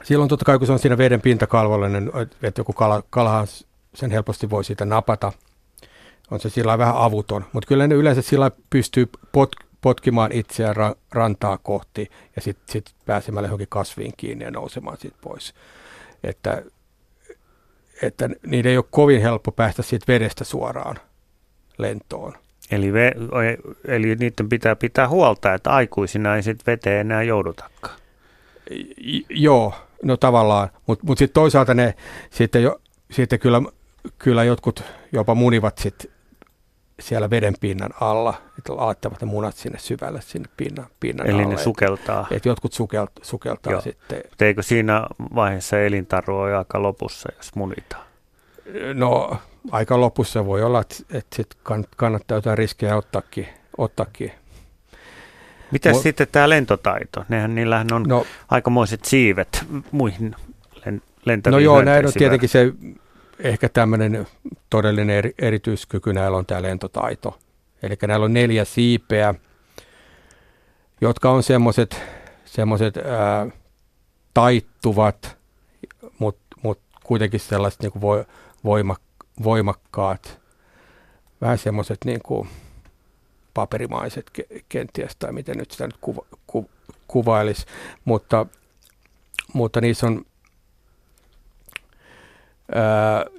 [0.05, 3.47] silloin totta kai kun se on siinä veden pintakalvollinen, niin että joku kala, kalahan
[3.95, 5.33] sen helposti voi siitä napata,
[6.31, 7.45] on se sillä vähän avuton.
[7.53, 12.95] Mutta kyllä ne yleensä sillä pystyy pot, potkimaan itseään ra, rantaa kohti ja sitten sit
[13.07, 15.55] pääsemällä johonkin kasviin kiinni ja nousemaan siitä pois.
[16.25, 16.63] Että
[18.03, 20.97] että niiden ei ole kovin helppo päästä siitä vedestä suoraan
[21.79, 22.35] lentoon.
[22.71, 23.13] Eli, ve,
[23.85, 27.99] eli niiden pitää pitää huolta, että aikuisina ei sitten veteen enää joudutakaan.
[28.97, 31.95] J- joo, no tavallaan, mutta mut sitten toisaalta ne
[32.31, 32.81] sitten, jo,
[33.11, 33.63] sitten kyllä,
[34.19, 36.11] kyllä jotkut jopa munivat sit
[37.03, 41.55] siellä veden pinnan alla, että laittavat ne munat sinne syvälle sinne pinnan, pinnan Eli alle.
[41.55, 42.27] ne sukeltaa.
[42.31, 43.81] Että jotkut sukelt, sukeltaa Joo.
[43.81, 44.21] sitten.
[44.41, 48.05] Eikö siinä vaiheessa elintarvo ole aika lopussa, jos munitaan?
[48.95, 49.37] No
[49.71, 51.57] aika lopussa voi olla, että, että sit
[51.97, 53.49] kannattaa jotain riskejä ottaakin.
[53.79, 54.33] ottaakin.
[55.71, 57.25] Miten Mo- sitten tämä lentotaito?
[57.29, 60.37] Nehän, niillähän on no, aikamoiset siivet muihin
[61.25, 62.73] lentäviin No joo, näin on tietenkin se
[63.43, 64.27] ehkä tämmöinen
[64.71, 67.39] todellinen eri, erityiskyky näillä on tämä lentotaito.
[67.83, 69.35] Eli näillä on neljä siipeä,
[71.01, 71.97] jotka on semmoiset
[72.53, 72.95] semmoiset
[74.35, 75.37] taittuvat,
[76.19, 78.25] mutta mut kuitenkin sellaiset niin voi,
[78.65, 79.01] voimak,
[79.43, 80.41] voimakkaat,
[81.41, 82.49] vähän semmoiset niin kuin
[83.55, 84.31] paperimaiset
[84.69, 86.71] kenties, tai miten nyt sitä nyt kuva, ku,
[87.09, 87.67] kuvailisi,
[88.05, 88.47] mutta,
[89.53, 90.25] mutta niissä on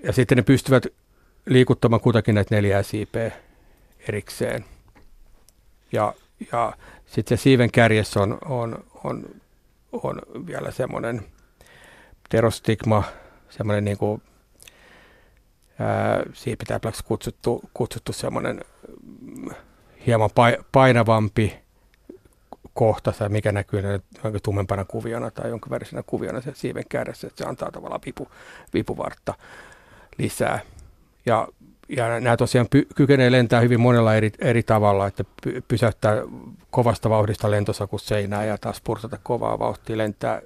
[0.03, 0.87] ja sitten ne pystyvät
[1.45, 3.31] liikuttamaan kutakin näitä neljää siipeä
[4.09, 4.65] erikseen.
[5.91, 6.13] Ja,
[6.51, 6.73] ja
[7.05, 9.25] sitten se siiven kärjessä on, on, on,
[9.91, 11.21] on vielä semmoinen
[12.29, 13.03] terostigma,
[13.49, 14.21] semmoinen niin kuin,
[15.79, 18.61] ää, siipitäpläksi kutsuttu, kutsuttu semmoinen
[19.21, 19.49] mm,
[20.07, 20.29] hieman
[20.71, 21.62] painavampi
[22.73, 23.81] kohta, tai mikä näkyy
[24.43, 28.27] tummempana kuviona tai jonkin värisenä kuviona se siiven kärjessä, että se antaa tavallaan vipu,
[28.73, 29.33] vipuvartta
[30.17, 30.59] lisää.
[31.25, 31.47] Ja,
[31.89, 36.15] ja nämä tosiaan py, kykenee lentää hyvin monella eri, eri tavalla, että py, pysäyttää
[36.71, 40.41] kovasta vauhdista lentosakusta seinää ja taas purtata kovaa vauhtia, lentää,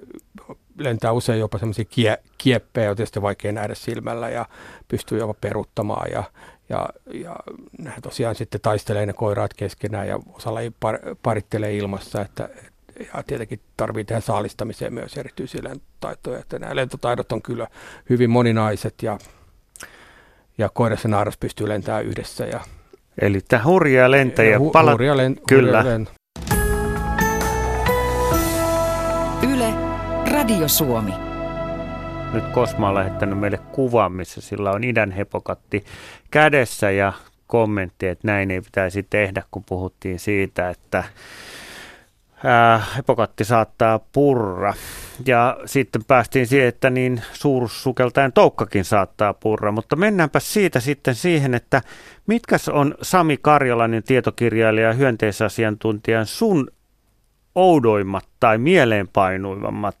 [0.78, 4.46] lentää usein jopa semmoisia kie, kieppejä, joita sitten vaikea nähdä silmällä ja
[4.88, 6.24] pystyy jopa peruttamaan ja,
[6.68, 7.36] ja, ja
[7.78, 12.48] nehän tosiaan sitten taistelee ne koiraat keskenään ja osalla ei par, parittelee ilmassa, että
[13.14, 17.66] ja tietenkin tarvii tehdä saalistamiseen myös erityisiä lentotaitoja, että nämä lentotaidot on kyllä
[18.10, 19.18] hyvin moninaiset ja,
[20.58, 22.44] ja koiras ja naaras pystyy lentämään yhdessä.
[22.44, 22.60] Ja,
[23.20, 24.58] Eli tämä hurjaa lentäjä.
[24.58, 25.82] Hu, pala- hurja len- kyllä.
[25.82, 26.08] Hurja len-
[29.54, 29.74] Yle,
[30.32, 31.27] Radio Suomi.
[32.32, 35.84] Nyt Kosma on lähettänyt meille kuvan, missä sillä on idän hepokatti
[36.30, 37.12] kädessä ja
[37.46, 41.04] kommentti, että näin ei pitäisi tehdä, kun puhuttiin siitä, että
[42.96, 44.74] hepokatti saattaa purra.
[45.26, 49.72] Ja sitten päästiin siihen, että niin suursukeltajan toukkakin saattaa purra.
[49.72, 51.82] Mutta mennäänpä siitä sitten siihen, että
[52.26, 56.68] mitkäs on Sami Karjalainen tietokirjailija ja hyönteisasiantuntijan sun
[57.54, 59.96] oudoimmat tai mieleenpainuivammat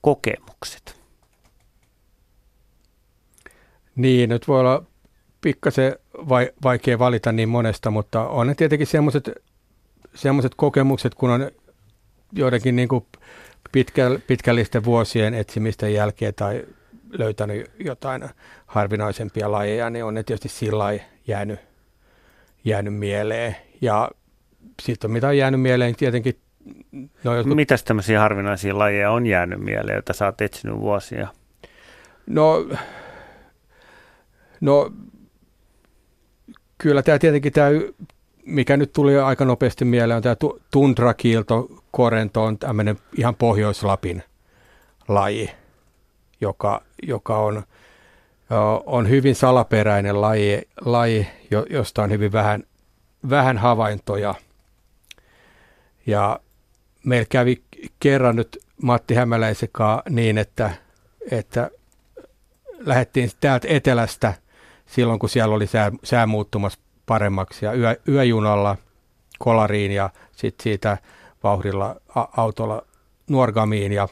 [0.00, 1.00] sudenkorento-kokemukset?
[3.96, 4.84] Niin, nyt voi olla
[5.40, 5.96] pikkasen
[6.28, 9.30] vai, vaikea valita niin monesta, mutta on ne tietenkin semmoiset
[10.14, 11.50] semmoiset kokemukset, kun on
[12.32, 13.06] joidenkin niin kuin
[13.72, 16.64] pitkä, pitkällisten vuosien etsimisten jälkeen tai
[17.10, 18.28] löytänyt jotain
[18.66, 20.84] harvinaisempia lajeja, niin on ne tietysti sillä
[21.26, 21.60] jäänyt,
[22.64, 23.56] jäänyt mieleen.
[23.80, 24.10] Ja
[24.82, 26.40] sitten mitä on jäänyt mieleen tietenkin...
[27.24, 27.56] No, jotkut...
[27.56, 31.28] Mitäs tämmöisiä harvinaisia lajeja on jäänyt mieleen, joita sä oot etsinyt vuosia?
[32.26, 32.66] No,
[34.60, 34.92] no
[36.78, 37.70] kyllä tämä tietenkin tämä
[38.44, 40.36] mikä nyt tuli aika nopeasti mieleen, on tämä
[40.70, 44.22] tundrakiilto korento on tämmöinen ihan Pohjois-Lapin
[45.08, 45.50] laji,
[46.40, 47.62] joka, joka on,
[48.86, 51.26] on hyvin salaperäinen laji, laji,
[51.70, 52.62] josta on hyvin vähän,
[53.30, 54.34] vähän havaintoja.
[56.06, 56.40] Ja
[57.04, 57.62] meillä kävi
[58.00, 60.70] kerran nyt Matti Hämäläisekaan niin, että,
[61.30, 61.70] että
[62.78, 64.34] lähdettiin täältä etelästä
[64.86, 68.76] silloin, kun siellä oli sää, sää muuttumassa paremmaksi ja yö, yöjunalla
[69.38, 70.98] kolariin ja sitten siitä
[71.42, 72.82] vauhdilla a- autolla
[73.28, 74.08] Nuorgamiin ja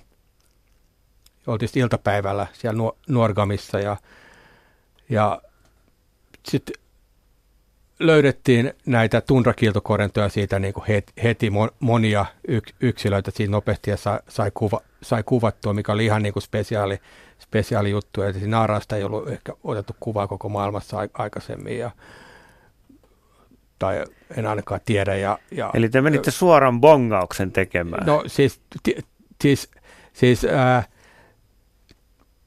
[1.46, 3.96] oltiin iltapäivällä siellä Nuorgamissa ja,
[5.08, 5.42] ja
[6.48, 6.74] sitten
[7.98, 12.26] löydettiin näitä tundrakiiltokorentoja siitä niin kuin heti, heti monia
[12.80, 16.98] yksilöitä siinä nopeasti ja sai, sai, kuva, sai kuvattua, mikä oli ihan niin kuin spesiaali,
[17.38, 18.22] spesiaali juttu.
[18.22, 21.90] Eli naarasta ei ollut ehkä otettu kuvaa koko maailmassa aikaisemmin ja
[23.78, 24.04] tai
[24.36, 25.16] en ainakaan tiedä.
[25.16, 28.06] Ja, ja, Eli te menitte suoran bongauksen tekemään?
[28.06, 29.06] No siis, t-
[29.42, 29.70] siis,
[30.12, 30.84] siis ää,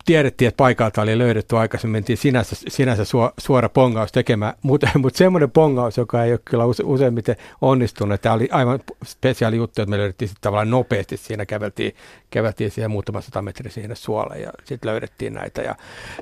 [0.05, 3.03] tiedettiin, että paikalta oli löydetty aikaisemmin, mentiin sinänsä, sinänsä
[3.39, 8.21] suora pongaus tekemään, mutta, mutta semmoinen pongaus, joka ei ole kyllä use, useimmiten onnistunut.
[8.21, 11.95] Tämä oli aivan spesiaali juttu, että me löydettiin sitten tavallaan nopeasti siinä, käveltiin,
[12.29, 15.61] käveltiin siihen muutama sata metriä siihen suolle ja sitten löydettiin näitä.
[15.61, 15.75] Ja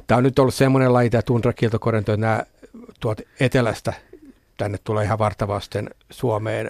[0.08, 2.44] tämä on nyt ollut semmoinen laji, tämä tundrakiiltokorento, että nämä
[3.00, 3.94] tuolta etelästä
[4.58, 6.70] tänne tulee ihan vartavasten Suomeen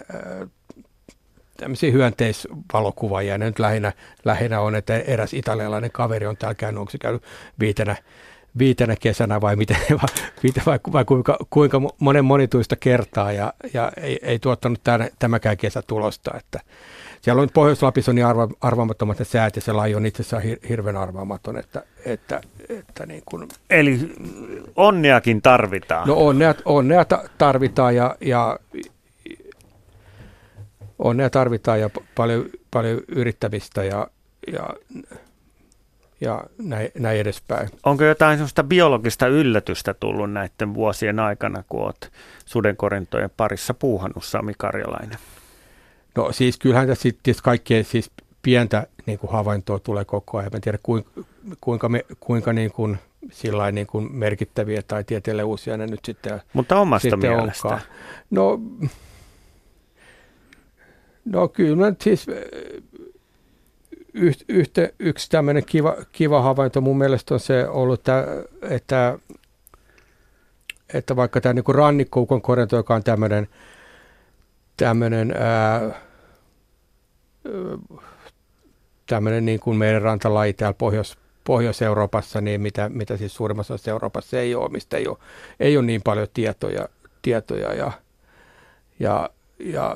[1.60, 3.38] tämmöisiä hyönteisvalokuvaajia.
[3.38, 3.93] Ne nyt lähinnä,
[4.26, 7.24] lähinnä on, että eräs italialainen kaveri on täällä käynyt, onko se käynyt
[7.60, 7.95] viitenä,
[8.57, 14.20] viitenä kesänä vai, miten, vai, vai, vai kuinka, kuinka monen monituista kertaa ja, ja ei,
[14.22, 16.32] ei tuottanut tämän, tämäkään kesä tulosta.
[16.38, 16.60] Että
[17.22, 20.97] siellä on Pohjois-Lapissa niin arva, arvaamattomat säät ja se laji on itse asiassa hir, hirveän
[20.97, 21.57] arvaamaton.
[21.57, 23.99] Että, että, että niin kuin, Eli
[24.76, 26.07] onneakin tarvitaan.
[26.07, 27.05] No onnea, onnea
[27.38, 28.60] tarvitaan ja, ja
[31.00, 34.08] onnea tarvitaan ja paljon, paljon yrittämistä ja,
[34.54, 34.70] ja,
[36.22, 37.70] ja näin, näin edespäin.
[37.84, 42.12] Onko jotain sellaista biologista yllätystä tullut näiden vuosien aikana, kun olet
[42.45, 45.18] sudenkorintojen parissa puuhannut Sami Karjalainen?
[46.16, 50.52] No siis kyllähän tässä sitten kaikkea siis pientä niin kuin havaintoa tulee koko ajan.
[50.56, 51.10] En tiedä kuinka,
[51.62, 52.97] kuinka, me, kuinka niin kuin,
[53.32, 57.68] sillain niin kuin merkittäviä tai tieteelle uusia ne nyt sitten Mutta omasta sitten mielestä?
[57.68, 57.82] Onkaan.
[58.30, 58.60] No,
[61.32, 62.27] no kyllä siis
[64.13, 68.25] yht, yhtä, yksi tämmöinen kiva, kiva havainto mun mielestä on se ollut, että,
[68.61, 69.19] että,
[70.93, 73.47] että vaikka tämä niin rannikkoukon korento, joka on tämmöinen
[74.77, 76.01] tämmöinen ää,
[79.07, 84.39] tämmöinen niin kuin meidän rantalaji täällä Pohjois, Pohjois-Euroopassa, niin mitä, mitä siis suurimmassa osassa Euroopassa
[84.39, 85.17] ei ole, mistä ei ole,
[85.59, 86.89] ei ole niin paljon tietoja,
[87.21, 87.91] tietoja ja,
[88.99, 89.95] ja, ja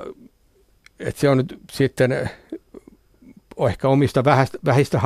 [1.03, 2.29] että se on nyt sitten
[3.69, 4.23] ehkä omista
[4.65, 4.99] vähistä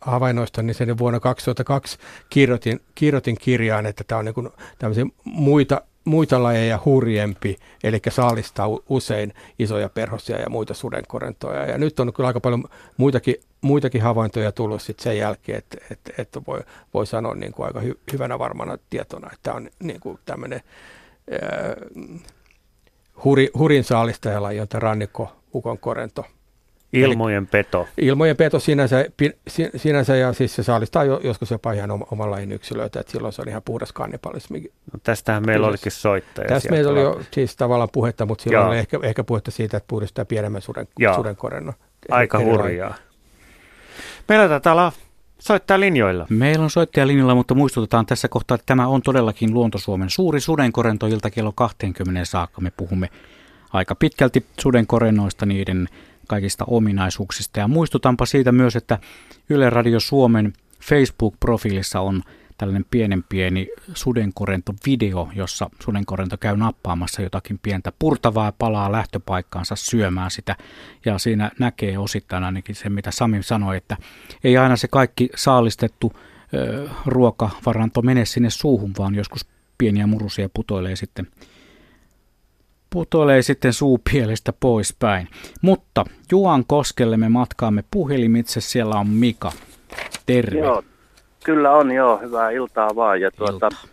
[0.00, 1.98] havainnoista, niin sen vuonna 2002
[2.30, 9.34] kirjoitin, kirjoitin kirjaan, että tämä on niin tämmöisiä muita muita lajeja hurjempi, eli saalistaa usein
[9.58, 11.66] isoja perhosia ja muita sudenkorentoja.
[11.66, 12.64] Ja nyt on kyllä aika paljon
[12.96, 16.60] muitakin, muitakin havaintoja tullut sit sen jälkeen, että, että, että voi,
[16.94, 20.60] voi sanoa niin kuin aika hy, hyvänä varmana tietona, että tämä on niin kuin tämmöinen
[21.32, 22.20] äh,
[23.24, 26.24] huri, hurin saalistajalaji, jota rannikko ukon korento
[26.92, 27.88] Ilmojen peto.
[27.98, 29.04] Ilmojen peto sinänsä,
[29.76, 33.48] sinänsä ja siis se saalistaa joskus jopa ihan oman lajin yksilöitä, että silloin se on
[33.48, 34.60] ihan puhdas kannibalismi.
[34.92, 35.68] No tästähän meillä Kyllä.
[35.68, 36.48] olikin soittaja.
[36.48, 38.68] Tässä meillä oli jo siis tavallaan puhetta, mutta silloin Joo.
[38.70, 41.74] oli ehkä, ehkä puhetta siitä, että puhdistaa pienemmän suden, suden korennon.
[42.10, 42.94] Aika hurjaa.
[44.28, 44.92] Meillä taitaa olla
[45.38, 46.26] soittaa linjoilla.
[46.30, 51.06] Meillä on soittaja linjoilla, mutta muistutetaan tässä kohtaa, että tämä on todellakin Luontosuomen suuri sudenkorento
[51.06, 52.60] ilta kello 20 saakka.
[52.60, 53.10] Me puhumme
[53.72, 55.88] aika pitkälti sudenkorennoista niiden
[56.28, 57.60] kaikista ominaisuuksista.
[57.60, 58.98] Ja muistutanpa siitä myös, että
[59.50, 62.22] Yle Radio Suomen Facebook-profiilissa on
[62.58, 70.30] tällainen pienen pieni sudenkorento-video, jossa sudenkorento käy nappaamassa jotakin pientä purtavaa ja palaa lähtöpaikkaansa syömään
[70.30, 70.56] sitä.
[71.04, 73.96] Ja siinä näkee osittain ainakin se, mitä Sami sanoi, että
[74.44, 76.12] ei aina se kaikki saalistettu
[76.54, 79.46] ö, ruokavaranto mene sinne suuhun, vaan joskus
[79.78, 81.26] pieniä murusia putoilee sitten
[82.90, 85.28] putoilee sitten suupielestä poispäin.
[85.62, 89.52] Mutta Juan Koskelle me matkaamme puhelimitse, siellä on Mika.
[90.26, 90.58] Terve.
[90.58, 90.82] Joo,
[91.48, 93.20] kyllä on joo, hyvää iltaa vaan.
[93.20, 93.88] Ja tuota, Ilta.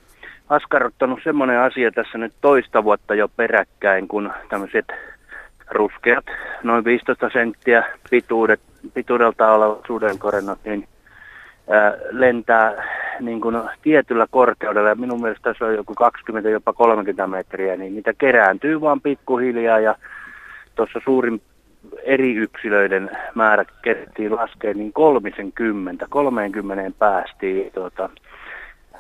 [0.50, 4.86] askarruttanut semmoinen asia tässä nyt toista vuotta jo peräkkäin, kun tämmöiset
[5.72, 6.26] ruskeat,
[6.64, 8.60] noin 15 senttiä pituudet,
[8.94, 10.88] pituudelta olevat sudenkorennot, niin
[11.70, 12.84] ää, lentää
[13.20, 17.96] niin kuin tietyllä korkeudella, ja minun mielestä se on joku 20, jopa 30 metriä, niin
[17.96, 19.96] niitä kerääntyy vaan pikkuhiljaa, ja
[20.76, 21.42] tuossa suurin
[22.04, 27.72] eri yksilöiden määrä kerättiin laskea, niin 30, 30 päästiin.
[27.74, 28.10] Tuota,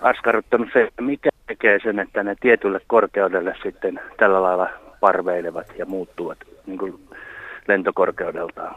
[0.01, 4.69] askarruttanut se, mikä tekee sen, että ne tietylle korkeudelle sitten tällä lailla
[4.99, 6.99] parveilevat ja muuttuvat niin kuin
[7.67, 8.75] lentokorkeudeltaan.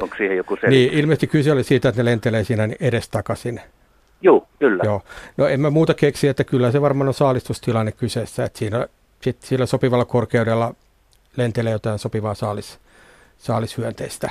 [0.00, 0.70] Onko siihen joku selitys?
[0.70, 3.60] Niin, ilmeisesti kyse oli siitä, että ne lentelee siinä edestakaisin.
[4.20, 4.82] Joo, kyllä.
[4.84, 5.02] Joo.
[5.36, 8.86] No en mä muuta keksi, että kyllä se varmaan on saalistustilanne kyseessä, että siinä
[9.20, 10.74] sit sillä sopivalla korkeudella
[11.36, 12.78] lentelee jotain sopivaa saalis,
[13.38, 14.30] saalishyönteistä.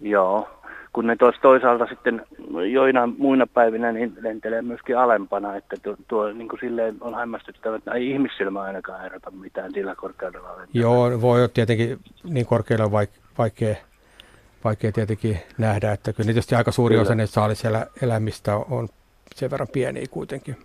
[0.00, 0.48] Joo,
[0.92, 2.26] kun ne tuossa toisaalta sitten
[2.72, 7.76] joina muina päivinä niin lentelee myöskin alempana, että tuo, tuo niin kuin silleen on hämmästyttävä,
[7.76, 10.48] että ei ihmissilmä ainakaan erota mitään sillä korkeudella.
[10.48, 10.82] Lentelee.
[10.82, 13.76] Joo, voi tietenkin niin korkealla vaik- vaikea,
[14.64, 17.02] vaikea tietenkin nähdä, että kyllä tietysti aika suuri kyllä.
[17.02, 18.88] osa näistä saaliselämistä on
[19.34, 20.56] sen verran pieniä kuitenkin.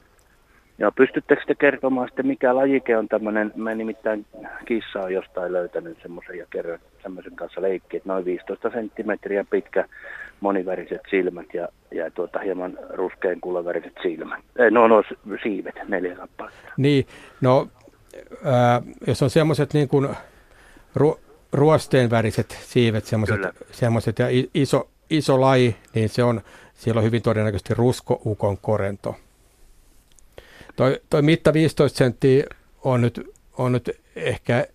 [0.78, 4.26] Ja pystyttekö te kertomaan sitten, mikä lajike on tämmöinen, mä nimittäin
[4.66, 9.86] kissa on jostain löytänyt semmoisen ja kerran semmoisen kanssa leikki, että noin 15 senttimetriä pitkä
[10.40, 14.40] moniväriset silmät ja, ja tuota, hieman ruskean kullaväriset silmät.
[14.60, 15.04] Eh, no, no
[15.44, 16.72] siivet, neljä kappaletta.
[16.78, 17.06] Niin,
[17.42, 17.68] no
[18.46, 20.10] ää, jos on semmoiset niin kuin
[20.96, 21.20] ru,
[21.54, 23.06] ruosteen väriset siivet,
[23.72, 26.42] semmoiset ja iso, iso laji, niin se on,
[26.74, 29.16] siellä on hyvin todennäköisesti ruskoukon korento.
[30.76, 32.44] Toi, toi mitta 15 senttiä
[32.84, 34.68] on nyt, on nyt ehkä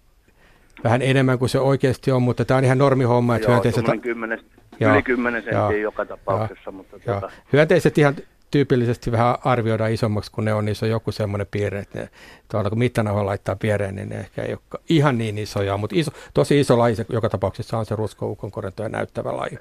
[0.85, 3.37] vähän enemmän kuin se oikeasti on, mutta tämä on ihan normihomma.
[3.37, 4.03] Että Joo, hyönteiset...
[4.03, 4.41] 10,
[4.81, 6.63] joo, yli 10 senttiä joo, joka tapauksessa.
[6.67, 7.21] Joo, mutta joo.
[7.21, 7.35] Tuota...
[7.53, 8.15] Hyönteiset ihan
[8.51, 12.09] tyypillisesti vähän arvioidaan isommaksi, kun ne on, niissä on joku semmoinen piirre, että ne,
[12.51, 16.11] tuolla kun mittanauha laittaa piereen, niin ne ehkä ei ole ihan niin isoja, mutta iso,
[16.35, 19.59] tosi iso laji se, joka tapauksessa on se ruskoukon korento ja näyttävä laji.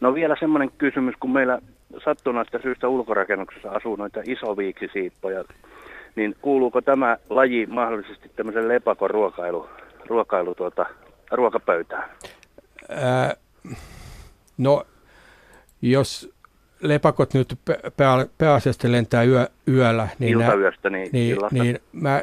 [0.00, 1.58] No vielä semmoinen kysymys, kun meillä
[2.04, 5.44] sattuneesta syystä ulkorakennuksessa asuu noita isoviiksisiippoja,
[6.16, 9.68] niin kuuluuko tämä laji mahdollisesti tämmöisen lepakon ruokailu,
[10.06, 10.86] ruokailu tuota,
[11.30, 12.10] ruokapöytään?
[12.88, 13.34] Ää,
[14.58, 14.86] no,
[15.82, 16.32] jos
[16.82, 17.58] lepakot nyt
[17.96, 22.22] pää, pääasiassa lentää yö, yöllä, niin, Iltayöstä, niin, niin, niin mä,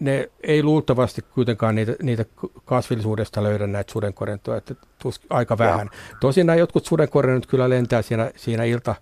[0.00, 2.24] ne ei luultavasti kuitenkaan niitä, niitä
[2.64, 5.90] kasvillisuudesta löydä näitä sudenkorentoja, että tus, aika vähän.
[5.92, 6.16] Ja.
[6.20, 8.94] Tosin nämä jotkut sudenkorennot kyllä lentää siinä, siinä ilta,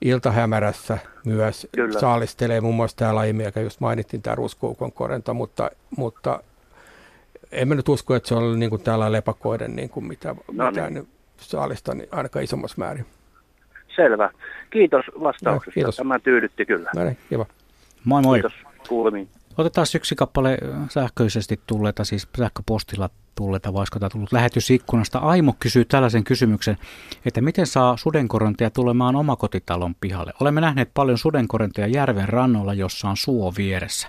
[0.00, 2.00] iltahämärässä myös, kyllä.
[2.00, 6.40] saalistelee muun muassa tämä laji, joka just mainittiin, tämä ruskoukon korento, mutta, mutta
[7.52, 10.70] en mä nyt usko, että se on niin kuin täällä lepakoiden, niin kuin mitä, no
[10.70, 11.08] mitä niin.
[11.36, 13.06] saalista, niin ainakaan isommassa määrin.
[13.96, 14.30] Selvä.
[14.70, 15.70] Kiitos vastauksesta.
[15.70, 15.96] No, kiitos.
[15.96, 16.90] Tämä tyydytti kyllä.
[16.96, 17.46] No niin, kiva.
[18.04, 18.40] Moi moi.
[18.40, 18.52] Kiitos.
[18.88, 19.28] Kuulemiin.
[19.58, 25.18] Otetaan yksi kappale sähköisesti tulleita, siis sähköpostilla tulleita, vaikka tämä tullut lähetysikkunasta.
[25.18, 26.78] Aimo kysyy tällaisen kysymyksen,
[27.24, 30.32] että miten saa sudenkorontia tulemaan omakotitalon pihalle?
[30.40, 34.08] Olemme nähneet paljon sudenkorontia järven rannoilla, jossa on suo vieressä.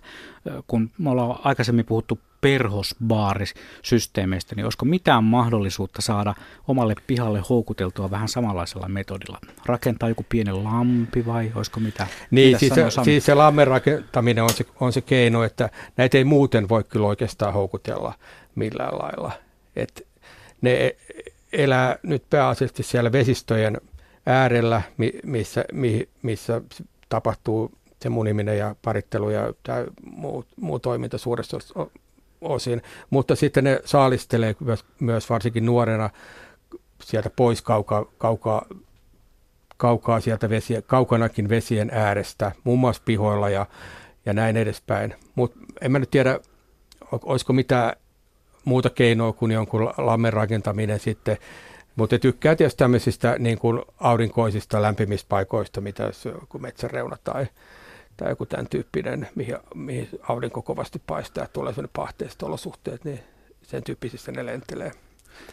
[0.67, 6.35] Kun me ollaan aikaisemmin puhuttu perhosbaarisysteemeistä, niin olisiko mitään mahdollisuutta saada
[6.67, 9.39] omalle pihalle houkuteltua vähän samanlaisella metodilla?
[9.65, 12.07] Rakentaa joku pieni lampi vai olisiko mitä?
[12.31, 16.23] Niin, siis se, siis se lammen rakentaminen on se, on se keino, että näitä ei
[16.23, 18.13] muuten voi kyllä oikeastaan houkutella
[18.55, 19.31] millään lailla.
[19.75, 20.07] Et
[20.61, 20.95] ne
[21.53, 23.81] elää nyt pääasiassa siellä vesistöjen
[24.25, 24.81] äärellä,
[25.23, 25.65] missä,
[26.23, 26.61] missä
[27.09, 27.71] tapahtuu
[28.01, 31.57] se muniminen ja parittelu ja tämä muu, muu toiminta suuressa
[32.41, 36.09] osin, mutta sitten ne saalistelee myös, myös varsinkin nuorena
[37.03, 38.65] sieltä pois kaukaa, kaukaa,
[39.77, 43.65] kaukaa sieltä vesi, kaukanakin vesien äärestä, muun muassa pihoilla ja,
[44.25, 45.15] ja näin edespäin.
[45.35, 46.39] Mutta en mä nyt tiedä,
[47.11, 47.93] olisiko mitään
[48.65, 51.37] muuta keinoa kuin jonkun lammen rakentaminen sitten,
[51.95, 56.11] mutta tykkää tietysti tämmöisistä niin kuin aurinkoisista lämpimistä paikoista, mitä
[56.49, 57.47] kun metsän reuna tai,
[58.17, 63.19] tai joku tämän tyyppinen, mihin, mihin aurinko kovasti paistaa, että tulee sellainen pahteiset olosuhteet, niin
[63.61, 64.91] sen tyyppisissä ne lentelee.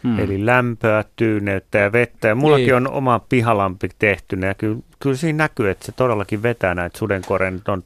[0.03, 0.19] Hmm.
[0.19, 2.27] Eli lämpöä, tyyneyttä ja vettä.
[2.27, 2.75] Ja mullakin niin.
[2.75, 7.61] on oma pihalampi tehty, ja kyllä, kyllä siinä näkyy, että se todellakin vetää näitä sudenkoren.
[7.67, 7.83] On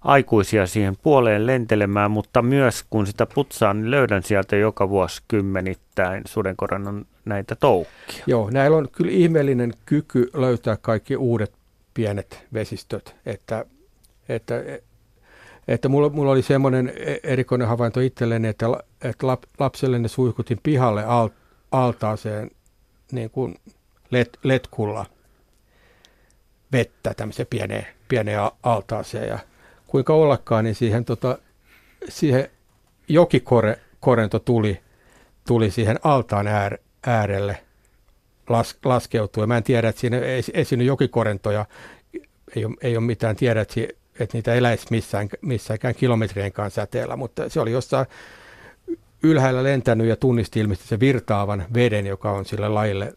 [0.00, 6.22] aikuisia siihen puoleen lentelemään, mutta myös kun sitä putsaan, niin löydän sieltä joka vuosi kymmenittäin
[6.26, 8.24] sudenkorennon näitä toukkia.
[8.26, 11.52] Joo, näillä on kyllä ihmeellinen kyky löytää kaikki uudet
[11.94, 13.64] pienet vesistöt, että,
[14.28, 14.54] että,
[15.68, 18.66] että mulla, mulla oli semmoinen e- erikoinen havainto itselleni, että,
[19.02, 21.28] että lap, lapselleni suihkutin pihalle al,
[21.72, 22.50] altaaseen
[23.12, 23.54] niin kuin
[24.10, 25.06] let, letkulla
[26.72, 29.38] vettä tämmöiseen pieneen, pieneen altaaseen ja
[29.86, 31.38] kuinka ollakaan, niin siihen, tota,
[32.08, 32.50] siihen
[33.08, 34.80] jokikorento tuli,
[35.46, 37.58] tuli siihen altaan äär, äärelle
[38.48, 39.46] las, laskeutua.
[39.46, 41.66] Mä en tiedä, että siinä ei esiinny jokikorentoja,
[42.56, 43.80] ei ole, ei ole mitään tiedä, että,
[44.20, 48.06] että niitä eläisi missään, missäänkään kilometrien kanssa säteellä, mutta se oli jossain
[49.22, 53.12] ylhäällä lentänyt ja tunnisti ilmeisesti se virtaavan veden, joka on sille lajille,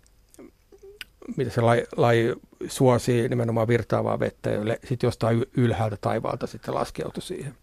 [1.37, 2.33] mitä se laji, laji
[2.67, 7.53] suosii nimenomaan virtaavaa vettä ja sitten jostain ylhäältä taivaalta sitten laskeutui siihen.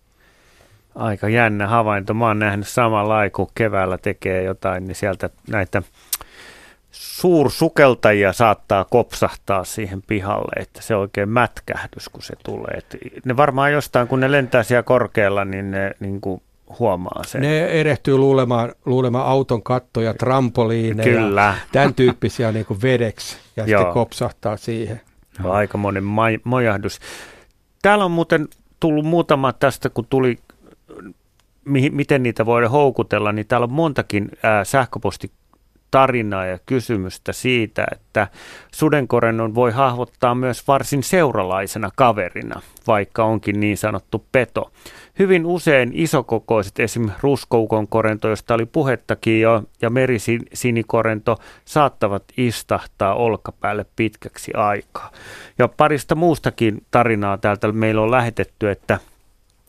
[0.94, 2.14] Aika jännä havainto.
[2.14, 5.82] Mä oon nähnyt samalla kun keväällä tekee jotain, niin sieltä näitä
[6.96, 12.78] suursukeltajia saattaa kopsahtaa siihen pihalle, että se on oikein mätkähdys, kun se tulee.
[12.78, 16.42] Et ne varmaan jostain, kun ne lentää siellä korkealla, niin ne niin kuin
[16.78, 17.40] huomaa sen.
[17.40, 21.54] Ne erehtyy luulemaan, luulemaan auton kattoja, trampoliineja, Kyllä.
[21.72, 23.80] tämän tyyppisiä niin kuin vedeksi ja Joo.
[23.80, 25.00] sitten kopsahtaa siihen.
[25.44, 26.04] Aika monen
[26.44, 26.98] mojahdus.
[27.82, 28.48] Täällä on muuten
[28.80, 30.38] tullut muutama tästä, kun tuli,
[31.64, 35.30] mi- miten niitä voidaan houkutella, niin täällä on montakin ää, sähköposti
[35.96, 38.28] tarinaa ja kysymystä siitä, että
[38.74, 44.72] sudenkorennon voi hahvottaa myös varsin seuralaisena kaverina, vaikka onkin niin sanottu peto.
[45.18, 47.10] Hyvin usein isokokoiset, esim.
[47.20, 55.10] ruskoukon korento, josta oli puhettakin jo, ja merisinikorento saattavat istahtaa olkapäälle pitkäksi aikaa.
[55.58, 58.98] Ja parista muustakin tarinaa täältä meillä on lähetetty, että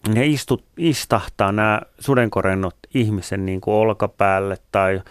[0.08, 5.02] ne istut, istahtaa nämä sudenkorennot ihmisen niin kuin olkapäälle tai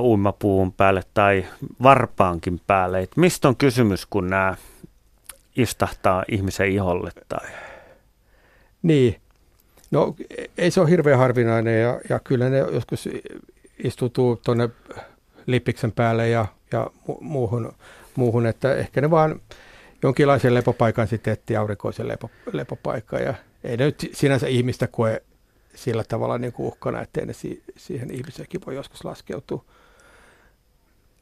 [0.00, 1.46] uimapuun päälle tai
[1.82, 3.02] varpaankin päälle.
[3.02, 4.54] Et mistä on kysymys, kun nämä
[5.56, 7.10] istahtaa ihmisen iholle?
[7.28, 7.48] Tai?
[8.82, 9.20] Niin,
[9.90, 10.14] no
[10.58, 13.08] ei se ole hirveän harvinainen ja, ja kyllä ne joskus
[13.84, 14.68] istutuu tuonne
[15.46, 17.72] lippiksen päälle ja, ja muuhun,
[18.16, 19.40] muuhun, että ehkä ne vaan
[20.02, 25.22] jonkinlaisen lepopaikan sitten etti aurinkoisen lepo, lepopaikan ja ei ne nyt sinänsä ihmistä koe
[25.74, 29.64] sillä tavalla niin kuin uhkana, ettei ne si- siihen ihmiseenkin voi joskus laskeutua.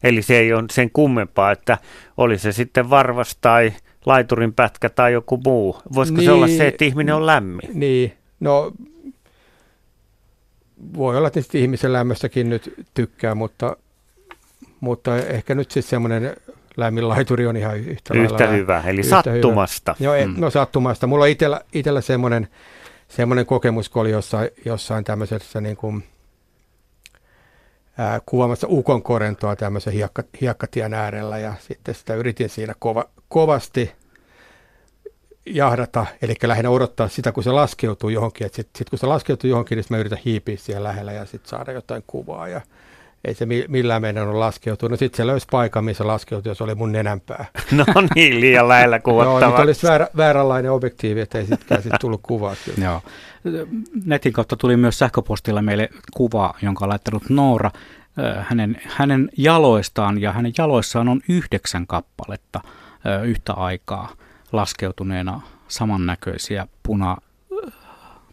[0.03, 1.79] Eli se ei ole sen kummempaa, että
[2.17, 3.73] oli se sitten varvas tai
[4.07, 5.77] laiturin pätkä tai joku muu.
[5.95, 7.71] Voisiko niin, se olla se, että ihminen on lämmin?
[7.75, 8.73] Niin, no
[10.97, 13.77] voi olla tietysti ihmisen lämmöstäkin nyt tykkää, mutta,
[14.81, 16.37] mutta ehkä nyt sitten semmoinen
[16.77, 19.97] lämmin laituri on ihan yhtä, yhtä lailla, hyvä, eli yhtä sattumasta.
[20.01, 20.17] Hyvä.
[20.17, 20.35] Joo, mm.
[20.37, 21.07] no sattumasta.
[21.07, 22.49] Mulla on itsellä, itsellä semmoinen
[23.11, 26.05] semmoinen kokemus, kun oli jossain, jossain tämmöisessä niin kuin,
[27.99, 33.93] ää, kuvaamassa ukon korentoa tämmöisen hiekka, hiekkatien äärellä ja sitten sitä yritin siinä kova, kovasti
[35.47, 38.47] jahdata, eli lähinnä odottaa sitä, kun se laskeutuu johonkin.
[38.47, 41.73] Sitten sit kun se laskeutuu johonkin, niin mä yritän hiipiä siellä lähellä ja sitten saada
[41.73, 42.49] jotain kuvaa.
[42.49, 42.61] Ja
[43.25, 44.91] ei se millään meidän ole laskeutunut.
[44.91, 47.45] No sitten se löysi paikan, missä laskeutui, ja se oli mun nenänpää.
[47.73, 49.41] No niin, liian lähellä kuvattava.
[49.41, 52.55] Joo, nyt olisi väärä, vääränlainen objektiivi, että ei sittenkään sit tullut kuvaa.
[52.65, 52.85] Kyllä.
[52.85, 53.03] Joo.
[54.05, 57.71] Netin kautta tuli myös sähköpostilla meille kuva, jonka on laittanut Noora
[58.41, 62.61] hänen, hänen jaloistaan, ja hänen jaloissaan on yhdeksän kappaletta
[63.25, 64.13] yhtä aikaa
[64.53, 67.17] laskeutuneena samannäköisiä puna,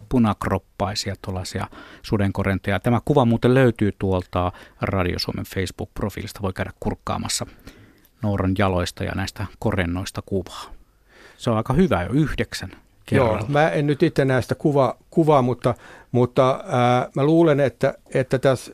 [0.09, 1.67] punakroppaisia tuollaisia
[2.01, 2.79] sudenkorentoja.
[2.79, 4.51] Tämä kuva muuten löytyy tuolta
[4.81, 6.41] Radio Suomen Facebook-profiilista.
[6.41, 7.45] Voi käydä kurkkaamassa
[8.21, 10.63] Nooran jaloista ja näistä korennoista kuvaa.
[11.37, 12.71] Se on aika hyvä jo yhdeksän
[13.05, 13.39] kerralla.
[13.39, 15.75] Joo, mä en nyt itse näistä kuva, kuvaa, mutta,
[16.11, 18.71] mutta ää, mä luulen, että, että tässä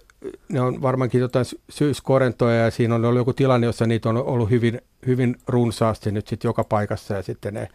[0.50, 4.50] ne on varmaankin jotain syyskorentoja ja siinä on ollut joku tilanne, jossa niitä on ollut
[4.50, 7.68] hyvin, hyvin runsaasti nyt sitten joka paikassa ja sitten ne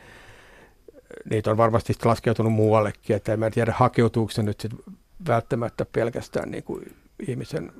[1.30, 4.72] niitä on varmasti laskeutunut muuallekin, että en mä tiedä hakeutuuko se nyt sit
[5.28, 6.96] välttämättä pelkästään niin kuin
[7.28, 7.72] ihmisen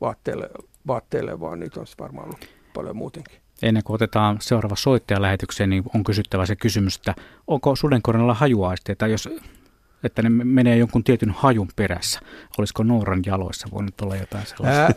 [0.00, 0.50] vaatteille,
[0.86, 3.40] vaatteille, vaan niitä on varmaan ollut paljon muutenkin.
[3.62, 7.14] Ennen kuin otetaan seuraava soittaja lähetykseen, niin on kysyttävä se kysymys, että
[7.46, 9.28] onko sudenkoronalla hajuaisteita, jos
[10.04, 12.20] että ne menee jonkun tietyn hajun perässä.
[12.58, 14.82] Olisiko Nooran jaloissa voinut olla jotain sellaista?
[14.82, 14.92] Ää,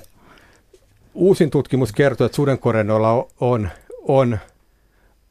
[1.13, 3.69] uusin tutkimus kertoo, että sudenkorennoilla on,
[4.01, 4.39] on,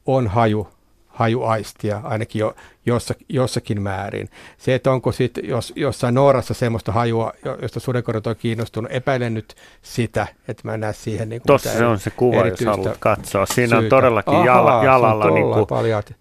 [0.05, 0.67] on haju,
[1.13, 2.55] hajuaistia, ainakin jo,
[2.85, 4.29] jossa, jossakin määrin.
[4.57, 9.55] Se, että onko sitten jos, jossain Noorassa semmoista hajua, josta sudenkorjat on kiinnostunut, epäilen nyt
[9.81, 13.45] sitä, että mä en näe siihen niin Tuossa se on se kuva, jos haluat katsoa.
[13.45, 13.95] Siinä syytä.
[13.95, 16.13] on todellakin Ahaa, jala, jalalla niin kuin, paljat,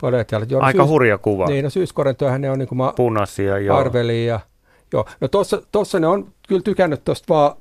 [0.00, 0.50] paljat jalat.
[0.50, 1.46] Joo, aika syys, hurja kuva.
[1.46, 3.58] Niin, no syyskorentojahan ne on niin kuin ma- punaisia.
[3.58, 3.90] Joo.
[4.26, 4.40] Ja,
[4.92, 5.04] joo.
[5.20, 5.28] No
[5.72, 7.56] tuossa ne on kyllä tykännyt tuosta vaan,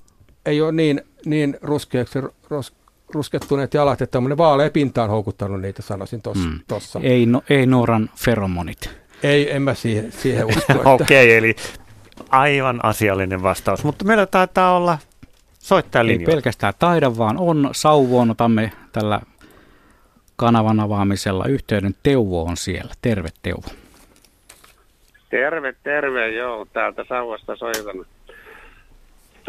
[0.45, 2.19] ei ole niin, niin ruskeaksi
[2.49, 2.73] ros,
[3.13, 6.21] ruskettuneet jalat, että tämmöinen vaalea pinta on houkuttanut niitä, sanoisin
[6.67, 6.99] tuossa.
[6.99, 7.05] Mm.
[7.05, 8.89] Ei, no, ei Nooran feromonit.
[9.23, 10.73] Ei, en mä siihen, siihen usko.
[10.93, 11.55] Okei, okay, eli
[12.29, 14.97] aivan asiallinen vastaus, mutta meillä taitaa olla
[15.59, 18.31] soittaa Ei pelkästään taida, vaan on sauvoon.
[18.31, 19.21] Otamme tällä
[20.35, 21.95] kanavan avaamisella yhteyden.
[22.03, 22.93] Teuvo on siellä.
[23.01, 23.67] Terve Teuvo.
[25.29, 26.31] Terve, terve.
[26.31, 28.05] Joo, täältä Sauvasta soitan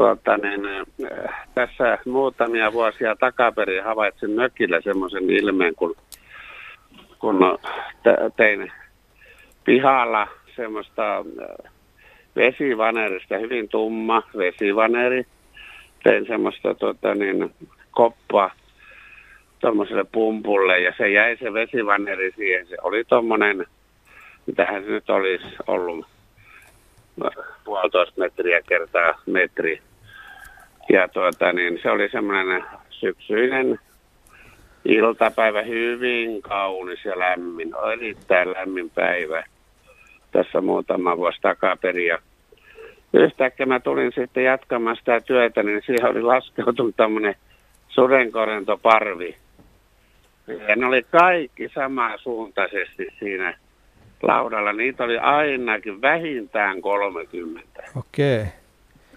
[0.01, 5.97] tuota, niin, äh, tässä muutamia vuosia takaperin havaitsin mökillä semmoisen ilmeen, kun,
[7.19, 7.59] kun
[8.37, 8.73] tein
[9.65, 11.73] pihalla semmoista äh,
[12.37, 15.27] vesivanerista, hyvin tumma vesivaneri.
[16.03, 17.55] Tein semmoista tuota, niin,
[17.91, 18.51] koppaa
[19.59, 22.67] tuommoiselle pumpulle ja se jäi se vesivaneri siihen.
[22.67, 23.67] Se oli tuommoinen,
[24.47, 26.07] mitähän se nyt olisi ollut,
[27.65, 29.81] puolitoista metriä kertaa metri
[30.93, 33.79] ja tuota, niin se oli semmoinen syksyinen
[34.85, 39.45] iltapäivä, hyvin kaunis ja lämmin, erittäin lämmin päivä
[40.33, 42.07] tässä muutama vuosi takaperin.
[42.07, 42.19] Ja
[43.13, 47.35] yhtäkkiä mä tulin sitten jatkamaan sitä työtä, niin siihen oli laskeutunut tämmöinen
[47.89, 49.37] sudenkorentoparvi.
[50.69, 53.59] Ja ne oli kaikki samansuuntaisesti siinä
[54.23, 54.73] laudalla.
[54.73, 57.83] Niitä oli ainakin vähintään 30.
[57.97, 58.41] Okei.
[58.41, 58.60] Okay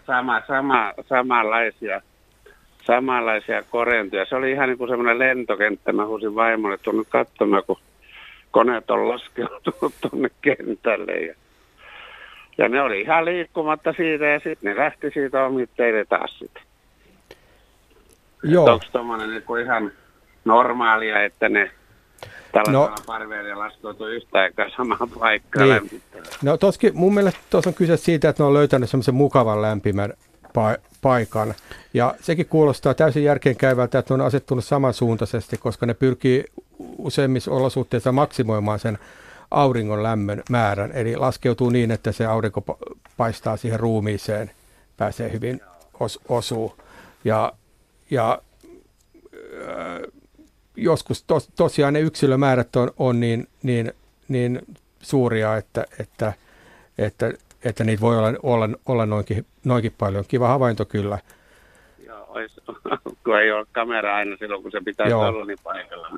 [0.07, 2.01] sama, sama, samanlaisia,
[2.83, 4.25] samanlaisia korentoja.
[4.25, 5.93] Se oli ihan niin kuin semmoinen lentokenttä.
[5.93, 7.77] Mä huusin vaimolle tuonne katsomaan, kun
[8.51, 11.11] koneet on laskeutunut tuonne kentälle.
[11.11, 11.35] Ja,
[12.57, 16.63] ja ne oli ihan liikkumatta siitä ja sitten ne lähti siitä omitteille taas sitten.
[18.43, 18.65] Joo.
[18.65, 19.91] Onko tuommoinen niin ihan
[20.45, 21.71] normaalia, että ne
[22.51, 26.01] tällaisella no, parveilla laskeutuu yhtä aikaa samaan paikkaan niin.
[26.41, 30.13] No toskin mun mielestä tuossa on kyse siitä, että ne on löytänyt semmoisen mukavan lämpimän
[30.47, 31.53] pa- paikan.
[31.93, 36.45] Ja sekin kuulostaa täysin järkeenkäyvältä, että ne on asettunut samansuuntaisesti, koska ne pyrkii
[36.97, 38.97] useimmissa olosuhteissa maksimoimaan sen
[39.51, 40.91] auringon lämmön määrän.
[40.91, 42.80] Eli laskeutuu niin, että se aurinko
[43.17, 44.51] paistaa siihen ruumiiseen,
[44.97, 45.61] pääsee hyvin
[45.93, 46.76] os- osuu.
[47.26, 47.53] Ja,
[48.11, 48.41] ja
[50.76, 53.93] joskus tos, tosiaan ne yksilömäärät on, on niin, niin,
[54.28, 54.61] niin
[55.01, 56.34] suuria, että, että,
[56.97, 60.26] että, että niitä voi olla, olla, olla noinkin, noinkin paljon.
[60.28, 61.19] Kiva havainto kyllä.
[62.05, 62.61] Joo, ois,
[63.24, 65.28] kun ei ole kamera aina silloin, kun se pitää Joo.
[65.28, 66.09] olla niin paikalla.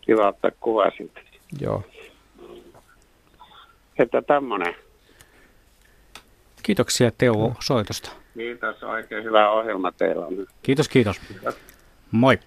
[0.00, 1.24] Kiva ottaa kuva sitten.
[1.60, 1.84] Joo.
[3.98, 4.74] Että tämmöinen.
[6.62, 8.10] Kiitoksia Teo soitosta.
[8.34, 10.46] Kiitos, oikein hyvä ohjelma teillä on.
[10.62, 11.20] Kiitos, kiitos.
[12.10, 12.38] Moi.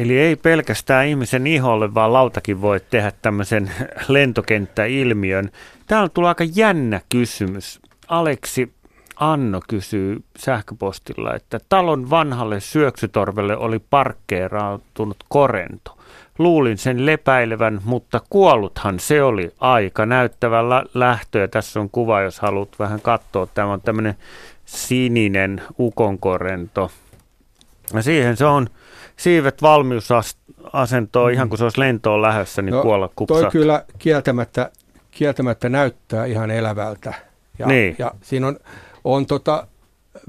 [0.00, 3.70] Eli ei pelkästään ihmisen iholle, vaan lautakin voi tehdä tämmöisen
[4.08, 5.50] lentokenttäilmiön.
[5.86, 7.80] Täällä tulee aika jännä kysymys.
[8.08, 8.72] Aleksi
[9.16, 15.98] Anno kysyy sähköpostilla, että talon vanhalle syöksytorvelle oli parkkeerautunut korento.
[16.38, 20.58] Luulin sen lepäilevän, mutta kuolluthan se oli aika näyttävä
[20.94, 21.38] lähtö.
[21.38, 23.46] Ja tässä on kuva, jos haluat vähän katsoa.
[23.46, 24.14] Tämä on tämmöinen
[24.64, 26.90] sininen ukonkorento.
[27.94, 28.66] Ja siihen se on
[29.20, 31.34] siivet valmiusasentoon mm.
[31.34, 33.40] ihan kuin se olisi lentoon lähdössä, niin no, kuolla kupsat.
[33.40, 34.70] Toi kyllä kieltämättä,
[35.10, 37.14] kieltämättä näyttää ihan elävältä.
[37.58, 37.96] Ja, niin.
[37.98, 38.58] ja siinä on,
[39.04, 39.66] on tota,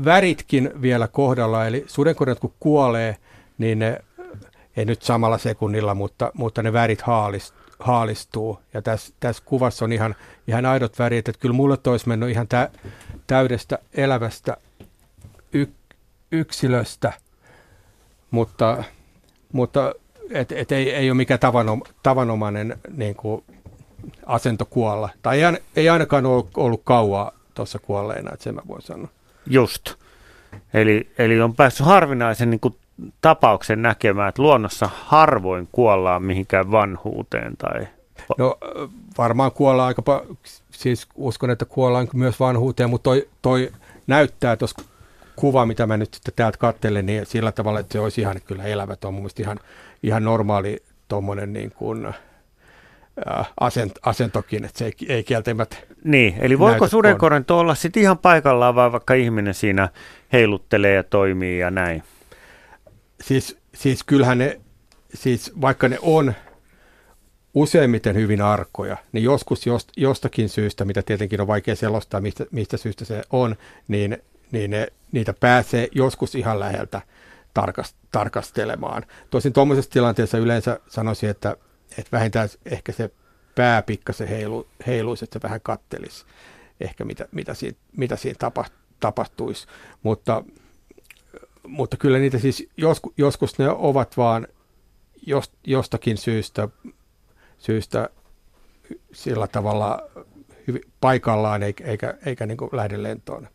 [0.05, 3.17] väritkin vielä kohdalla, eli sudenkorjat kun kuolee,
[3.57, 3.97] niin ne,
[4.77, 8.59] ei nyt samalla sekunnilla, mutta, mutta ne värit haalist, haalistuu.
[8.73, 10.15] Ja tässä, tässä kuvassa on ihan,
[10.47, 12.69] ihan aidot värit, että kyllä mulle olisi mennyt ihan tä,
[13.27, 14.57] täydestä elävästä
[15.53, 15.65] y,
[16.31, 17.13] yksilöstä–
[18.31, 18.83] mutta,
[19.53, 19.95] mutta
[20.31, 23.43] et, et ei, ei ole mikään tavanom, tavanomainen niin kuin
[24.25, 25.09] asento kuolla.
[25.21, 29.07] Tai ei, ei ainakaan ollut, ollut kauaa tuossa kuolleena, että sen mä voin sanoa.
[29.47, 29.93] Just.
[30.73, 32.75] Eli, eli on päässyt harvinaisen niin kuin,
[33.21, 37.57] tapauksen näkemään, että luonnossa harvoin kuollaan mihinkään vanhuuteen.
[37.57, 37.87] Tai...
[38.37, 38.57] No
[39.17, 40.25] varmaan kuollaan aika
[40.71, 43.71] siis uskon, että kuollaan myös vanhuuteen, mutta toi, toi
[44.07, 44.81] näyttää tuossa
[45.41, 48.63] kuva, mitä mä nyt sitten täältä katselen, niin sillä tavalla, että se olisi ihan kyllä
[48.63, 48.95] elävä.
[48.95, 49.59] Tuo on mun ihan,
[50.03, 56.59] ihan normaali tuommoinen niin kuin, äh, asent, asentokin, että se ei, ei kieltämättä Niin, eli
[56.59, 59.89] voiko sudenkorento olla sitten ihan paikallaan vai vaikka ihminen siinä
[60.33, 62.03] heiluttelee ja toimii ja näin?
[63.21, 64.61] Siis, siis kyllähän ne,
[65.13, 66.33] siis vaikka ne on,
[67.53, 72.77] useimmiten hyvin arkoja, niin joskus jost, jostakin syystä, mitä tietenkin on vaikea selostaa, mistä, mistä
[72.77, 73.55] syystä se on,
[73.87, 74.17] niin,
[74.51, 77.01] niin ne, niitä pääsee joskus ihan läheltä
[77.53, 79.05] tarkast, tarkastelemaan.
[79.29, 81.57] Tosin tuommoisessa tilanteessa yleensä sanoisin, että,
[81.97, 83.11] että vähintään ehkä se
[83.55, 86.25] pää pikkasen heilu, heiluisi, että se vähän kattelisi
[86.81, 88.51] ehkä mitä, mitä, siinä, mitä siinä
[88.99, 89.67] tapahtuisi.
[90.03, 90.43] Mutta,
[91.67, 94.47] mutta kyllä niitä siis joskus, joskus ne ovat vaan
[95.27, 96.67] jost, jostakin syystä,
[97.57, 98.09] syystä
[99.13, 100.09] sillä tavalla
[100.67, 103.47] hyvin paikallaan eikä, eikä, eikä niin lähde lentoon.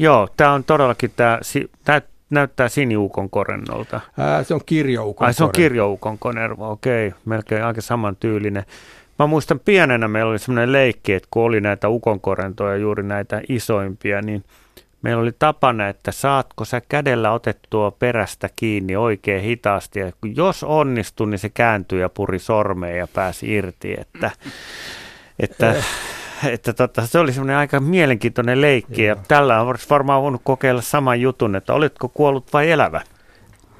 [0.00, 1.40] Joo, tämä on todellakin, tämä,
[1.84, 2.00] tämä
[2.30, 4.00] näyttää siniukon korennolta.
[4.18, 8.64] Ää, se on kirjoukon Ai se on kirjoukon konervo, okei, melkein aika samantyylinen.
[9.18, 14.22] Mä muistan pienenä meillä oli semmoinen leikki, että kun oli näitä ukonkorentoja, juuri näitä isoimpia,
[14.22, 14.44] niin
[15.02, 19.98] meillä oli tapana, että saatko sä kädellä otettua perästä kiinni oikein hitaasti.
[19.98, 23.94] Ja jos onnistui, niin se kääntyi ja puri sormeen ja pääsi irti.
[23.98, 24.30] Että,
[25.38, 25.74] että,
[26.54, 29.04] että tota, se oli semmoinen aika mielenkiintoinen leikki.
[29.04, 33.00] Ja tällä olisi varmaan voinut kokeilla saman jutun, että olitko kuollut vai elävä?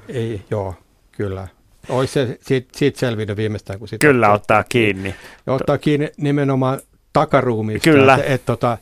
[0.07, 0.75] Ei, joo,
[1.11, 1.47] kyllä.
[1.89, 5.15] Olisi se siitä, siitä selvinnyt viimeistään, kun sitä Kyllä ottaa kiinni.
[5.47, 6.79] Ja ottaa kiinni nimenomaan
[7.13, 7.89] takaruumiista.
[7.89, 8.15] Kyllä.
[8.15, 8.77] Että, et, tota,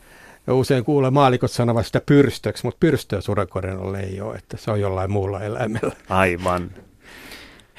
[0.47, 5.11] usein kuulee maalikot sanovat sitä pyrstöksi, mutta pyrstöä sudenkorjanolle ei ole, että se on jollain
[5.11, 5.95] muulla eläimellä.
[6.09, 6.71] Aivan.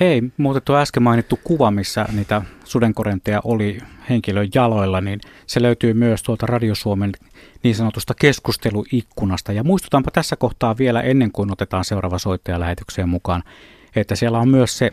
[0.01, 3.79] Hei, muuten tuo äsken mainittu kuva, missä niitä sudenkorenteja oli
[4.11, 7.13] henkilön jaloilla, niin se löytyy myös tuolta Radiosuomen
[7.63, 9.53] niin sanotusta keskusteluikkunasta.
[9.53, 13.43] Ja muistutanpa tässä kohtaa vielä ennen kuin otetaan seuraava soittaja lähetykseen mukaan,
[13.97, 14.93] että siellä on myös se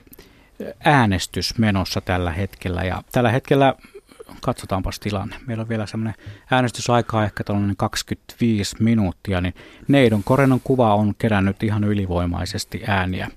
[0.84, 2.84] äänestys menossa tällä hetkellä.
[2.84, 3.76] Ja tällä hetkellä
[4.42, 5.36] katsotaanpas tilanne.
[5.48, 6.14] Meillä on vielä semmoinen
[6.52, 9.54] äänestysaikaa ehkä tällainen 25 minuuttia, niin
[9.88, 13.28] Neidon Korenon kuva on kerännyt ihan ylivoimaisesti ääniä.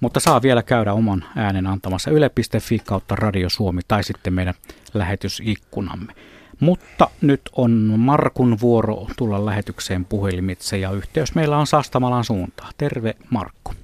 [0.00, 4.54] Mutta saa vielä käydä oman äänen antamassa yle.fi kautta Radio Suomi tai sitten meidän
[4.94, 6.12] lähetysikkunamme.
[6.60, 12.72] Mutta nyt on Markun vuoro tulla lähetykseen puhelimitse ja yhteys meillä on Sastamalan suuntaan.
[12.78, 13.74] Terve Markku.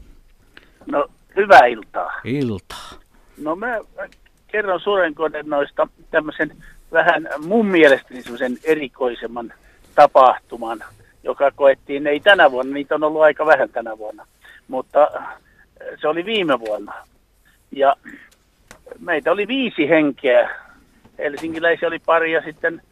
[0.86, 2.12] No Hyvää iltaa.
[2.24, 2.90] Iltaa.
[3.38, 3.78] No mä
[4.54, 6.56] kerron sudenkodennoista tämmöisen
[6.92, 9.52] vähän mun mielestäni semmoisen erikoisemman
[9.94, 10.84] tapahtuman,
[11.22, 14.26] joka koettiin, ei tänä vuonna, niitä on ollut aika vähän tänä vuonna,
[14.68, 15.10] mutta
[16.00, 16.94] se oli viime vuonna.
[17.72, 17.96] Ja
[18.98, 20.50] meitä oli viisi henkeä.
[21.18, 22.82] Helsinkiläisiä oli pari ja sitten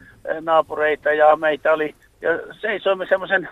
[0.40, 2.30] naapureita ja meitä oli, ja
[2.60, 3.48] seisoimme semmoisen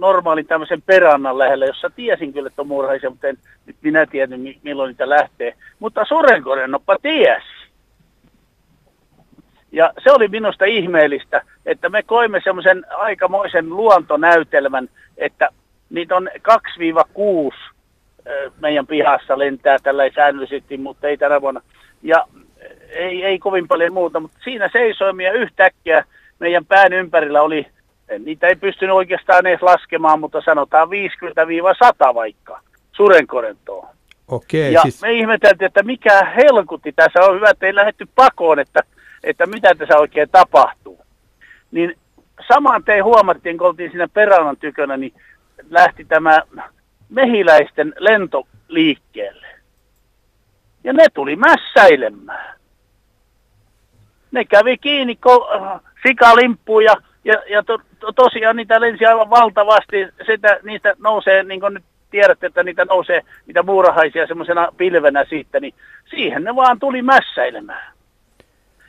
[0.00, 4.40] normaalin tämmöisen perannan lähellä, jossa tiesin kyllä, että on murhaisia, mutta en nyt minä tiedän,
[4.62, 5.54] milloin niitä lähtee.
[5.78, 7.60] Mutta Sorenkorennoppa tiesi.
[9.72, 15.48] Ja se oli minusta ihmeellistä, että me koimme semmoisen aikamoisen luontonäytelmän, että
[15.90, 16.30] niitä on
[17.50, 17.54] 2-6
[18.60, 21.60] meidän pihassa lentää tällä säännöllisesti, mutta ei tänä vuonna.
[22.02, 22.26] Ja
[22.88, 26.04] ei, ei kovin paljon muuta, mutta siinä seisoimme ja yhtäkkiä
[26.38, 27.66] meidän pään ympärillä oli
[28.18, 32.60] niitä ei pystynyt oikeastaan edes laskemaan, mutta sanotaan 50-100 vaikka
[32.92, 33.88] surenkorentoon.
[34.28, 35.02] Okei, ja siis...
[35.02, 38.80] me ihmeteltiin, että mikä helkutti tässä on hyvä, että ei lähdetty pakoon, että,
[39.24, 41.00] että mitä tässä oikein tapahtuu.
[41.70, 41.96] Niin
[42.48, 45.12] saman tein huomattiin, kun oltiin siinä peränan tykönä, niin
[45.70, 46.42] lähti tämä
[47.08, 49.46] mehiläisten lento liikkeelle.
[50.84, 52.60] Ja ne tuli mässäilemään.
[54.30, 59.96] Ne kävi kiinni ko- sikalimppuun ja ja, ja to, to, tosiaan niitä lensi aivan valtavasti.
[60.26, 65.60] Sitä, niistä nousee, niin kuin nyt tiedätte, että niitä nousee, niitä muurahaisia semmoisena pilvenä siitä,
[65.60, 65.74] niin
[66.10, 67.92] siihen ne vaan tuli mässäilemään.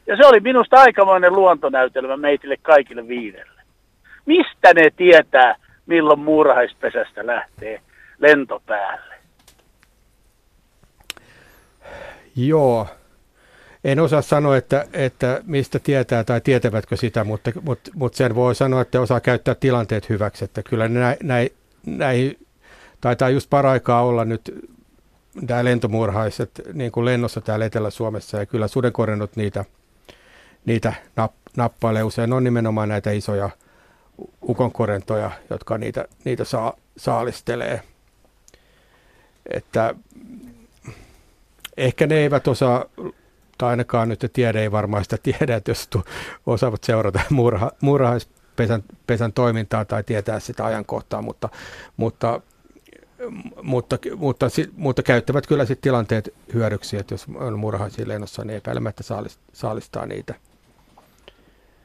[0.08, 3.62] Ja se oli minusta aikamoinen luontonäytelmä meitille kaikille viidelle.
[4.26, 5.56] Mistä ne tietää,
[5.86, 7.82] milloin muurahaispesästä lähtee
[8.20, 9.16] lento päälle?
[12.36, 12.88] Joo,
[13.84, 18.56] en osaa sanoa, että, että mistä tietää tai tietävätkö sitä, mutta, mutta, mutta sen voi
[18.56, 20.46] sanoa, että osaa käyttää tilanteet hyväksi.
[20.46, 21.36] Että kyllä nä, nä,
[21.86, 22.48] näihin
[23.02, 24.72] taitaa just paraikaa olla nyt
[25.42, 29.66] nämä lentomurhaiset niin kuin lennossa täällä Etelä-Suomessa ja kyllä sudenkorennut niitä,
[30.66, 32.04] niitä nap, nappailee.
[32.04, 33.50] Usein on nimenomaan näitä isoja
[34.50, 37.82] ukonkorentoja, jotka niitä, niitä saa, saalistelee.
[39.54, 39.96] Että
[41.78, 42.86] ehkä ne eivät osaa
[43.62, 46.04] tai ainakaan nyt tiede ei varmaan sitä tiedä, että jos tu,
[46.46, 51.50] osaavat seurata murha, murhaispesän pesän toimintaa tai tietää sitä ajankohtaa, mutta,
[51.98, 52.42] mutta,
[53.62, 54.46] mutta, mutta,
[54.78, 59.04] mutta käyttävät kyllä sitten tilanteet hyödyksi, että jos on murhaisia lennossa, niin epäilemättä
[59.54, 60.36] saalistaa niitä.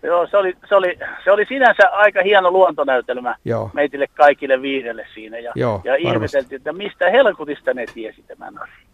[0.03, 3.71] Joo, se oli, se, oli, se oli sinänsä aika hieno luontonäytelmä Joo.
[3.75, 5.39] meitille kaikille viidelle siinä.
[5.39, 8.86] Ja, Joo, ja ihmeteltiin, että mistä helkutista ne tiesi tämän asian.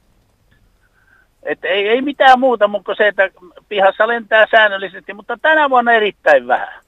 [1.43, 3.31] Että ei, ei mitään muuta, mutta se, että
[3.69, 6.81] pihassa lentää säännöllisesti, mutta tänä vuonna erittäin vähän.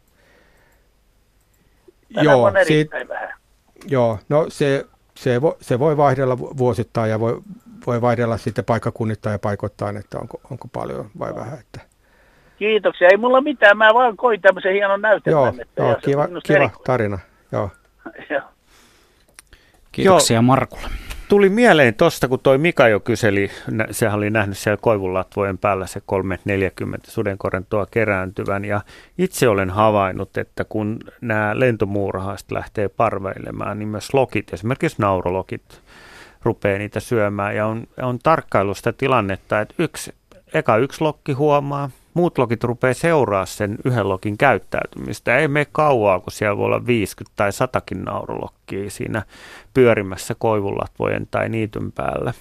[2.14, 3.34] Tänä Joo, vuonna siitä- erittäin vähän.
[3.86, 4.84] Joo, no se,
[5.16, 7.38] se, voi, se voi vaihdella vu- vuosittain ja voi,
[7.86, 11.58] voi vaihdella sitten paikkakunnittain ja paikoittain, että onko, onko paljon vai vähän.
[11.58, 11.80] Että.
[12.58, 13.08] Kiitoksia.
[13.10, 15.42] Ei mulla mitään, mä vaan koin tämmöisen hienon näytelmän.
[15.42, 16.84] Joo, että joo kiva, kiva erikoinen.
[16.86, 17.18] tarina.
[17.52, 17.70] Joo.
[18.30, 18.40] Joo.
[19.92, 20.88] Kiitoksia Markulle.
[21.28, 23.50] Tuli mieleen tuosta, kun toi Mika jo kyseli,
[23.90, 28.64] sehän oli nähnyt siellä koivunlatvojen päällä se 340 sudenkorentoa kerääntyvän.
[28.64, 28.80] Ja
[29.18, 35.82] itse olen havainnut, että kun nämä lentomuurahaiset lähtee parveilemaan, niin myös lokit, esimerkiksi naurolokit,
[36.42, 37.56] rupeaa niitä syömään.
[37.56, 40.14] Ja on, on tarkkailu sitä tilannetta, että yksi,
[40.54, 45.36] eka yksi lokki huomaa, muut lokit rupeaa seuraa sen yhden lokin käyttäytymistä.
[45.36, 49.22] Ei mene kauaa, kun siellä voi olla 50 tai 100 naurolokkia siinä
[49.74, 52.32] pyörimässä koivunlatvojen tai niityn päällä.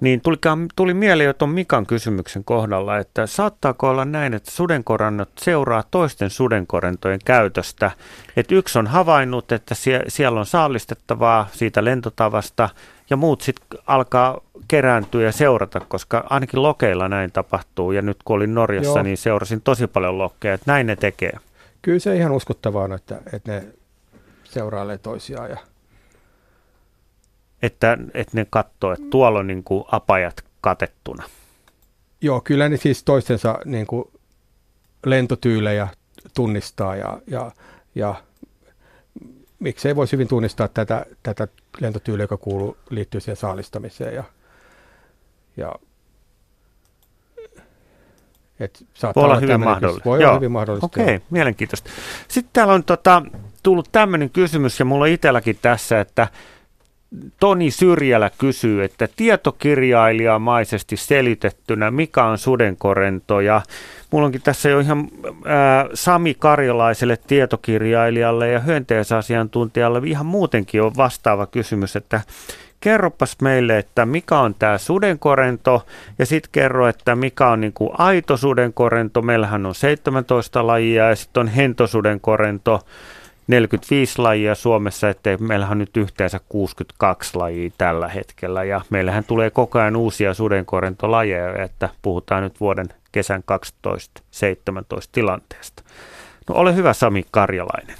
[0.00, 0.36] Niin tuli,
[0.76, 6.30] tuli mieleen jo tuon Mikan kysymyksen kohdalla, että saattaako olla näin, että sudenkorannot seuraa toisten
[6.30, 7.90] sudenkorentojen käytöstä.
[8.36, 12.68] Että yksi on havainnut, että sie, siellä on saalistettavaa siitä lentotavasta
[13.10, 17.92] ja muut sitten alkaa kerääntyä ja seurata, koska ainakin lokeilla näin tapahtuu.
[17.92, 19.02] Ja nyt kun olin Norjassa, Joo.
[19.02, 21.32] niin seurasin tosi paljon lokkeja, että näin ne tekee.
[21.82, 23.64] Kyllä se ihan uskottavaa on, että, että ne
[24.44, 25.50] seurailee toisiaan.
[25.50, 25.56] Ja,
[27.62, 31.24] Että, että ne katsoo, että tuolla on niin kuin apajat katettuna.
[32.20, 34.04] joo, kyllä ne siis toistensa niin kuin
[35.06, 35.88] lentotyylejä
[36.34, 37.50] tunnistaa ja, ja,
[37.94, 38.14] ja
[39.58, 41.48] miksei voisi hyvin tunnistaa tätä, tätä
[41.80, 44.14] lentotyyliä, joka kuuluu, liittyy siihen saalistamiseen.
[44.14, 44.24] Ja,
[45.56, 45.74] ja,
[48.60, 50.04] et saattaa Voi olla hyvin mahdollista.
[50.04, 50.28] Voi Joo.
[50.28, 50.86] olla hyvin mahdollista.
[50.86, 51.24] Okei, joo.
[51.30, 51.90] mielenkiintoista.
[52.28, 53.22] Sitten täällä on tota,
[53.62, 56.28] tullut tämmöinen kysymys, ja mulla on itselläkin tässä, että
[57.40, 63.62] Toni Syrjälä kysyy, että tietokirjailijamaisesti selitettynä, mikä on sudenkorento, ja
[64.10, 65.08] mulla onkin tässä jo ihan
[65.44, 72.20] ää, Sami Karjalaiselle tietokirjailijalle ja hyönteisasiantuntijalle ihan muutenkin on vastaava kysymys, että
[72.80, 75.86] kerropas meille, että mikä on tämä sudenkorento?
[76.18, 79.22] Ja sitten kerro, että mikä on niinku aito sudenkorento.
[79.22, 82.80] Meillähän on 17 lajia ja sitten on hentosudenkorento
[83.46, 89.50] 45 lajia Suomessa, että meillähän on nyt yhteensä 62 lajia tällä hetkellä ja meillähän tulee
[89.50, 93.44] koko ajan uusia sudenkorentolajeja, että puhutaan nyt vuoden kesän
[93.86, 93.92] 12-17
[95.12, 95.82] tilanteesta.
[96.48, 97.96] No ole hyvä Sami Karjalainen.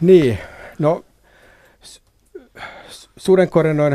[0.00, 0.38] Niin,
[0.78, 1.04] no
[3.16, 3.92] sudenkorennon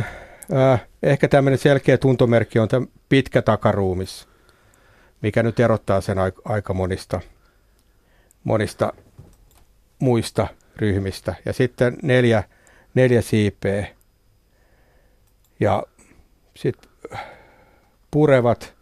[0.54, 4.28] äh, ehkä tämmöinen selkeä tuntomerkki on tämä pitkä takaruumis,
[5.22, 7.22] mikä nyt erottaa sen aika monista,
[8.44, 8.94] monista
[10.02, 11.36] muista ryhmistä.
[11.46, 12.44] Ja sitten neljä,
[12.94, 13.88] neljä siipeä
[15.60, 15.84] ja
[16.56, 16.92] sitten
[18.12, 18.74] purevat,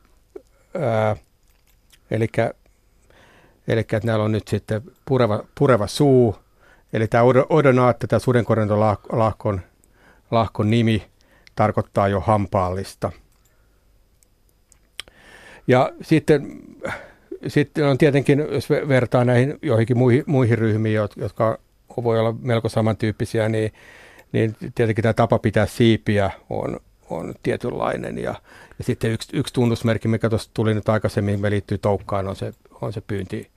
[0.79, 1.15] ää,
[2.11, 2.27] eli
[3.69, 6.35] Eli että näillä on nyt sitten pureva, pureva suu,
[6.93, 9.61] eli tämä odonaatte, tämä sudenkorentolahkon
[10.31, 11.05] lahkon nimi,
[11.55, 13.11] tarkoittaa jo hampaallista.
[15.67, 16.61] Ja sitten,
[17.47, 21.59] sitten on tietenkin, jos ve- vertaa näihin joihinkin muihin, muihin ryhmiin, jot- jotka
[22.03, 23.73] voi olla melko samantyyppisiä, niin,
[24.31, 26.79] niin tietenkin tämä tapa pitää siipiä on,
[27.09, 28.17] on tietynlainen.
[28.17, 28.35] Ja,
[28.77, 32.53] ja sitten yksi, yksi tunnusmerkki, mikä tuossa tuli nyt aikaisemmin, mikä liittyy toukkaan, on se,
[32.81, 33.49] on se pyynti,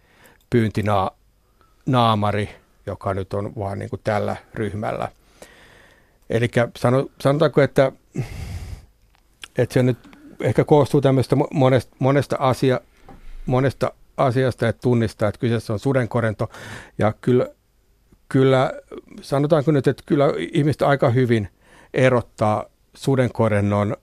[0.51, 2.49] pyyntinaamari,
[2.87, 5.09] joka nyt on vaan niin kuin tällä ryhmällä.
[6.31, 7.93] Eli sano, sanotaanko, että,
[9.59, 9.99] että se nyt
[10.41, 12.81] ehkä koostuu tämmöistä mo- monesta, monesta, asia,
[13.47, 16.51] monesta asiasta, että tunnistaa, että kyseessä on sudenkorento.
[16.99, 17.47] Ja kyllä,
[18.29, 18.73] kyllä
[19.21, 21.49] sanotaanko nyt, että kyllä ihmiset aika hyvin
[21.95, 22.65] erottaa
[22.95, 23.97] sudenkorennon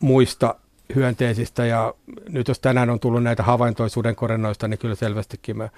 [0.00, 0.54] muista
[0.94, 1.94] hyönteisistä ja
[2.28, 5.70] nyt jos tänään on tullut näitä havaintoja sudenkorennoista, niin kyllä selvästikin me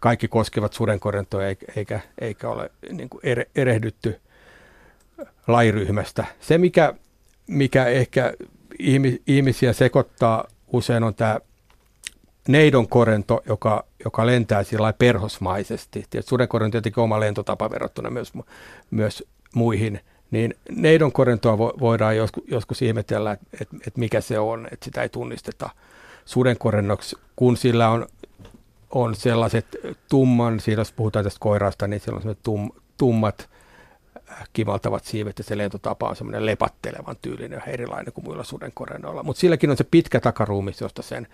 [0.00, 4.20] kaikki koskevat sudenkorentoja eikä, eikä, ole niin kuin ere, erehdytty
[5.46, 6.24] lajiryhmästä.
[6.40, 6.94] Se, mikä,
[7.46, 8.32] mikä ehkä
[8.78, 11.40] ihmi, ihmisiä sekoittaa usein on tämä
[12.48, 16.04] neidon korento, joka, joka lentää sillä perhosmaisesti.
[16.10, 18.32] Tietysti sudenkorento tietenkin oma lentotapa verrattuna myös,
[18.90, 19.24] myös
[19.54, 20.00] muihin
[20.30, 24.84] niin neidon korentoa vo, voidaan joskus, joskus ihmetellä, että et, et mikä se on, että
[24.84, 25.70] sitä ei tunnisteta
[26.24, 28.06] sudenkorennoksi, kun sillä on,
[28.90, 29.66] on sellaiset
[30.08, 33.48] tumman, siinä jos puhutaan tästä koirasta, niin siellä on sellaiset tum, tummat
[34.52, 39.22] kimaltavat siivet ja se lentotapa on semmoinen lepattelevan tyylinen ja erilainen kuin muilla sudenkorennoilla.
[39.22, 41.26] Mutta silläkin on se pitkä takaruumis, josta sen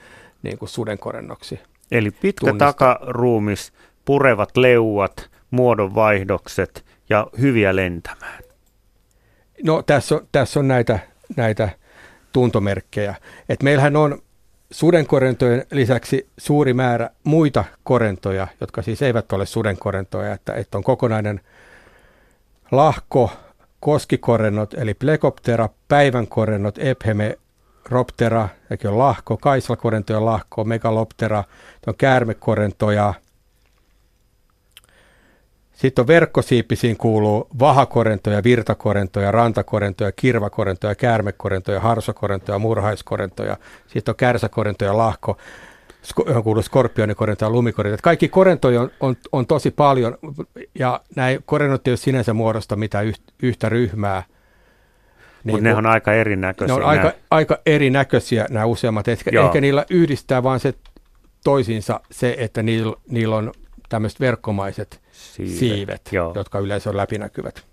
[0.43, 1.61] niin kuin sudenkorennoksi
[1.91, 2.73] Eli pitkä tunnistaa.
[2.73, 3.73] takaruumis,
[4.05, 8.43] purevat leuat, muodonvaihdokset ja hyviä lentämään.
[9.65, 10.99] No tässä on, tässä on näitä,
[11.37, 11.69] näitä
[12.33, 13.15] tuntomerkkejä.
[13.49, 14.23] Et meillähän on
[14.71, 21.41] sudenkorentojen lisäksi suuri määrä muita korentoja, jotka siis eivät ole sudenkorentoja, että, että on kokonainen
[22.73, 23.31] lahko,
[23.81, 27.39] koskikorennot eli plekoptera, päivänkorennot, epheme,
[27.91, 31.45] roptera, sekin on lahko, kaisalkorentoja lahko, megaloptera,
[31.87, 33.15] on käärmekorentoja,
[35.73, 43.57] sitten on verkkosiipisiin kuuluu vahakorentoja, virtakorentoja, rantakorentoja, kirvakorentoja, käärmekorentoja, harsokorentoja, murhaiskorentoja.
[43.87, 45.37] Sitten on kärsäkorentoja, lahko,
[46.27, 48.03] johon kuuluu skorpionikorento ja lumikorentoja.
[48.03, 50.19] Kaikki korentoja on, on, on, tosi paljon
[50.79, 53.13] ja näin korennot ei ole sinänsä muodosta mitään
[53.43, 54.23] yhtä ryhmää.
[55.45, 56.77] Niin Mutta ne on aika erinäköisiä.
[56.77, 59.09] Ne on aika, aika erinäköisiä nämä useammat.
[59.09, 60.75] Ehkä, ehkä niillä yhdistää vaan se
[61.45, 63.53] toisiinsa se, että niillä, niillä on
[63.89, 67.65] tämmöiset verkkomaiset siivet, siivet jotka yleensä on läpinäkyvät.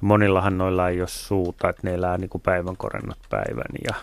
[0.00, 3.94] Monillahan noilla ei ole suuta, että ne elää niin kuin päivän korennot päivän ja,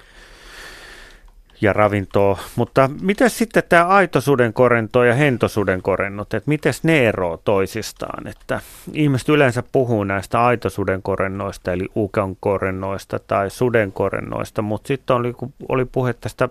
[1.62, 2.40] ja ravintoa.
[2.56, 8.28] Mutta miten sitten tämä aitosuden korento ja hentosuden korennot, että miten ne eroavat toisistaan?
[8.28, 8.62] Että
[8.94, 15.34] ihmiset yleensä puhuu näistä aitosuden korennoista, eli ukon korennoista tai suden korennoista, mutta sitten oli,
[15.34, 16.50] kun oli puhe tästä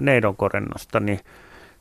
[0.00, 1.20] neidon korennosta, niin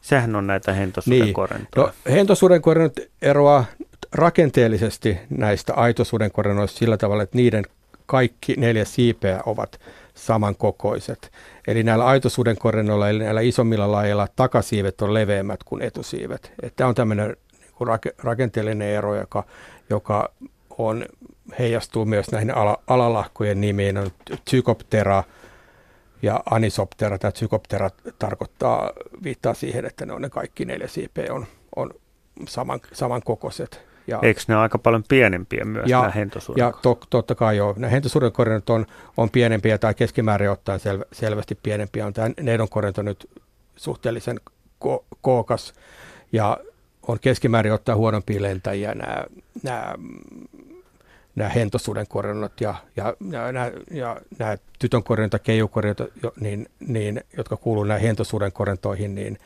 [0.05, 1.87] Sehän on näitä hentosudenkorentoja.
[1.87, 1.95] Niin.
[2.05, 3.65] No, hentosudenkorennot eroaa
[4.11, 7.63] rakenteellisesti näistä aitosudenkorennoista sillä tavalla, että niiden
[8.05, 9.79] kaikki neljä siipeä ovat
[10.15, 11.31] samankokoiset.
[11.67, 16.51] Eli näillä aitosudenkorennoilla, eli näillä isommilla lajeilla takasiivet on leveämmät kuin etusiivet.
[16.75, 19.43] Tämä on tämmöinen niin rakenteellinen ero, joka,
[19.89, 20.31] joka
[20.77, 21.05] on,
[21.59, 23.97] heijastuu myös näihin ala, alalahkojen nimiin.
[23.97, 24.11] On
[24.45, 25.23] Psykoptera,
[26.21, 27.89] ja anisoptera tai psykoptera
[28.19, 28.91] tarkoittaa,
[29.23, 31.91] viittaa siihen, että ne on ne kaikki neljä siipeä on, on
[32.47, 33.94] saman, samankokoiset.
[34.07, 36.13] Ja, Eikö ne ole aika paljon pienempiä myös, ja, nämä
[36.55, 37.73] Ja to, totta kai joo.
[37.77, 38.85] Nämä hentosuudenkorennot on,
[39.17, 42.05] on pienempiä tai keskimäärin ottaen sel, selvästi pienempiä.
[42.05, 43.29] On tämä neidonkorento nyt
[43.75, 44.39] suhteellisen
[44.79, 45.73] ko, kookas
[46.31, 46.57] ja
[47.07, 49.25] on keskimäärin ottaa huonompia lentäjiä nämä,
[49.63, 49.95] nämä
[51.35, 57.23] nämä hentosuden korjannot ja, ja, ja, nämä, ja nämä tytön korjannot ja keijukorjannot, niin, niin,
[57.37, 59.39] jotka kuuluvat näihin hentosuden korjantoihin, niin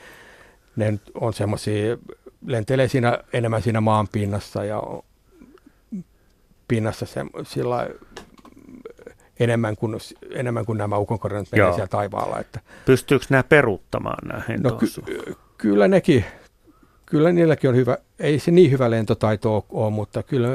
[0.76, 1.98] ne on semmoisia,
[2.46, 4.84] lentelee siinä enemmän siinä maan pinnassa ja
[6.68, 7.90] pinnassa se, sillä
[9.40, 9.98] enemmän kuin,
[10.32, 12.40] enemmän kuin nämä ukonkorjannot menee siellä taivaalla.
[12.40, 12.60] Että.
[12.86, 16.26] Pystyykö nämä peruuttamaan nämä No, ky- kyllä nekin,
[17.06, 20.50] kyllä niilläkin on hyvä, ei se niin hyvä lentotaito ole, mutta kyllä,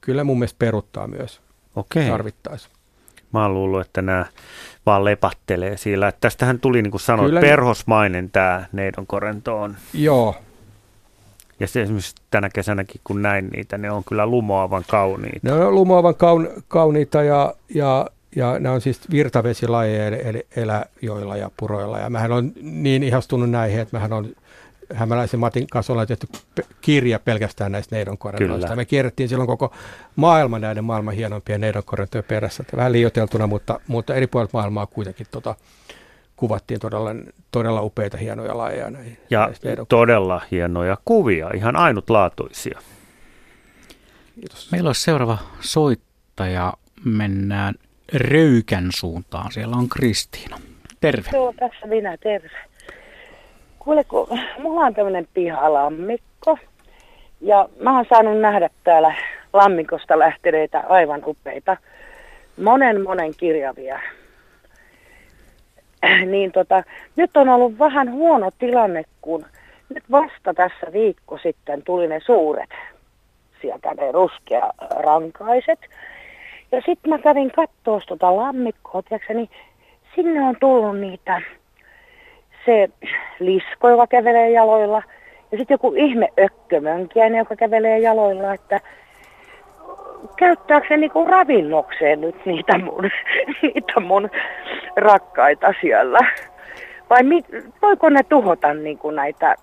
[0.00, 1.40] kyllä mun mielestä peruttaa myös
[1.76, 2.08] Okei.
[2.08, 2.68] tarvittaessa.
[3.32, 4.26] Mä oon luullut, että nämä
[4.86, 6.08] vaan lepattelee siellä.
[6.08, 9.76] Että tästähän tuli, niin kuin sanoit, kyllä, perhosmainen tämä neidon korento on.
[9.94, 10.36] Joo.
[11.62, 15.38] Ja se esimerkiksi tänä kesänäkin, kun näin niitä, ne on kyllä lumoavan kauniita.
[15.42, 18.06] Ne on lumoavan kaun, kauniita ja, ja,
[18.36, 21.98] ja ne on siis virtavesilajeja eli eläjoilla ja puroilla.
[21.98, 24.28] Ja mähän on niin ihastunut näihin, että mähän on
[24.94, 26.28] Hämäläisen Matin kanssa ollaan tehty
[26.80, 28.76] kirja pelkästään näistä neidonkorentoista.
[28.76, 29.72] Me kierrettiin silloin koko
[30.16, 32.64] maailma näiden maailman hienompia neidonkorentojen perässä.
[32.76, 35.54] Vähän liioiteltuna, mutta, mutta eri puolet maailmaa kuitenkin tota,
[36.42, 37.10] kuvattiin todella,
[37.50, 38.90] todella upeita hienoja lajeja.
[38.90, 39.50] Näihin, ja
[39.88, 42.78] todella hienoja kuvia, ihan ainutlaatuisia.
[44.34, 44.72] Kiitos.
[44.72, 46.72] Meillä on seuraava soittaja.
[47.04, 47.74] Mennään
[48.12, 49.52] Röykän suuntaan.
[49.52, 50.58] Siellä on Kristiina.
[51.00, 51.28] Terve.
[51.32, 52.50] Joo, tässä minä, terve.
[53.78, 54.28] Kuule, kun
[54.58, 56.58] mulla on tämmöinen pihalammikko
[57.40, 59.14] ja mä oon saanut nähdä täällä
[59.52, 61.76] lammikosta lähteneitä aivan upeita,
[62.62, 64.00] monen monen kirjavia.
[66.32, 66.82] niin tota,
[67.16, 69.46] nyt on ollut vähän huono tilanne, kun
[69.94, 72.70] nyt vasta tässä viikko sitten tuli ne suuret,
[73.60, 75.80] sieltä ne ruskea rankaiset.
[76.72, 79.48] Ja sitten mä kävin kattoo tota lammikkoa, tiiäksä, niin
[80.14, 81.42] sinne on tullut niitä
[82.66, 82.88] se
[83.38, 85.02] lisko, joka kävelee jaloilla,
[85.52, 88.80] ja sitten joku ihme ökkömönkiäinen, joka kävelee jaloilla, että
[90.36, 93.04] käyttääkö se niinku ravinnokseen nyt niitä mun,
[93.62, 94.30] niitä mun
[94.96, 96.18] rakkaita siellä?
[97.10, 97.42] Vai mi,
[97.82, 99.54] voiko ne tuhota niinku näitä,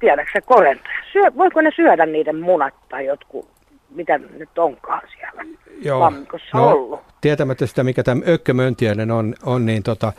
[0.00, 0.98] tiedätkö se korentoja?
[1.12, 3.48] Syö, voiko ne syödä niiden munat tai jotkut,
[3.90, 5.44] mitä nyt onkaan siellä
[5.82, 6.00] Joo.
[6.00, 7.00] lammikossa no, ollut?
[7.20, 10.12] Tietämättä sitä, mikä tämä ökkömöntiäinen on, on niin tota,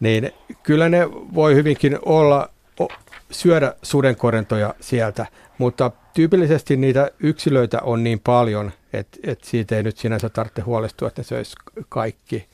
[0.00, 0.30] niin
[0.62, 2.48] kyllä ne voi hyvinkin olla,
[3.36, 5.26] syödä sudenkorentoja sieltä,
[5.58, 11.08] mutta tyypillisesti niitä yksilöitä on niin paljon, että, että siitä ei nyt sinänsä tarvitse huolestua,
[11.08, 11.56] että ne söisi
[11.88, 12.46] kaikki.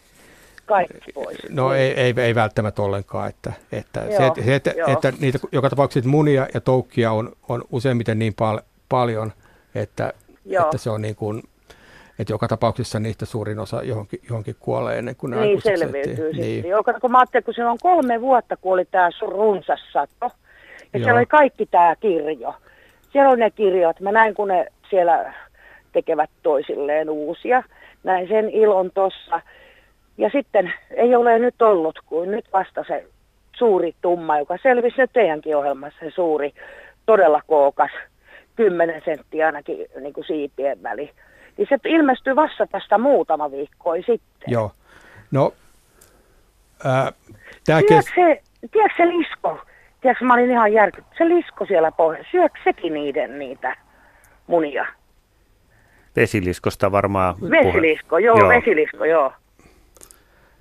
[0.66, 1.38] Kaikki pois.
[1.50, 3.28] No ei, ei, ei välttämättä ollenkaan.
[3.28, 7.64] Että, että, joo, se, se, että, että niitä joka tapauksessa munia ja toukkia on, on
[7.70, 9.32] useimmiten niin pal- paljon,
[9.74, 10.12] että,
[10.46, 11.42] että se on niin kuin,
[12.18, 16.40] että joka tapauksessa niistä suurin osa johonkin, johonkin kuolee ennen kuin ne Niin selviytyy sitten.
[16.40, 16.64] Niin.
[17.00, 20.30] Kun mä ajattelin, kun silloin kolme vuotta, kun oli tämä runsas sato,
[20.92, 21.04] ja Joo.
[21.04, 22.54] siellä oli kaikki tämä kirjo.
[23.12, 24.00] Siellä on ne kirjat.
[24.00, 25.34] Mä näin, kun ne siellä
[25.92, 27.62] tekevät toisilleen uusia.
[28.04, 29.40] Näin sen ilon tossa.
[30.18, 33.06] Ja sitten ei ole nyt ollut kuin nyt vasta se
[33.56, 36.52] suuri tumma, joka selvisi nyt teidänkin ohjelmassa, se suuri,
[37.06, 37.90] todella kookas,
[38.56, 41.10] 10 senttiä ainakin niin kuin siipien väli.
[41.56, 44.46] Niin se ilmestyi vasta tästä muutama viikko sitten.
[44.46, 44.72] Joo.
[45.30, 45.52] No,
[46.84, 47.12] ää,
[47.66, 48.42] tää kes- se,
[48.72, 49.58] tiedätkö se lisko?
[50.02, 51.04] Tiedätkö, mä olin ihan järky.
[51.18, 53.76] Se lisko siellä pohjassa, syöks sekin niiden niitä
[54.46, 54.86] munia?
[56.16, 58.48] Vesiliskosta varmaan Vesilisko, joo, joo.
[58.48, 59.32] vesilisko, joo.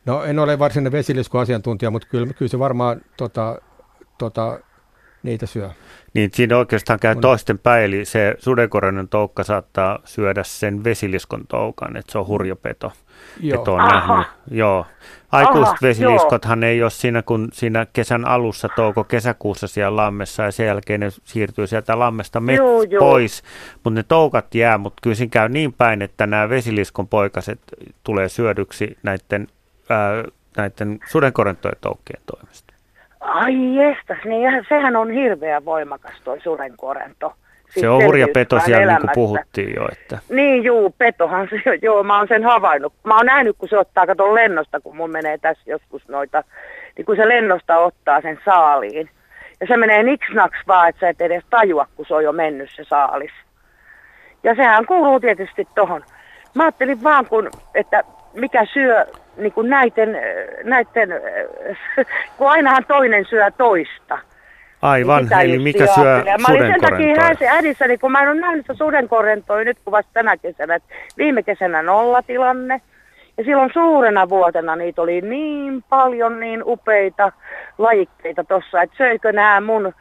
[0.05, 3.61] no en ole varsinainen vesiliskoasiantuntija, mutta kyllä, kyllä se varmaan tota,
[4.18, 4.59] tota,
[5.23, 5.69] niitä syö.
[6.13, 11.97] Niin siinä oikeastaan käy toisten päin, eli se sudenkoreinen toukka saattaa syödä sen vesiliskon toukan,
[11.97, 12.91] että se on hurjopeto.
[13.39, 13.59] Joo.
[13.59, 13.91] Että on Aha.
[13.91, 14.27] nähnyt.
[14.51, 14.85] Joo.
[15.31, 20.99] Aikuiset vesiliskothan ei ole siinä, kun siinä kesän alussa, touko-kesäkuussa siellä lammessa, ja sen jälkeen
[20.99, 22.99] ne siirtyy sieltä lammesta met- Joo, joo.
[22.99, 23.43] pois,
[23.73, 27.59] mutta ne toukat jää, mutta kyllä siinä käy niin päin, että nämä vesiliskon poikaset
[28.03, 29.47] tulee syödyksi näiden,
[29.89, 30.23] ää,
[30.57, 32.73] näiden sudenkorentojen toukkien toimesta.
[33.19, 37.33] Ai jestas, niin sehän on hirveän voimakas toi sudenkorento.
[37.72, 41.61] Siis Se on hurja peto siellä, niin kuin puhuttiin jo, että Niin juu, petohan se,
[41.88, 42.93] joo, mä oon sen havainnut.
[43.03, 46.43] Mä oon nähnyt, kun se ottaa, kato lennosta, kun mun menee tässä joskus noita,
[46.98, 49.10] niin kun se lennosta ottaa sen saaliin.
[49.61, 52.69] Ja se menee niksnaks vaan, että sä et edes tajua, kun se on jo mennyt
[52.76, 53.31] se saalis.
[54.43, 56.03] Ja sehän kuuluu tietysti tohon.
[56.56, 58.03] Mä ajattelin vaan, kun, että
[58.34, 59.06] mikä syö
[59.38, 60.18] niin kuin näiden,
[60.64, 61.10] näiden,
[62.38, 64.18] kun ainahan toinen syö toista.
[64.81, 66.23] Aivan, Sitä eli mikä syö.
[66.25, 69.91] Mä olin sen takia häsi ädissäni, kun mä en ole nähnyt sitä sudenkorentoa nyt kuin
[69.91, 70.75] vasta tänä kesänä.
[70.75, 70.83] Et
[71.17, 72.81] Viime kesänä nollatilanne.
[73.37, 77.31] Ja silloin suurena vuotena niitä oli niin paljon niin upeita
[77.77, 79.93] lajikkeita tossa, että söikö nämä mun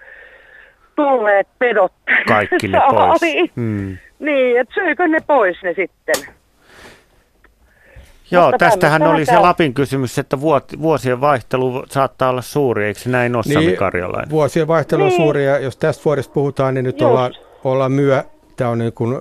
[0.97, 1.93] tulleet pedot
[2.29, 3.21] Kaikki ne pois.
[3.21, 3.51] saaliin.
[3.57, 3.99] Hmm.
[4.19, 6.15] Niin, että söikö ne pois ne sitten.
[8.31, 10.41] Joo, Mutta tästähän oli se Lapin kysymys, että
[10.83, 14.31] vuosien vaihtelu saattaa olla suuri, eikö se näin ole Sami Karjalainen?
[14.31, 15.17] vuosien vaihtelu on Niin.
[15.23, 17.11] suuri ja jos tästä vuodesta puhutaan, niin nyt Just.
[17.11, 17.33] ollaan,
[17.65, 18.23] ollaan myö,
[18.57, 19.19] tämä on niin kuin,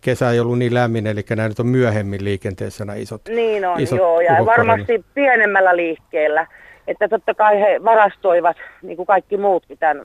[0.00, 3.22] kesä ei ollut niin lämmin, eli nämä nyt on myöhemmin liikenteessä nämä isot.
[3.28, 6.46] Niin on, isot joo, ja varmasti pienemmällä liikkeellä.
[6.86, 10.04] Että totta kai he varastoivat, niin kuin kaikki muutkin, tämän,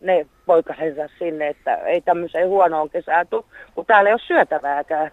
[0.00, 3.44] ne poikasensa sinne, että ei tämmöiseen huonoon kesään tule,
[3.74, 5.10] kun täällä ei ole syötävääkään.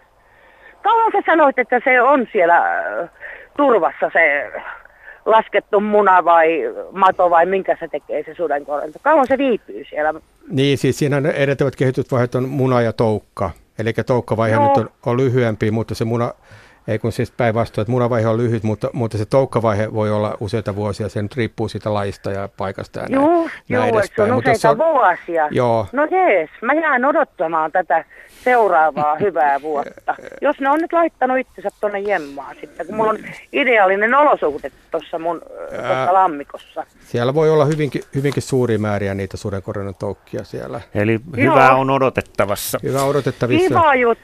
[0.83, 3.09] Kauan sä sanoit, että se on siellä äh,
[3.57, 4.51] turvassa se
[5.25, 6.59] laskettu muna vai
[6.91, 8.99] mato vai minkä se tekee se sudenkorento?
[9.01, 10.13] Kauan se viipyy siellä?
[10.51, 13.49] Niin, siis siinä edeltävät kehitysvaiheet on muna ja toukka.
[13.79, 14.67] Eli toukkavaihe Joo.
[14.67, 16.33] nyt on, on lyhyempi, mutta se muna,
[16.87, 20.75] ei kun siis päinvastoin, että munavaihe on lyhyt, mutta, mutta se toukkavaihe voi olla useita
[20.75, 23.99] vuosia, se nyt riippuu siitä lajista ja paikasta ja näin, Joo, näin joo, että se
[23.99, 24.31] edespäin.
[24.31, 25.47] on Mutta jos useita vuosia.
[25.51, 25.87] Joo.
[25.91, 28.05] No jees, mä jään odottamaan tätä
[28.43, 30.15] seuraavaa hyvää vuotta.
[30.41, 33.17] Jos ne on nyt laittanut itsensä tuonne jemmaan sitten, kun mulla on
[33.53, 35.41] ideaalinen olosuhde tuossa mun
[35.81, 36.13] Ää.
[36.13, 36.83] lammikossa.
[37.05, 40.81] Siellä voi olla hyvinkin, hyvinkin suuria määriä niitä sudenkorennon toukkia siellä.
[40.95, 41.53] Eli Joo.
[41.53, 42.79] hyvää on odotettavassa.
[42.83, 43.67] Hyvä odotettavissa.
[43.67, 44.23] Kiva juttu,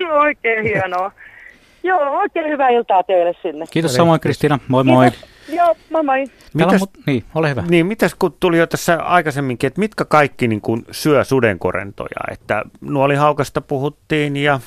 [0.00, 0.14] Joo.
[0.26, 1.12] oikein hienoa.
[1.82, 3.64] Joo, oikein hyvää iltaa teille sinne.
[3.70, 5.10] Kiitos samoin Kristiina, moi moi.
[5.10, 5.35] Kiitos.
[5.48, 6.24] Joo, moi moi.
[6.54, 7.62] Mitäs- mut, niin, ole hyvä.
[7.68, 12.20] Niin, mitäs kun tuli jo tässä aikaisemminkin, että mitkä kaikki niin kuin syö sudenkorentoja?
[12.32, 14.60] Että nuolihaukasta puhuttiin ja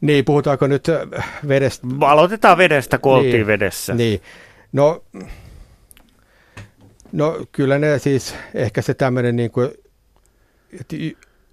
[0.00, 1.86] Niin, puhutaanko nyt äh, vedestä?
[2.00, 3.94] aloitetaan vedestä, kun oltiin Niin, vedessä.
[3.94, 4.20] Niin.
[4.72, 5.04] No,
[7.12, 9.70] no kyllä ne siis, ehkä se tämmöinen niin kuin,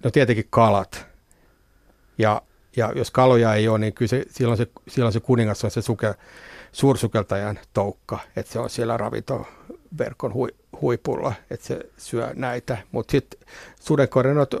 [0.04, 1.06] no tietenkin kalat.
[2.18, 2.42] Ja,
[2.76, 5.82] ja jos kaloja ei ole, niin kyllä se, silloin, se, silloin se kuningas on se
[5.82, 6.14] suke,
[6.76, 10.48] suursukeltajan toukka, että se on siellä ravintoverkon hui,
[10.80, 12.78] huipulla, että se syö näitä.
[12.92, 13.40] Mutta sitten
[13.80, 14.54] sudenkorennot,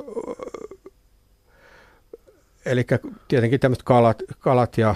[2.66, 2.86] eli
[3.28, 4.94] tietenkin tämmöiset kalat, kalat ja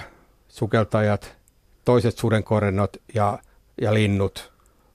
[0.49, 1.37] sukeltajat,
[1.85, 3.39] toiset sudenkorennot ja,
[3.81, 4.53] ja linnut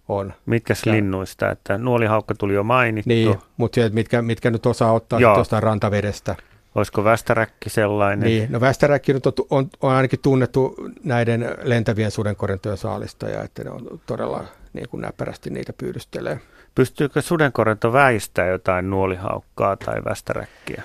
[0.08, 0.34] on.
[0.46, 1.52] Mitkäs Ja- linnuista?
[1.52, 3.10] Että nuolihaukka tuli jo mainittu.
[3.10, 6.36] Niin, mutta mitkä, mitkä nyt osaa ottaa jostain rantavedestä.
[6.76, 8.28] Olisiko västäräkki sellainen?
[8.28, 13.70] Niin, no västäräkki nyt on, on, on ainakin tunnettu näiden lentävien sudenkorentojen saalistaja, että ne
[13.70, 16.40] on todella niin kuin näppärästi niitä pyydystelee.
[16.76, 20.84] Pystyykö sudenkorento väistämään jotain nuolihaukkaa tai västäräkkiä?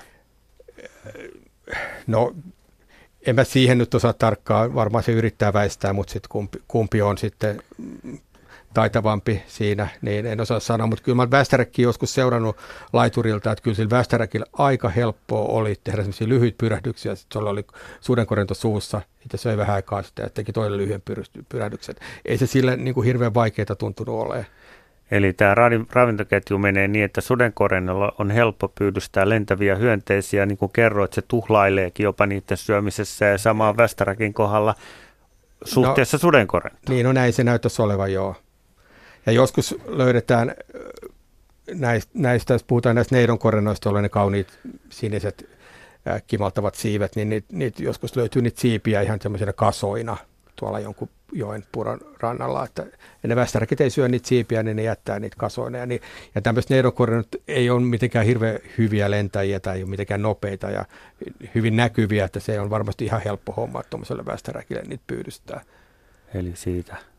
[2.07, 2.35] No,
[3.27, 7.17] en mä siihen nyt osaa tarkkaan, varmaan se yrittää väistää, mutta sitten kumpi, kumpi on
[7.17, 7.61] sitten
[8.73, 12.57] taitavampi siinä, niin en osaa sanoa, mutta kyllä mä olen Västäräkkiä joskus seurannut
[12.93, 17.65] laiturilta, että kyllä sillä Västäräkillä aika helppoa oli tehdä sellaisia lyhyitä pyrähdyksiä, sitten se oli
[18.01, 21.01] sudenkorento suussa, itse söi vähän aikaa sitten ja teki toinen lyhyen
[21.49, 21.95] pyrähdyksen.
[22.25, 24.45] Ei se sille niin kuin hirveän vaikeaa tuntunut olemaan.
[25.11, 25.55] Eli tämä
[25.91, 32.03] ravintoketju menee niin, että sudenkorennolla on helppo pyydystää lentäviä hyönteisiä, niin kuin kerroit, se tuhlaileekin
[32.03, 34.75] jopa niiden syömisessä ja samaan Västäräkin kohdalla
[35.63, 36.95] suhteessa no, sudenkorentoon.
[36.95, 38.35] Niin, no näin se näyttäisi olevan, joo.
[39.25, 40.55] Ja joskus löydetään
[42.13, 45.49] näistä, jos puhutaan näistä neidonkorennoista, joilla ne kauniit siniset
[46.27, 50.17] kimaltavat siivet, niin niitä, niitä joskus löytyy niitä siipiä ihan semmoisena kasoina
[50.55, 52.85] tuolla jonkun joen puron rannalla, että
[53.23, 55.77] ne västäräkit ei syö niitä siipiä, niin ne jättää niitä kasoina.
[55.77, 56.01] Ja, niin,
[56.35, 60.85] ja tämmöiset neidonkorennot ei ole mitenkään hirveän hyviä lentäjiä tai ei ole mitenkään nopeita ja
[61.55, 65.61] hyvin näkyviä, että se on varmasti ihan helppo homma tuommoiselle västäräkille niitä pyydystää.
[66.33, 67.10] Eli siitä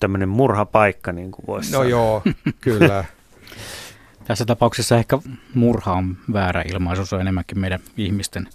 [0.00, 1.88] tämmöinen murhapaikka, niin kuin voisi No sanoa.
[1.90, 2.22] joo,
[2.60, 3.04] kyllä.
[4.26, 5.18] Tässä tapauksessa ehkä
[5.54, 8.48] murha on väärä ilmaisu, se on enemmänkin meidän ihmisten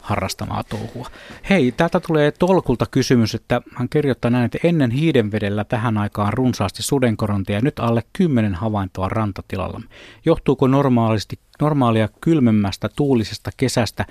[0.00, 1.08] harrastamaa touhua.
[1.50, 6.82] Hei, täältä tulee Tolkulta kysymys, että hän kirjoittaa näin, että ennen hiidenvedellä tähän aikaan runsaasti
[6.82, 9.80] sudenkorontia ja nyt alle kymmenen havaintoa rantatilalla.
[10.24, 14.06] Johtuuko normaalisti, normaalia kylmemmästä tuulisesta kesästä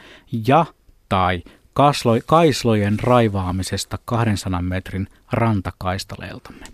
[0.47, 0.65] ja
[1.09, 1.43] tai
[1.75, 6.65] kaslo, kaislojen raivaamisesta 200 metrin rantakaistaleeltamme?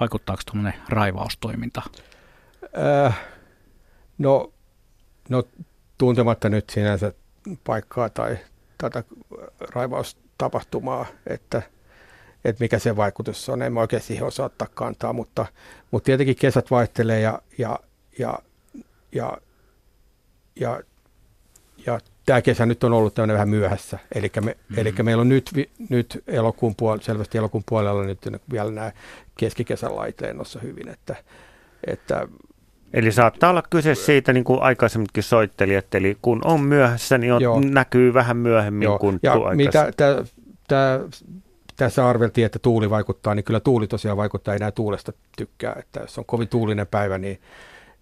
[0.00, 1.82] Vaikuttaako tuommoinen raivaustoiminta?
[3.06, 3.20] Äh,
[4.18, 4.52] no,
[5.28, 5.42] no
[5.98, 7.12] tuntematta nyt sinänsä
[7.64, 8.38] paikkaa tai
[8.78, 9.04] tätä
[9.74, 11.62] raivaustapahtumaa, että,
[12.44, 13.62] että mikä se vaikutus on.
[13.62, 15.46] En mä oikein siihen osaa ottaa kantaa, mutta,
[15.90, 17.78] mutta tietenkin kesät vaihtelee ja, ja,
[18.18, 18.38] ja,
[19.12, 19.38] ja,
[20.56, 20.80] ja,
[21.86, 23.98] ja tämä kesä nyt on ollut tämmöinen vähän myöhässä.
[24.14, 25.04] Eli me, mm-hmm.
[25.04, 25.50] meillä on nyt,
[25.88, 28.18] nyt elokuun puolella, selvästi elokuun puolella nyt
[28.52, 28.92] vielä nämä
[29.38, 31.16] keskikesän laiteennossa hyvin, että,
[31.86, 32.28] että
[32.92, 37.70] Eli saattaa olla kyse siitä, niin kuin aikaisemminkin soittelijat, eli kun on myöhässä, niin on,
[37.70, 38.98] näkyy vähän myöhemmin Joo.
[38.98, 39.92] kuin ja mitä
[40.68, 41.00] tää,
[41.76, 46.00] tässä arveltiin, että tuuli vaikuttaa, niin kyllä tuuli tosiaan vaikuttaa, ei enää tuulesta tykkää, että
[46.00, 47.40] jos on kovin tuulinen päivä, niin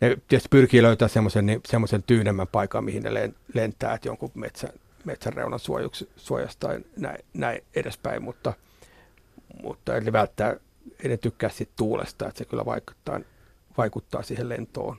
[0.01, 4.71] ne tietysti pyrkii löytämään semmoisen, niin, semmoisen tyynemmän paikan, mihin ne lentää, että jonkun metsän,
[5.05, 8.53] metsän reunan suojuksi, suojasta tai näin, näin edespäin, mutta,
[9.63, 10.57] mutta eli välttää,
[11.03, 13.21] ei ne tykkää siitä tuulesta, että se kyllä vaikuttaa
[13.79, 14.97] vaikuttaa siihen lentoon.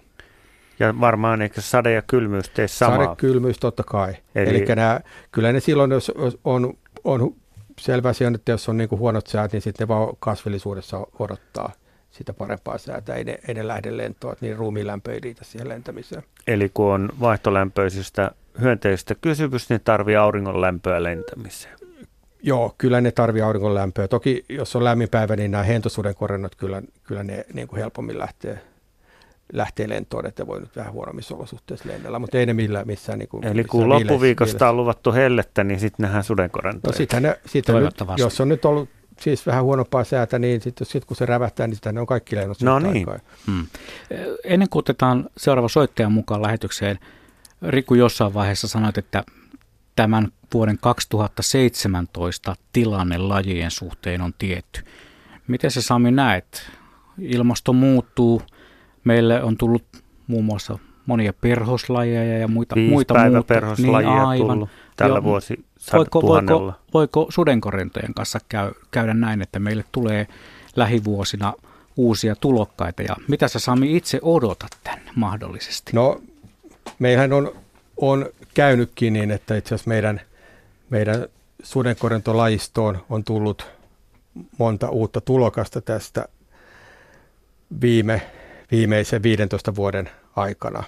[0.80, 3.06] Ja varmaan eikö sade ja kylmyys tee samaa?
[3.06, 4.14] Sade, kylmyys totta kai.
[4.36, 5.00] Eli, Eli nämä,
[5.32, 6.12] kyllä ne silloin, jos
[6.44, 6.74] on,
[7.04, 7.36] on
[7.80, 11.72] selvä asia, että jos on niin kuin huonot säät, niin sitten ne vaan kasvillisuudessa odottaa
[12.11, 13.15] sitä parempaa säätä.
[13.15, 16.23] Ei ne, ei ne lähde lentoon, että niin ruumiilämpö ei riitä siihen lentämiseen.
[16.48, 18.31] Eli kun on vaihtolämpöisistä
[18.61, 21.80] hyönteisistä kysymys, niin tarvii auringon lämpöä lentämiseen.
[22.44, 24.07] Joo, kyllä ne tarvii auringon lämpöä.
[24.07, 28.19] Toki jos on lämmin päivä, niin nämä hentosuden korennot, kyllä, kyllä ne niin kuin helpommin
[28.19, 28.61] lähtee
[29.53, 33.19] lähtee lentoon, että voi nyt vähän huonommissa olosuhteissa lennellä, mutta ei ne millään missään.
[33.19, 36.91] Niin kuin, Eli kun loppuviikosta on luvattu hellettä, niin sitten nähdään sudenkorentoja.
[36.91, 37.40] No sitten ne,
[37.80, 38.90] nyt, jos on nyt ollut
[39.20, 42.36] siis vähän huonompaa säätä, niin sitten sit kun se rävähtää, niin sitten ne on kaikki
[42.36, 43.08] lennot No niin.
[43.48, 43.68] Hmm.
[44.44, 47.00] Ennen kuin otetaan seuraava soittaja mukaan lähetykseen,
[47.68, 49.24] Riku jossain vaiheessa sanoit, että
[49.96, 54.82] tämän vuoden 2017 tilanne lajien suhteen on tietty.
[55.48, 56.72] Miten se Sami näet?
[57.20, 58.41] Ilmasto muuttuu,
[59.04, 59.84] Meille on tullut
[60.28, 63.44] muun muassa monia perhoslajeja ja muita, Viisi muita muuta.
[63.44, 64.48] perhoslajia niin, aivan.
[64.48, 70.28] tullut tällä jo, vuosi voiko, voiko, voiko sudenkorentojen kanssa käy, käydä näin, että meille tulee
[70.76, 71.53] lähivuosina
[71.98, 75.91] uusia tulokkaita ja mitä sä Sami itse odotat tänne mahdollisesti?
[75.94, 76.22] No
[76.99, 77.52] meillähän on,
[77.98, 80.22] on käynytkin niin, että itse asiassa meidän,
[80.90, 81.28] meidän
[81.64, 83.68] sudenkorentolajistoon on tullut
[84.57, 86.28] monta uutta tulokasta tästä
[87.82, 88.22] viime
[88.72, 90.84] viimeisen 15 vuoden aikana.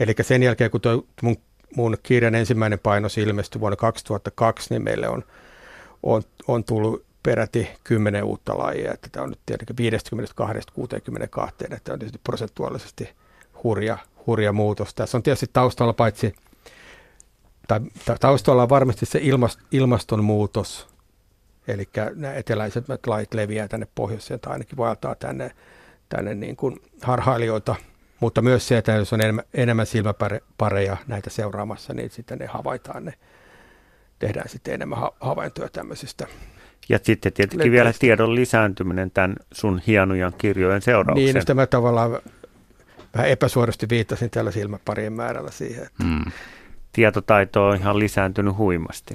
[0.00, 1.36] Eli sen jälkeen, kun tuo mun,
[1.76, 5.24] mun kirjan ensimmäinen painos ilmestyi vuonna 2002, niin meille on,
[6.02, 8.92] on, on tullut peräti 10 uutta lajia.
[8.92, 13.08] Että tämä on nyt tietenkin 52 62, että on tietysti prosentuaalisesti
[13.64, 14.94] hurja, hurja muutos.
[14.94, 16.34] Tässä on tietysti taustalla paitsi,
[17.68, 17.80] tai
[18.20, 20.86] taustalla on varmasti se ilmast, ilmastonmuutos,
[21.68, 25.50] eli nämä eteläiset lait leviää tänne pohjoiseen tai ainakin vaeltaa tänne
[26.08, 27.74] tänne niin kuin harhailijoita,
[28.24, 33.04] mutta myös se, että jos on enemmän, enemmän silmäpareja näitä seuraamassa, niin sitten ne havaitaan,
[33.04, 33.14] ne
[34.18, 36.26] tehdään sitten enemmän ha- havaintoja tämmöisistä.
[36.88, 37.72] Ja sitten tietenkin lentäistä.
[37.72, 41.32] vielä tiedon lisääntyminen tämän sun hienojen kirjojen seurauksena.
[41.32, 42.18] Niin, sitä mä tavallaan
[43.14, 45.86] vähän epäsuorasti viittasin tällä silmäparien määrällä siihen.
[45.86, 46.04] Että...
[46.04, 46.24] Mm.
[46.92, 49.14] Tietotaito on ihan lisääntynyt huimasti.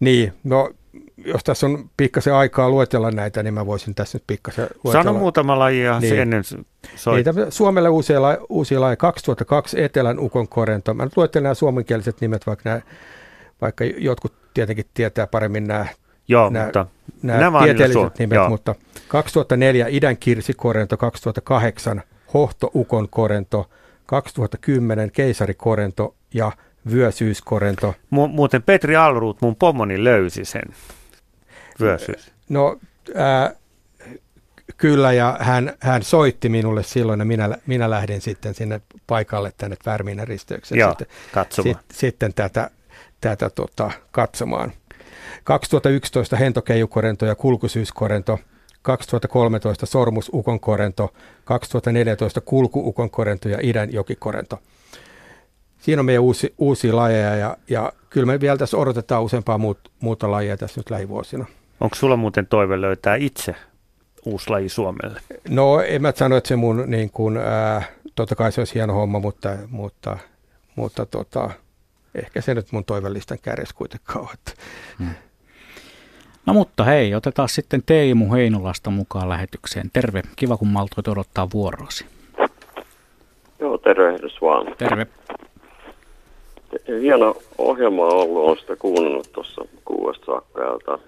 [0.00, 0.70] Niin, no
[1.16, 5.04] jos tässä on pikkasen aikaa luetella näitä, niin mä voisin tässä nyt pikkasen luetella.
[5.04, 6.18] Sano muutama lajia niin.
[6.18, 7.26] ennen soit.
[7.26, 8.96] Niin, Suomelle uusia, la, uusia lajeja.
[8.96, 10.94] 2002 Etelän ukon korento.
[10.94, 12.80] Mä nyt luettelen nämä suomenkieliset nimet, vaikka, nämä,
[13.60, 15.86] vaikka jotkut tietenkin tietää paremmin nämä,
[16.28, 16.86] Joo, nämä, mutta
[17.22, 18.48] nämä, nämä tieteelliset nimet, Joo.
[18.48, 18.74] mutta
[19.08, 22.02] 2004 Idän kirsikorento, 2008
[22.34, 23.70] Hohto ukon korento,
[24.06, 26.52] 2010 keisarikorento ja
[26.92, 27.94] vyösyyskorento.
[28.10, 30.62] Mu- muuten Petri Alruut, mun pomoni, löysi sen
[31.80, 32.32] vyösyys.
[32.48, 32.78] No
[33.14, 33.54] ää,
[34.76, 39.76] kyllä, ja hän, hän soitti minulle silloin, ja minä, minä lähdin sitten sinne paikalle tänne
[39.86, 41.74] Värminen risteykseen Joo, sitten, katsomaan.
[41.74, 42.70] Sit, sitten tätä,
[43.20, 44.72] tätä tota, katsomaan.
[45.44, 48.38] 2011 hentokeijukorento ja kulkusyyskorento,
[48.82, 51.14] 2013 sormusukonkorento,
[51.44, 54.58] 2014 kulkuukonkorento ja idän jokikorento
[55.86, 59.78] siinä on meidän uusi, uusia lajeja ja, ja kyllä me vielä tässä odotetaan useampaa muut,
[60.00, 61.46] muuta lajia tässä nyt lähivuosina.
[61.80, 63.54] Onko sulla muuten toive löytää itse
[64.24, 65.20] uusi laji Suomelle?
[65.48, 67.82] No en mä sano, että se mun niin kuin, ää,
[68.14, 70.18] totta kai se olisi hieno homma, mutta, mutta,
[70.76, 71.50] mutta tota,
[72.14, 74.54] ehkä se nyt mun toivellistan kärjessä kuitenkaan on.
[74.98, 75.14] Hmm.
[76.46, 79.90] No mutta hei, otetaan sitten Teemu Heinolasta mukaan lähetykseen.
[79.92, 82.06] Terve, kiva kun maltoit odottaa vuoroasi.
[83.58, 84.74] Joo, terve vaan.
[84.78, 85.06] Terve
[87.00, 90.62] hieno ohjelma on ollut, on sitä kuunnellut tuossa kuudesta saakka.
[90.62, 90.98] Ja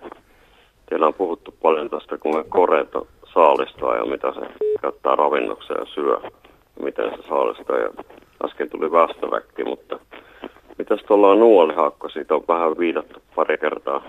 [0.88, 3.02] teillä on puhuttu paljon tästä, kun me koreita
[3.34, 4.40] saalistaa ja mitä se
[4.82, 6.20] käyttää ravinnokseen ja syö.
[6.22, 6.30] Ja
[6.84, 7.78] miten se saalistaa.
[7.78, 7.90] Ja
[8.44, 9.98] äsken tuli väestöväkki, mutta
[10.78, 12.08] mitäs tuolla on nuolihakko?
[12.08, 14.02] Siitä on vähän viidattu pari kertaa.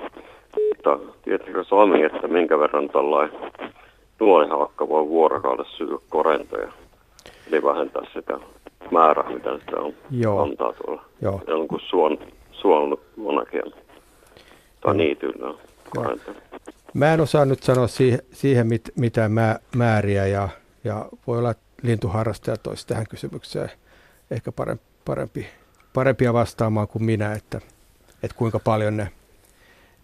[0.70, 3.40] Mutta tietääkö Sami, että minkä verran tällainen
[4.20, 6.72] nuolihakka voi vuorokaudessa syödä korentoja?
[7.48, 8.40] Eli vähentää sitä
[8.92, 10.42] määrä, mitä sitä on, Joo.
[10.44, 11.06] antaa tuolla.
[11.22, 11.42] Joo.
[11.48, 12.18] Jonkun suon,
[12.52, 13.62] suon monakin.
[14.82, 15.54] Tai niityllä.
[16.94, 20.50] Mä en osaa nyt sanoa siihen, siihen mit, mitään mä, määriä ja,
[20.84, 23.70] ja voi olla, että lintuharrastajat olisi tähän kysymykseen
[24.32, 25.48] ehkä parempi, parempi,
[25.94, 27.58] parempia vastaamaan kuin minä, että,
[28.24, 29.08] että kuinka paljon ne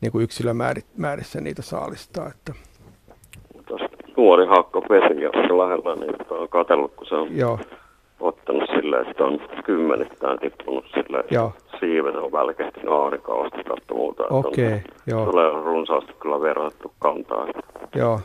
[0.02, 2.28] niin kuin yksilömäärissä niitä saalistaa.
[2.28, 2.54] Että.
[4.18, 7.60] Nuori hakka pesi aika lähellä, niin on katsellut, kun se on Joo
[8.20, 14.24] ottanut sille, että on kymmenittäin tippunut sille, että siivet on välkehtinyt aurinkoa asti muuta.
[14.30, 15.26] Okei, okay, joo.
[15.26, 17.48] Tulee runsaasti kyllä verrattu kantaa.
[17.96, 18.20] Joo.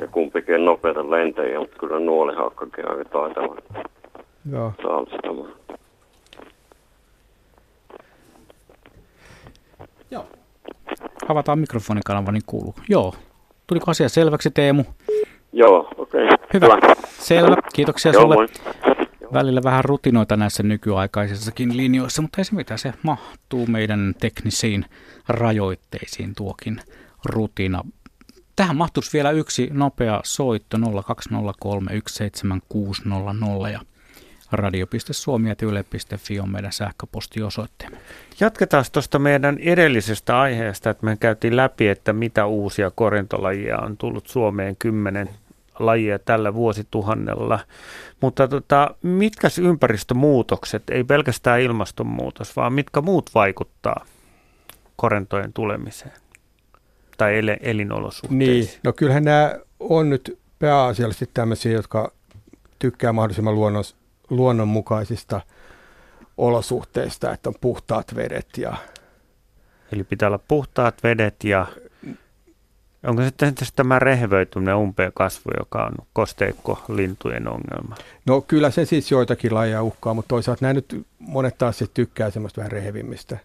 [0.00, 3.56] Ja kumpikin nopeita lentäjiä, mutta kyllä nuolihakkakin aika taitava.
[4.52, 4.72] Joo.
[4.82, 5.52] Saalistamaan.
[10.10, 10.24] Joo.
[11.28, 12.74] Avataan mikrofonikanava, niin kuuluu.
[12.88, 13.14] Joo.
[13.66, 14.84] Tuliko asia selväksi, Teemu?
[15.52, 16.24] Joo, okei.
[16.24, 16.36] Okay.
[16.54, 16.66] Hyvä.
[16.66, 16.94] Hyvä.
[17.06, 17.56] Selvä.
[17.74, 18.34] Kiitoksia Joo, sulle.
[18.34, 18.46] Moi
[19.32, 24.84] välillä vähän rutinoita näissä nykyaikaisissakin linjoissa, mutta ei se mitä, se mahtuu meidän teknisiin
[25.28, 26.80] rajoitteisiin tuokin
[27.24, 27.84] rutina.
[28.56, 30.82] Tähän mahtuisi vielä yksi nopea soitto 020317600
[33.72, 33.80] ja
[34.52, 37.98] radio.suomi.yle.fi on meidän sähköpostiosoitteemme.
[38.40, 44.26] Jatketaan tuosta meidän edellisestä aiheesta, että me käytiin läpi, että mitä uusia korintolajia on tullut
[44.26, 45.30] Suomeen kymmenen
[45.86, 47.58] lajia tällä vuosituhannella.
[48.20, 54.04] Mutta tota, mitkä ympäristömuutokset, ei pelkästään ilmastonmuutos, vaan mitkä muut vaikuttaa
[54.96, 56.12] korentojen tulemiseen
[57.16, 58.48] tai el- elinolosuhteisiin?
[58.48, 62.12] Niin, no kyllähän nämä on nyt pääasiallisesti tämmöisiä, jotka
[62.78, 63.84] tykkää mahdollisimman luonnon,
[64.30, 65.40] luonnonmukaisista
[66.36, 68.76] olosuhteista, että on puhtaat vedet ja
[69.92, 71.66] Eli pitää olla puhtaat vedet ja
[73.04, 77.96] Onko sitten tämä rehevöityminen umpeen kasvu, joka on kosteikko lintujen ongelma?
[78.26, 82.30] No kyllä se siis joitakin lajeja uhkaa, mutta toisaalta nämä nyt monet taas sitten tykkää
[82.30, 83.38] semmoista vähän rehevimmistä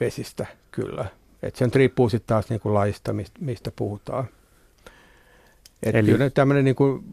[0.00, 1.06] vesistä kyllä.
[1.42, 4.28] Et sen riippuu sitten taas niinku lajista, mistä, mistä puhutaan.
[5.82, 6.10] Et Eli...
[6.10, 7.04] kyllä tämmöinen niinku,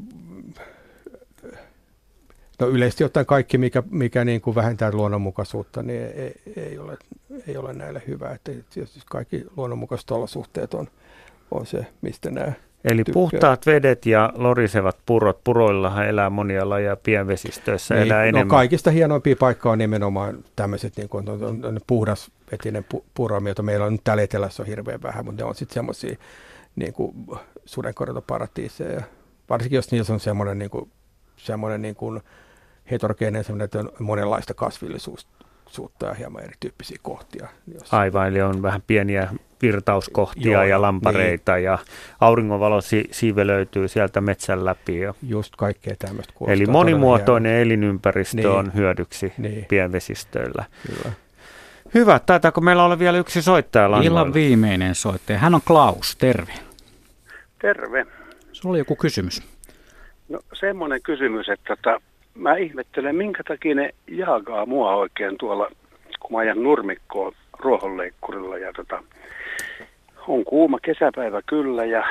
[2.60, 6.98] no yleisesti ottaen kaikki, mikä, mikä niin kuin vähentää luonnonmukaisuutta, niin ei, ei, ole,
[7.48, 8.32] ei ole näille hyvä.
[8.32, 8.52] Että
[9.10, 10.88] kaikki luonnonmukaiset olosuhteet on,
[11.52, 12.54] on se, mistä nämä
[12.84, 13.14] Eli tykkää.
[13.14, 15.44] puhtaat vedet ja lorisevat purot.
[15.44, 18.48] Puroillahan elää monia lajeja pienvesistöissä, niin, elää no enemmän.
[18.48, 23.64] kaikista hienoimpia paikkaa on nimenomaan tämmöiset niin kuin, on, on, on puhdasvetinen pu, puromi, jota
[23.64, 26.18] meillä on nyt täällä etelässä on hirveän vähän, mutta ne on sitten semmoisia
[26.76, 26.94] niin
[27.66, 29.02] sudenkorjatoparatiiseja.
[29.50, 30.92] Varsinkin jos niissä on semmoinen, niin kuin,
[31.38, 32.22] semmoinen niin kuin
[32.92, 35.43] heterogeeninen, semmoinen, että on monenlaista kasvillisuutta
[35.74, 37.48] suutta ja hieman erityyppisiä kohtia.
[37.74, 37.94] Jos...
[37.94, 39.30] Aivan, eli on vähän pieniä
[39.62, 41.64] virtauskohtia Joo, ja lampareita niin.
[41.64, 41.78] ja
[42.20, 45.00] auringonvalo si- siivelöityy sieltä metsän läpi.
[45.00, 45.14] Ja...
[45.28, 48.50] Just kaikkea tämmöistä Eli monimuotoinen elinympäristö niin.
[48.50, 49.66] on hyödyksi niin.
[49.66, 50.66] pienvesistöillä.
[50.88, 51.16] Kyllä.
[51.94, 52.20] Hyvä.
[52.26, 54.20] Taitaako meillä olla vielä yksi soittaja langoilla?
[54.20, 55.40] Illan viimeinen soittaja.
[55.40, 56.16] Hän on Klaus.
[56.16, 56.54] Terve.
[57.62, 58.06] Terve.
[58.52, 59.42] Sulla oli joku kysymys.
[60.30, 62.02] No semmoinen kysymys, että tota,
[62.36, 65.70] mä ihmettelen, minkä takia ne jaakaa mua oikein tuolla,
[66.20, 69.04] kun mä ajan nurmikkoon ruohonleikkurilla ja tota,
[70.28, 72.04] on kuuma kesäpäivä kyllä ja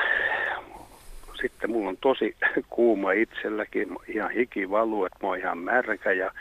[1.41, 2.35] sitten mulla on tosi
[2.69, 6.31] kuuma itselläkin, ihan hiki valuu, että mä oon ihan märkä ja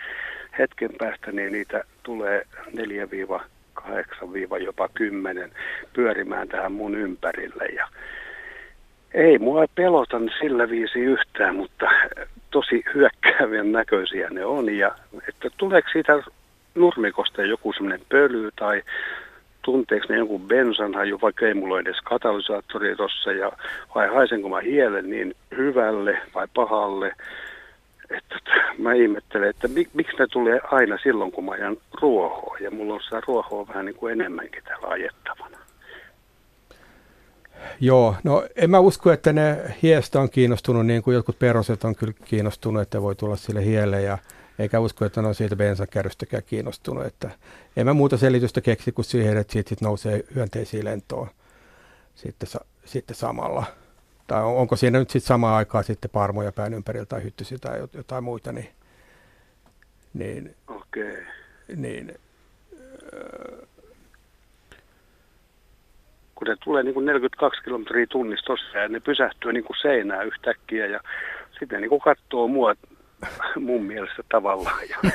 [0.59, 3.43] hetken päästä niin niitä tulee 4-8
[4.65, 5.53] jopa 10
[5.93, 7.89] pyörimään tähän mun ympärille ja
[9.15, 11.87] ei mua pelota sillä viisi yhtään, mutta
[12.53, 14.77] tosi hyökkäävien näköisiä ne on.
[14.77, 14.95] Ja
[15.29, 16.23] että tuleeko siitä
[16.75, 18.83] nurmikosta joku semmoinen pöly tai
[19.63, 23.53] tunteeko ne jonkun bensanhaju, vaikka ei mulla ole edes katalysaattori tuossa, ja
[23.95, 27.13] vai haisenko mä hielen niin hyvälle vai pahalle.
[28.11, 32.57] Että, että mä ihmettelen, että mik, miksi ne tulee aina silloin, kun mä ajan ruohoa,
[32.61, 35.62] ja mulla on sitä ruohoa vähän niin kuin enemmänkin täällä ajettavana.
[37.81, 41.95] Joo, no en mä usko, että ne hiestä on kiinnostunut niin kuin jotkut peroset on
[41.95, 44.19] kyllä kiinnostunut, että voi tulla sille hielle ja
[44.59, 47.07] eikä usko, että ne on siitä bensakärrystäkään kiinnostunut.
[47.07, 47.31] Että
[47.77, 51.29] en mä muuta selitystä keksi kuin siihen, että siitä sit nousee hyönteisiä lentoon
[52.15, 52.49] sitten,
[52.85, 53.65] sitten samalla.
[54.27, 57.89] Tai on, onko siinä nyt sitten samaan aikaan sitten parmoja pään ympärillä tai hyttysiä tai
[57.93, 58.69] jotain muita, niin,
[60.15, 61.17] niin, okay.
[61.77, 62.15] niin
[66.43, 70.27] kun ne tulee niin kuin 42 kilometriä tunnissa tosiaan ja ne pysähtyy niin kuin seinään
[70.27, 71.01] yhtäkkiä ja
[71.51, 72.75] sitten ne niin kuin katsoo mua
[73.69, 74.81] mun mielestä tavallaan.
[74.89, 74.97] Ja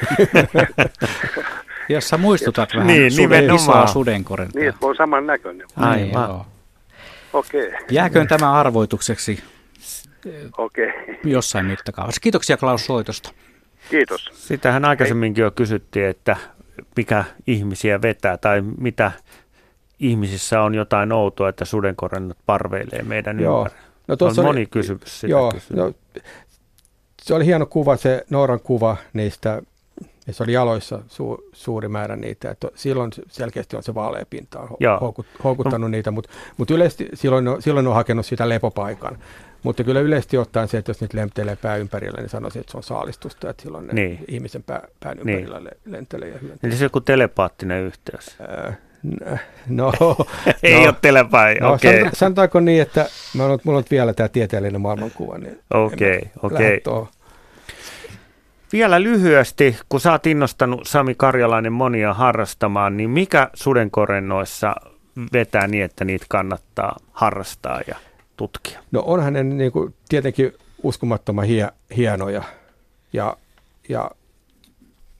[1.90, 4.60] Jos sä muistutat vähän niin, suden, isoa sudenkorentaa.
[4.60, 5.68] Niin, että on saman näköinen.
[5.76, 6.46] Ai, joo.
[7.34, 7.68] Okei.
[7.68, 7.80] Okay.
[7.92, 9.44] Jääköön tämä arvoitukseksi
[10.58, 10.90] Okei.
[10.90, 11.16] Okay.
[11.24, 12.22] jossain mittakaavassa.
[12.22, 13.32] Kiitoksia Klaus soitosta.
[13.90, 14.30] Kiitos.
[14.34, 16.38] Sitähän aikaisemminkin jo kysyttiin, että
[16.98, 19.12] mikä ihmisiä vetää tai mitä
[20.00, 23.60] ihmisissä on jotain outoa, että sudenkorennot parveilee meidän joo.
[23.60, 23.88] ympärillä.
[24.08, 25.94] No, on oli, moni kysymys sitä joo, no,
[27.22, 29.62] se oli hieno kuva, se Nooran kuva niistä,
[30.32, 32.52] se oli jaloissa su, suuri määrä niitä.
[32.52, 34.70] Että silloin selkeästi on se vaalea pinta on
[35.02, 35.88] houkut, houkuttanut no.
[35.88, 39.18] niitä, mutta, mutta yleisesti silloin, on, silloin on hakenut sitä lepopaikan.
[39.64, 42.78] Mutta kyllä yleisesti ottaen se, että jos niitä lentelee pää ympärillä, niin sanoisin, että se
[42.78, 44.26] on saalistusta, että silloin ne niin.
[44.28, 45.40] ihmisen pää, pään niin.
[45.40, 45.78] ympärillä niin.
[45.86, 46.30] lentelee.
[46.30, 48.38] Ja Eli se on joku telepaattinen yhteys.
[48.68, 48.78] Äh,
[49.68, 49.94] No,
[50.64, 52.02] ei no, ole telepäin, no, okei.
[52.02, 52.12] Okay.
[52.14, 55.38] Sanotaanko niin, että mä on, mulla on vielä tämä tieteellinen maailmankuva.
[55.38, 56.82] Niin okei, okei.
[56.86, 57.06] Okay.
[58.74, 64.76] Vielä lyhyesti, kun sä oot innostanut Sami Karjalainen monia harrastamaan, niin mikä sudenkorennoissa
[65.34, 67.96] vetää niin, että niitä kannattaa harrastaa ja
[68.38, 68.80] tutkia?
[68.92, 70.54] No onhan ne niin kuin, tietenkin
[70.84, 72.44] uskomattoman hie, hienoja
[73.14, 73.38] ja,
[73.90, 74.12] ja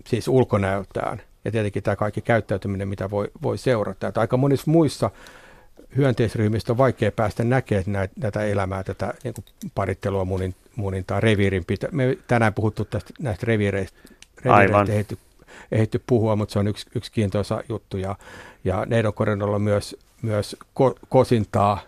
[0.06, 4.08] siis ulkonäöltään ja tietenkin tämä kaikki käyttäytyminen, mitä voi, voi seurata.
[4.08, 5.12] Että aika monissa muissa
[5.98, 9.46] hyönteisryhmistä on vaikea päästä näkemään näitä, tätä elämää, tätä niin kuin
[9.76, 11.88] parittelua munin, munintaa, reviirin pitä.
[11.92, 13.98] Me tänään puhuttu tästä, näistä reviireistä,
[14.46, 15.18] reviireistä ehditty,
[15.72, 17.98] ehditty puhua, mutta se on yksi, yksi kiintoisa juttu.
[17.98, 18.16] Ja,
[18.64, 21.80] ja neidonkorennolla on myös, myös ko, kosintaa,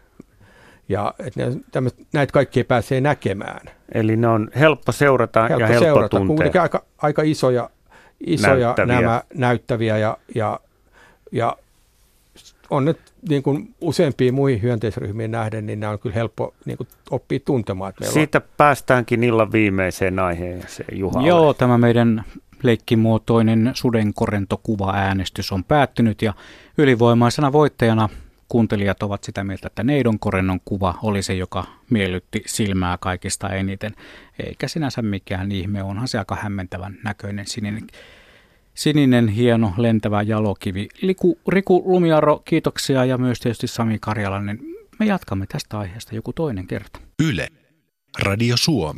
[0.90, 3.62] ja että ne, näitä kaikkia pääsee näkemään.
[3.94, 6.36] Eli ne on helppo seurata helppo ja helppo seurata, tuntea.
[6.36, 7.70] Kuitenkin aika, aika isoja
[8.20, 9.02] isoja näyttäviä.
[9.02, 10.60] nämä näyttäviä ja, ja,
[11.32, 11.58] ja
[12.70, 16.88] on nyt niin kuin useampiin muihin hyönteisryhmiin nähden, niin nämä on kyllä helppo niin kuin
[17.12, 17.90] oppia tuntemaan.
[17.90, 18.44] Että Siitä on...
[18.58, 21.22] päästäänkin illan viimeiseen aiheeseen, Juha.
[21.22, 22.24] Joo, tämä meidän
[22.64, 26.34] leikkimuotoinen sudenkorentokuva-äänestys on päättynyt ja
[26.78, 28.10] ylivoimaisena voittajana
[28.50, 33.96] kuuntelijat ovat sitä mieltä, että Neidon korennon kuva oli se, joka miellytti silmää kaikista eniten.
[34.46, 37.88] Eikä sinänsä mikään ihme, onhan se aika hämmentävän näköinen sininen,
[38.74, 40.88] sininen hieno lentävä jalokivi.
[41.02, 44.60] Liku, Riku Lumiaro, kiitoksia ja myös tietysti Sami Karjalainen.
[45.00, 47.00] Me jatkamme tästä aiheesta joku toinen kerta.
[47.24, 47.48] Yle,
[48.20, 48.98] Radio Suomi.